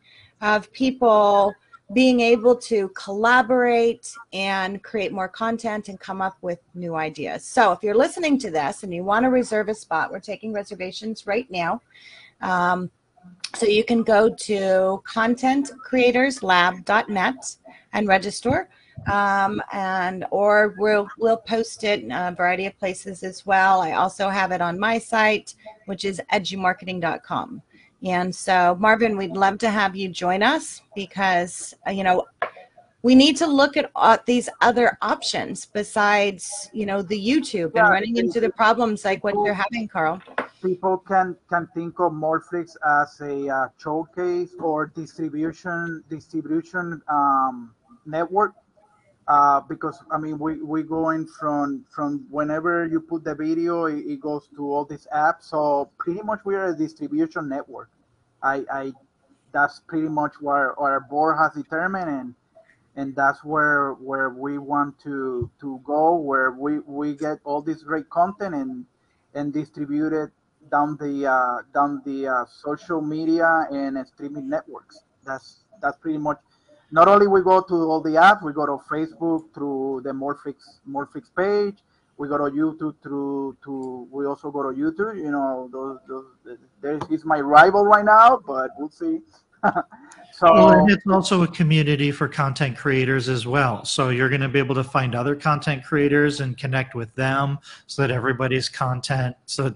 of 0.41 0.71
people 0.71 1.55
being 1.93 2.19
able 2.19 2.55
to 2.55 2.89
collaborate 2.89 4.13
and 4.31 4.83
create 4.83 5.11
more 5.11 5.27
content 5.27 5.89
and 5.89 5.99
come 5.99 6.21
up 6.21 6.37
with 6.41 6.59
new 6.73 6.95
ideas. 6.95 7.45
So 7.45 7.71
if 7.71 7.83
you're 7.83 7.95
listening 7.95 8.39
to 8.39 8.49
this 8.49 8.81
and 8.83 8.91
you 8.93 9.03
want 9.03 9.23
to 9.23 9.29
reserve 9.29 9.67
a 9.69 9.75
spot, 9.75 10.11
we're 10.11 10.19
taking 10.19 10.53
reservations 10.53 11.27
right 11.27 11.49
now. 11.51 11.81
Um, 12.41 12.89
so 13.55 13.67
you 13.67 13.83
can 13.83 14.01
go 14.03 14.33
to 14.33 15.03
contentcreatorslab.net 15.07 17.55
and 17.93 18.07
register. 18.07 18.69
Um, 19.11 19.61
and 19.73 20.25
or 20.31 20.75
we'll 20.77 21.09
we'll 21.17 21.37
post 21.37 21.83
it 21.83 22.03
in 22.03 22.11
a 22.11 22.33
variety 22.37 22.67
of 22.67 22.77
places 22.79 23.23
as 23.23 23.45
well. 23.45 23.81
I 23.81 23.93
also 23.93 24.29
have 24.29 24.51
it 24.51 24.61
on 24.61 24.79
my 24.79 24.97
site, 24.97 25.55
which 25.87 26.05
is 26.05 26.21
edumarketing.com. 26.31 27.61
And 28.03 28.35
so, 28.35 28.75
Marvin, 28.79 29.15
we'd 29.17 29.37
love 29.37 29.57
to 29.59 29.69
have 29.69 29.95
you 29.95 30.09
join 30.09 30.43
us 30.43 30.81
because, 30.95 31.73
uh, 31.87 31.91
you 31.91 32.03
know, 32.03 32.25
we 33.01 33.15
need 33.15 33.35
to 33.37 33.47
look 33.47 33.77
at 33.77 33.91
uh, 33.95 34.17
these 34.25 34.49
other 34.61 34.97
options 35.01 35.65
besides, 35.65 36.69
you 36.73 36.85
know, 36.85 37.01
the 37.01 37.19
YouTube 37.19 37.75
and 37.75 37.89
running 37.89 38.17
into 38.17 38.39
the 38.39 38.49
problems 38.49 39.05
like 39.05 39.23
what 39.23 39.33
you're 39.35 39.53
having, 39.53 39.87
Carl. 39.87 40.21
people 40.63 40.97
can 40.97 41.35
can 41.49 41.67
think 41.73 41.99
of 41.99 42.13
Mortflix 42.13 42.75
as 43.01 43.19
a 43.21 43.49
uh, 43.49 43.67
showcase 43.77 44.55
or 44.59 44.87
distribution 44.87 46.03
distribution 46.09 47.01
um, 47.09 47.75
network 48.05 48.53
uh, 49.27 49.61
because 49.61 50.03
I 50.11 50.17
mean 50.17 50.37
we 50.37 50.61
we 50.61 50.83
going 50.83 51.27
from 51.27 51.85
from 51.93 52.25
whenever 52.29 52.85
you 52.85 52.99
put 52.99 53.23
the 53.23 53.35
video 53.35 53.85
it, 53.85 54.05
it 54.05 54.21
goes 54.21 54.49
to 54.55 54.65
all 54.71 54.85
these 54.85 55.07
apps 55.15 55.43
so 55.43 55.89
pretty 55.97 56.21
much 56.21 56.39
we 56.45 56.55
are 56.55 56.67
a 56.67 56.75
distribution 56.77 57.49
network. 57.49 57.89
I 58.41 58.65
I 58.71 58.93
that's 59.51 59.81
pretty 59.87 60.09
much 60.09 60.33
where 60.41 60.77
our 60.79 60.99
board 60.99 61.37
has 61.37 61.53
determined 61.53 62.09
and 62.09 62.35
and 62.95 63.15
that's 63.15 63.43
where 63.43 63.93
where 63.93 64.29
we 64.29 64.57
want 64.57 64.99
to 65.01 65.49
to 65.59 65.81
go 65.85 66.15
where 66.15 66.51
we 66.51 66.79
we 66.79 67.15
get 67.15 67.39
all 67.43 67.61
this 67.61 67.83
great 67.83 68.09
content 68.09 68.55
and 68.55 68.85
and 69.33 69.53
distribute 69.53 70.13
it 70.13 70.31
down 70.71 70.97
the 70.97 71.27
uh, 71.27 71.61
down 71.73 72.01
the 72.05 72.27
uh, 72.27 72.45
social 72.45 73.01
media 73.01 73.65
and 73.71 73.97
streaming 74.07 74.49
networks. 74.49 75.03
That's 75.25 75.65
that's 75.81 75.97
pretty 75.97 76.17
much. 76.17 76.39
Not 76.93 77.07
only 77.07 77.25
we 77.25 77.41
go 77.41 77.59
to 77.59 77.73
all 77.73 78.01
the 78.01 78.11
apps, 78.11 78.43
we 78.43 78.53
go 78.53 78.67
to 78.67 78.77
Facebook 78.87 79.51
through 79.51 80.01
the 80.03 80.11
Mortflix 80.11 80.77
Mortflix 80.87 81.23
page. 81.35 81.79
We 82.17 82.27
go 82.27 82.37
to 82.37 82.55
YouTube 82.55 82.93
through 83.01 83.57
to. 83.63 84.07
We 84.11 84.27
also 84.27 84.51
go 84.51 84.61
to 84.61 84.77
YouTube. 84.77 85.17
You 85.17 85.31
know, 85.31 85.67
those 85.73 85.97
those. 86.07 86.59
There's 86.83 87.01
he's 87.09 87.25
my 87.25 87.39
rival 87.39 87.83
right 87.83 88.05
now, 88.05 88.39
but 88.45 88.69
we'll 88.77 88.91
see. 88.91 89.21
so 90.33 90.53
Well, 90.53 90.85
it's 90.87 91.07
also 91.07 91.41
a 91.41 91.47
community 91.47 92.11
for 92.11 92.27
content 92.27 92.77
creators 92.77 93.27
as 93.27 93.47
well. 93.47 93.83
So 93.85 94.09
you're 94.09 94.29
going 94.29 94.41
to 94.41 94.49
be 94.49 94.59
able 94.59 94.75
to 94.75 94.83
find 94.83 95.15
other 95.15 95.35
content 95.35 95.83
creators 95.83 96.41
and 96.41 96.55
connect 96.55 96.93
with 96.93 97.15
them 97.15 97.57
so 97.87 98.03
that 98.03 98.11
everybody's 98.11 98.69
content, 98.69 99.35
so 99.47 99.73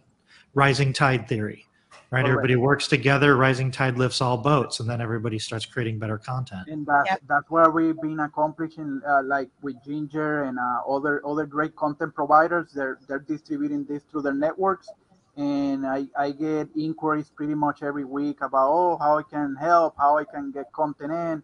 rising 0.53 0.93
tide 0.93 1.28
theory. 1.28 1.66
Right? 2.09 2.21
Correct. 2.21 2.29
Everybody 2.29 2.55
works 2.55 2.87
together, 2.87 3.35
rising 3.35 3.69
tide 3.71 3.97
lifts 3.97 4.21
all 4.21 4.37
boats, 4.37 4.79
and 4.79 4.89
then 4.89 5.01
everybody 5.01 5.37
starts 5.39 5.65
creating 5.65 5.99
better 5.99 6.17
content. 6.17 6.67
and 6.67 6.85
that's 6.85 7.09
Yep. 7.09 7.21
that's 7.27 7.49
where 7.49 7.69
we've 7.69 7.99
been 8.01 8.19
accomplishing 8.21 9.01
uh, 9.07 9.23
like 9.23 9.49
with 9.61 9.75
ginger 9.83 10.43
and 10.43 10.57
uh, 10.59 10.79
other 10.89 11.21
other 11.25 11.45
great 11.45 11.75
content 11.75 12.13
providers 12.15 12.71
they're 12.73 12.97
they're 13.07 13.19
distributing 13.19 13.85
this 13.85 14.03
through 14.09 14.21
their 14.21 14.33
networks 14.33 14.89
and 15.37 15.85
I, 15.85 16.07
I 16.17 16.31
get 16.31 16.69
inquiries 16.75 17.29
pretty 17.29 17.53
much 17.53 17.83
every 17.83 18.05
week 18.05 18.37
about 18.41 18.69
oh 18.71 18.97
how 18.97 19.19
i 19.19 19.23
can 19.23 19.55
help 19.55 19.93
how 19.97 20.17
i 20.17 20.23
can 20.23 20.51
get 20.51 20.71
content 20.71 21.11
in 21.11 21.43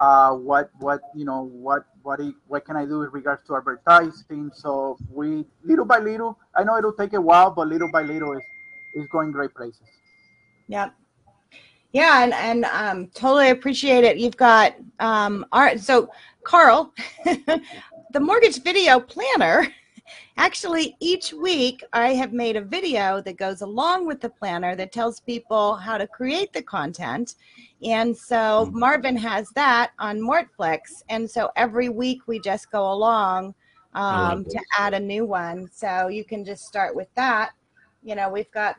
uh, 0.00 0.32
what 0.32 0.70
what 0.78 1.00
you 1.14 1.24
know 1.24 1.42
what 1.66 1.84
what 2.02 2.20
i- 2.20 2.34
what 2.46 2.64
can 2.64 2.76
i 2.76 2.84
do 2.84 3.00
with 3.00 3.12
regards 3.12 3.42
to 3.48 3.56
advertising 3.56 4.50
so 4.54 4.96
we 5.10 5.44
little 5.64 5.84
by 5.84 5.98
little 5.98 6.38
i 6.54 6.62
know 6.62 6.76
it'll 6.78 6.92
take 6.92 7.12
a 7.14 7.20
while 7.20 7.50
but 7.50 7.66
little 7.66 7.90
by 7.90 8.02
little 8.02 8.32
is 8.38 8.44
is 8.94 9.06
going 9.08 9.32
great 9.32 9.52
places 9.54 9.88
Yep. 10.72 10.94
Yeah, 11.92 12.24
and 12.24 12.32
and 12.32 12.64
um, 12.64 13.08
totally 13.08 13.50
appreciate 13.50 14.04
it. 14.04 14.16
You've 14.16 14.38
got 14.38 14.74
um, 15.00 15.44
our 15.52 15.76
so 15.76 16.08
Carl, 16.44 16.94
the 17.24 18.20
mortgage 18.20 18.62
video 18.62 18.98
planner. 18.98 19.68
Actually, 20.38 20.96
each 20.98 21.34
week 21.34 21.84
I 21.92 22.14
have 22.14 22.32
made 22.32 22.56
a 22.56 22.62
video 22.62 23.20
that 23.20 23.36
goes 23.36 23.60
along 23.60 24.06
with 24.06 24.22
the 24.22 24.30
planner 24.30 24.74
that 24.76 24.92
tells 24.92 25.20
people 25.20 25.76
how 25.76 25.98
to 25.98 26.06
create 26.06 26.54
the 26.54 26.62
content. 26.62 27.34
And 27.84 28.16
so 28.16 28.66
Mhm. 28.66 28.72
Marvin 28.72 29.16
has 29.18 29.50
that 29.50 29.92
on 29.98 30.20
Mortflix. 30.20 31.02
And 31.10 31.30
so 31.30 31.50
every 31.56 31.90
week 31.90 32.26
we 32.26 32.40
just 32.40 32.70
go 32.70 32.90
along 32.90 33.54
um, 33.92 34.46
to 34.46 34.58
add 34.78 34.94
a 34.94 35.00
new 35.00 35.26
one. 35.26 35.68
So 35.70 36.08
you 36.08 36.24
can 36.24 36.46
just 36.46 36.64
start 36.64 36.96
with 36.96 37.08
that. 37.14 37.52
You 38.02 38.14
know, 38.14 38.30
we've 38.30 38.50
got 38.52 38.76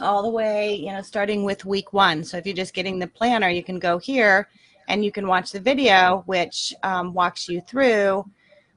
all 0.00 0.22
the 0.22 0.28
way, 0.28 0.74
you 0.74 0.92
know, 0.92 1.02
starting 1.02 1.44
with 1.44 1.64
week 1.64 1.92
one. 1.92 2.24
So 2.24 2.36
if 2.36 2.46
you're 2.46 2.54
just 2.54 2.74
getting 2.74 2.98
the 2.98 3.06
planner, 3.06 3.48
you 3.48 3.62
can 3.62 3.78
go 3.78 3.98
here 3.98 4.48
and 4.88 5.04
you 5.04 5.12
can 5.12 5.26
watch 5.26 5.52
the 5.52 5.60
video, 5.60 6.22
which 6.26 6.74
um, 6.82 7.12
walks 7.12 7.48
you 7.48 7.60
through 7.60 8.24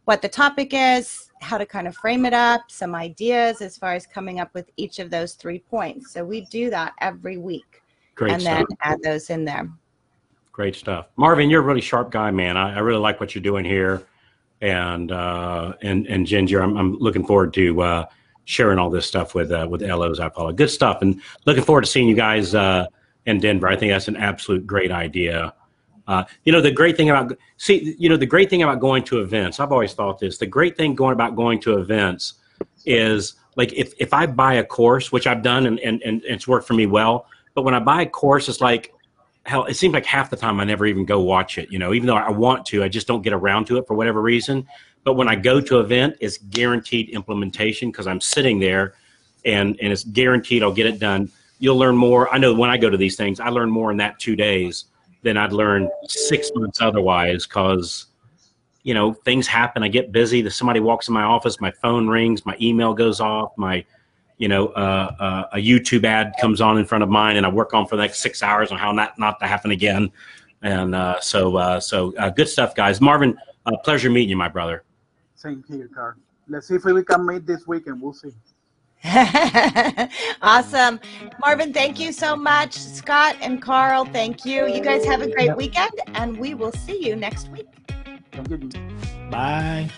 what 0.05 0.21
the 0.21 0.29
topic 0.29 0.71
is, 0.73 1.29
how 1.41 1.57
to 1.57 1.65
kind 1.65 1.87
of 1.87 1.95
frame 1.95 2.25
it 2.25 2.33
up, 2.33 2.61
some 2.69 2.95
ideas 2.95 3.61
as 3.61 3.77
far 3.77 3.93
as 3.93 4.05
coming 4.05 4.39
up 4.39 4.53
with 4.53 4.69
each 4.77 4.99
of 4.99 5.09
those 5.09 5.33
three 5.33 5.59
points. 5.59 6.11
So 6.11 6.23
we 6.23 6.41
do 6.45 6.69
that 6.69 6.93
every 6.99 7.37
week 7.37 7.81
Great 8.15 8.33
and 8.33 8.41
stuff. 8.41 8.57
then 8.57 8.77
add 8.81 9.01
those 9.03 9.29
in 9.29 9.45
there. 9.45 9.69
Great 10.51 10.75
stuff, 10.75 11.07
Marvin. 11.15 11.49
You're 11.49 11.61
a 11.61 11.65
really 11.65 11.81
sharp 11.81 12.11
guy, 12.11 12.29
man. 12.29 12.57
I, 12.57 12.75
I 12.75 12.79
really 12.79 12.99
like 12.99 13.19
what 13.19 13.33
you're 13.33 13.41
doing 13.41 13.63
here, 13.63 14.03
and 14.59 15.09
uh, 15.11 15.73
and 15.81 16.05
and 16.07 16.27
Ginger. 16.27 16.61
I'm, 16.61 16.75
I'm 16.75 16.97
looking 16.99 17.25
forward 17.25 17.53
to 17.53 17.81
uh, 17.81 18.05
sharing 18.51 18.77
all 18.77 18.89
this 18.89 19.05
stuff 19.05 19.33
with 19.33 19.51
uh, 19.51 19.65
with 19.69 19.81
LOs. 19.81 20.19
I 20.19 20.29
follow. 20.29 20.51
Good 20.51 20.69
stuff, 20.69 21.01
and 21.01 21.21
looking 21.45 21.63
forward 21.63 21.81
to 21.81 21.87
seeing 21.87 22.07
you 22.07 22.15
guys 22.15 22.53
uh, 22.53 22.85
in 23.25 23.39
Denver. 23.39 23.67
I 23.67 23.75
think 23.75 23.91
that's 23.91 24.07
an 24.07 24.17
absolute 24.17 24.67
great 24.67 24.91
idea. 24.91 25.53
Uh, 26.07 26.25
you 26.43 26.51
know, 26.51 26.59
the 26.59 26.71
great 26.71 26.97
thing 26.97 27.09
about 27.09 27.37
see, 27.57 27.95
you 27.97 28.09
know, 28.09 28.17
the 28.17 28.25
great 28.25 28.49
thing 28.49 28.61
about 28.61 28.79
going 28.81 29.03
to 29.05 29.21
events. 29.21 29.59
I've 29.59 29.71
always 29.71 29.93
thought 29.93 30.19
this. 30.19 30.37
The 30.37 30.45
great 30.45 30.75
thing 30.75 30.93
going 30.93 31.13
about 31.13 31.35
going 31.35 31.61
to 31.61 31.77
events 31.77 32.33
is 32.85 33.35
like 33.55 33.71
if 33.73 33.93
if 33.99 34.13
I 34.13 34.25
buy 34.25 34.55
a 34.55 34.63
course, 34.63 35.11
which 35.11 35.25
I've 35.25 35.41
done 35.41 35.65
and 35.65 35.79
and, 35.79 36.01
and 36.01 36.21
it's 36.25 36.47
worked 36.47 36.67
for 36.67 36.73
me 36.73 36.85
well. 36.85 37.25
But 37.53 37.63
when 37.63 37.73
I 37.73 37.79
buy 37.79 38.01
a 38.01 38.05
course, 38.05 38.49
it's 38.49 38.61
like 38.61 38.93
hell, 39.45 39.65
it 39.65 39.75
seems 39.75 39.93
like 39.93 40.05
half 40.05 40.29
the 40.29 40.35
time 40.35 40.59
I 40.59 40.65
never 40.65 40.85
even 40.85 41.05
go 41.05 41.21
watch 41.21 41.57
it. 41.57 41.71
You 41.71 41.79
know, 41.79 41.93
even 41.93 42.07
though 42.07 42.17
I 42.17 42.29
want 42.29 42.65
to, 42.67 42.83
I 42.83 42.89
just 42.89 43.07
don't 43.07 43.21
get 43.21 43.33
around 43.33 43.65
to 43.67 43.77
it 43.77 43.87
for 43.87 43.93
whatever 43.93 44.21
reason. 44.21 44.67
But 45.03 45.13
when 45.13 45.27
I 45.27 45.35
go 45.35 45.59
to 45.59 45.79
event, 45.79 46.17
it's 46.19 46.37
guaranteed 46.37 47.09
implementation 47.09 47.91
because 47.91 48.07
I'm 48.07 48.21
sitting 48.21 48.59
there, 48.59 48.93
and 49.45 49.77
and 49.81 49.91
it's 49.91 50.03
guaranteed 50.03 50.63
I'll 50.63 50.73
get 50.73 50.85
it 50.85 50.99
done. 50.99 51.31
You'll 51.59 51.77
learn 51.77 51.95
more. 51.95 52.31
I 52.33 52.37
know 52.37 52.53
when 52.53 52.69
I 52.69 52.77
go 52.77 52.89
to 52.89 52.97
these 52.97 53.15
things, 53.15 53.39
I 53.39 53.49
learn 53.49 53.69
more 53.69 53.91
in 53.91 53.97
that 53.97 54.19
two 54.19 54.35
days 54.35 54.85
than 55.23 55.37
I'd 55.37 55.53
learn 55.53 55.89
six 56.07 56.51
months 56.55 56.81
otherwise 56.81 57.45
because 57.45 58.07
you 58.83 58.93
know 58.93 59.13
things 59.13 59.47
happen. 59.47 59.83
I 59.83 59.87
get 59.87 60.11
busy. 60.11 60.47
Somebody 60.49 60.79
walks 60.79 61.07
in 61.07 61.13
my 61.13 61.23
office, 61.23 61.59
my 61.59 61.71
phone 61.71 62.07
rings, 62.07 62.45
my 62.45 62.57
email 62.61 62.93
goes 62.93 63.19
off, 63.19 63.51
my 63.57 63.85
you 64.41 64.47
know, 64.47 64.69
uh, 64.69 65.15
uh, 65.19 65.49
a 65.53 65.57
YouTube 65.57 66.03
ad 66.03 66.33
comes 66.41 66.61
on 66.61 66.79
in 66.79 66.83
front 66.83 67.03
of 67.03 67.09
mine, 67.11 67.37
and 67.37 67.45
I 67.45 67.49
work 67.49 67.75
on 67.75 67.85
for 67.85 67.95
the 67.95 68.01
next 68.01 68.21
six 68.21 68.41
hours 68.41 68.71
on 68.71 68.79
how 68.79 68.91
not 68.91 69.17
not 69.19 69.39
to 69.39 69.45
happen 69.45 69.69
again. 69.69 70.11
And 70.63 70.95
uh, 70.95 71.19
so, 71.19 71.57
uh, 71.57 71.79
so 71.79 72.15
uh, 72.17 72.29
good 72.31 72.49
stuff, 72.49 72.73
guys. 72.73 72.99
Marvin, 72.99 73.37
uh, 73.67 73.77
pleasure 73.83 74.09
meeting 74.09 74.29
you, 74.29 74.37
my 74.37 74.47
brother. 74.47 74.83
Same 75.41 75.63
here 75.67 75.89
carl 75.93 76.15
let's 76.47 76.67
see 76.67 76.75
if 76.75 76.85
we 76.85 77.03
can 77.03 77.25
meet 77.25 77.45
this 77.45 77.65
weekend 77.67 78.01
we'll 78.01 78.13
see 78.13 78.31
awesome. 80.43 80.99
Marvin, 81.39 81.73
thank 81.73 81.99
you 81.99 82.11
so 82.11 82.35
much. 82.35 82.75
Scott 82.75 83.35
and 83.41 83.59
Carl, 83.59 84.05
thank 84.05 84.45
you. 84.45 84.67
You 84.67 84.79
guys 84.79 85.03
have 85.05 85.23
a 85.23 85.31
great 85.31 85.57
weekend, 85.57 85.93
and 86.13 86.37
we 86.37 86.53
will 86.53 86.71
see 86.71 87.03
you 87.03 87.15
next 87.15 87.49
week. 87.49 87.65
thank 88.31 88.49
you 88.51 88.57
Jim. 88.57 88.99
Bye. 89.31 89.89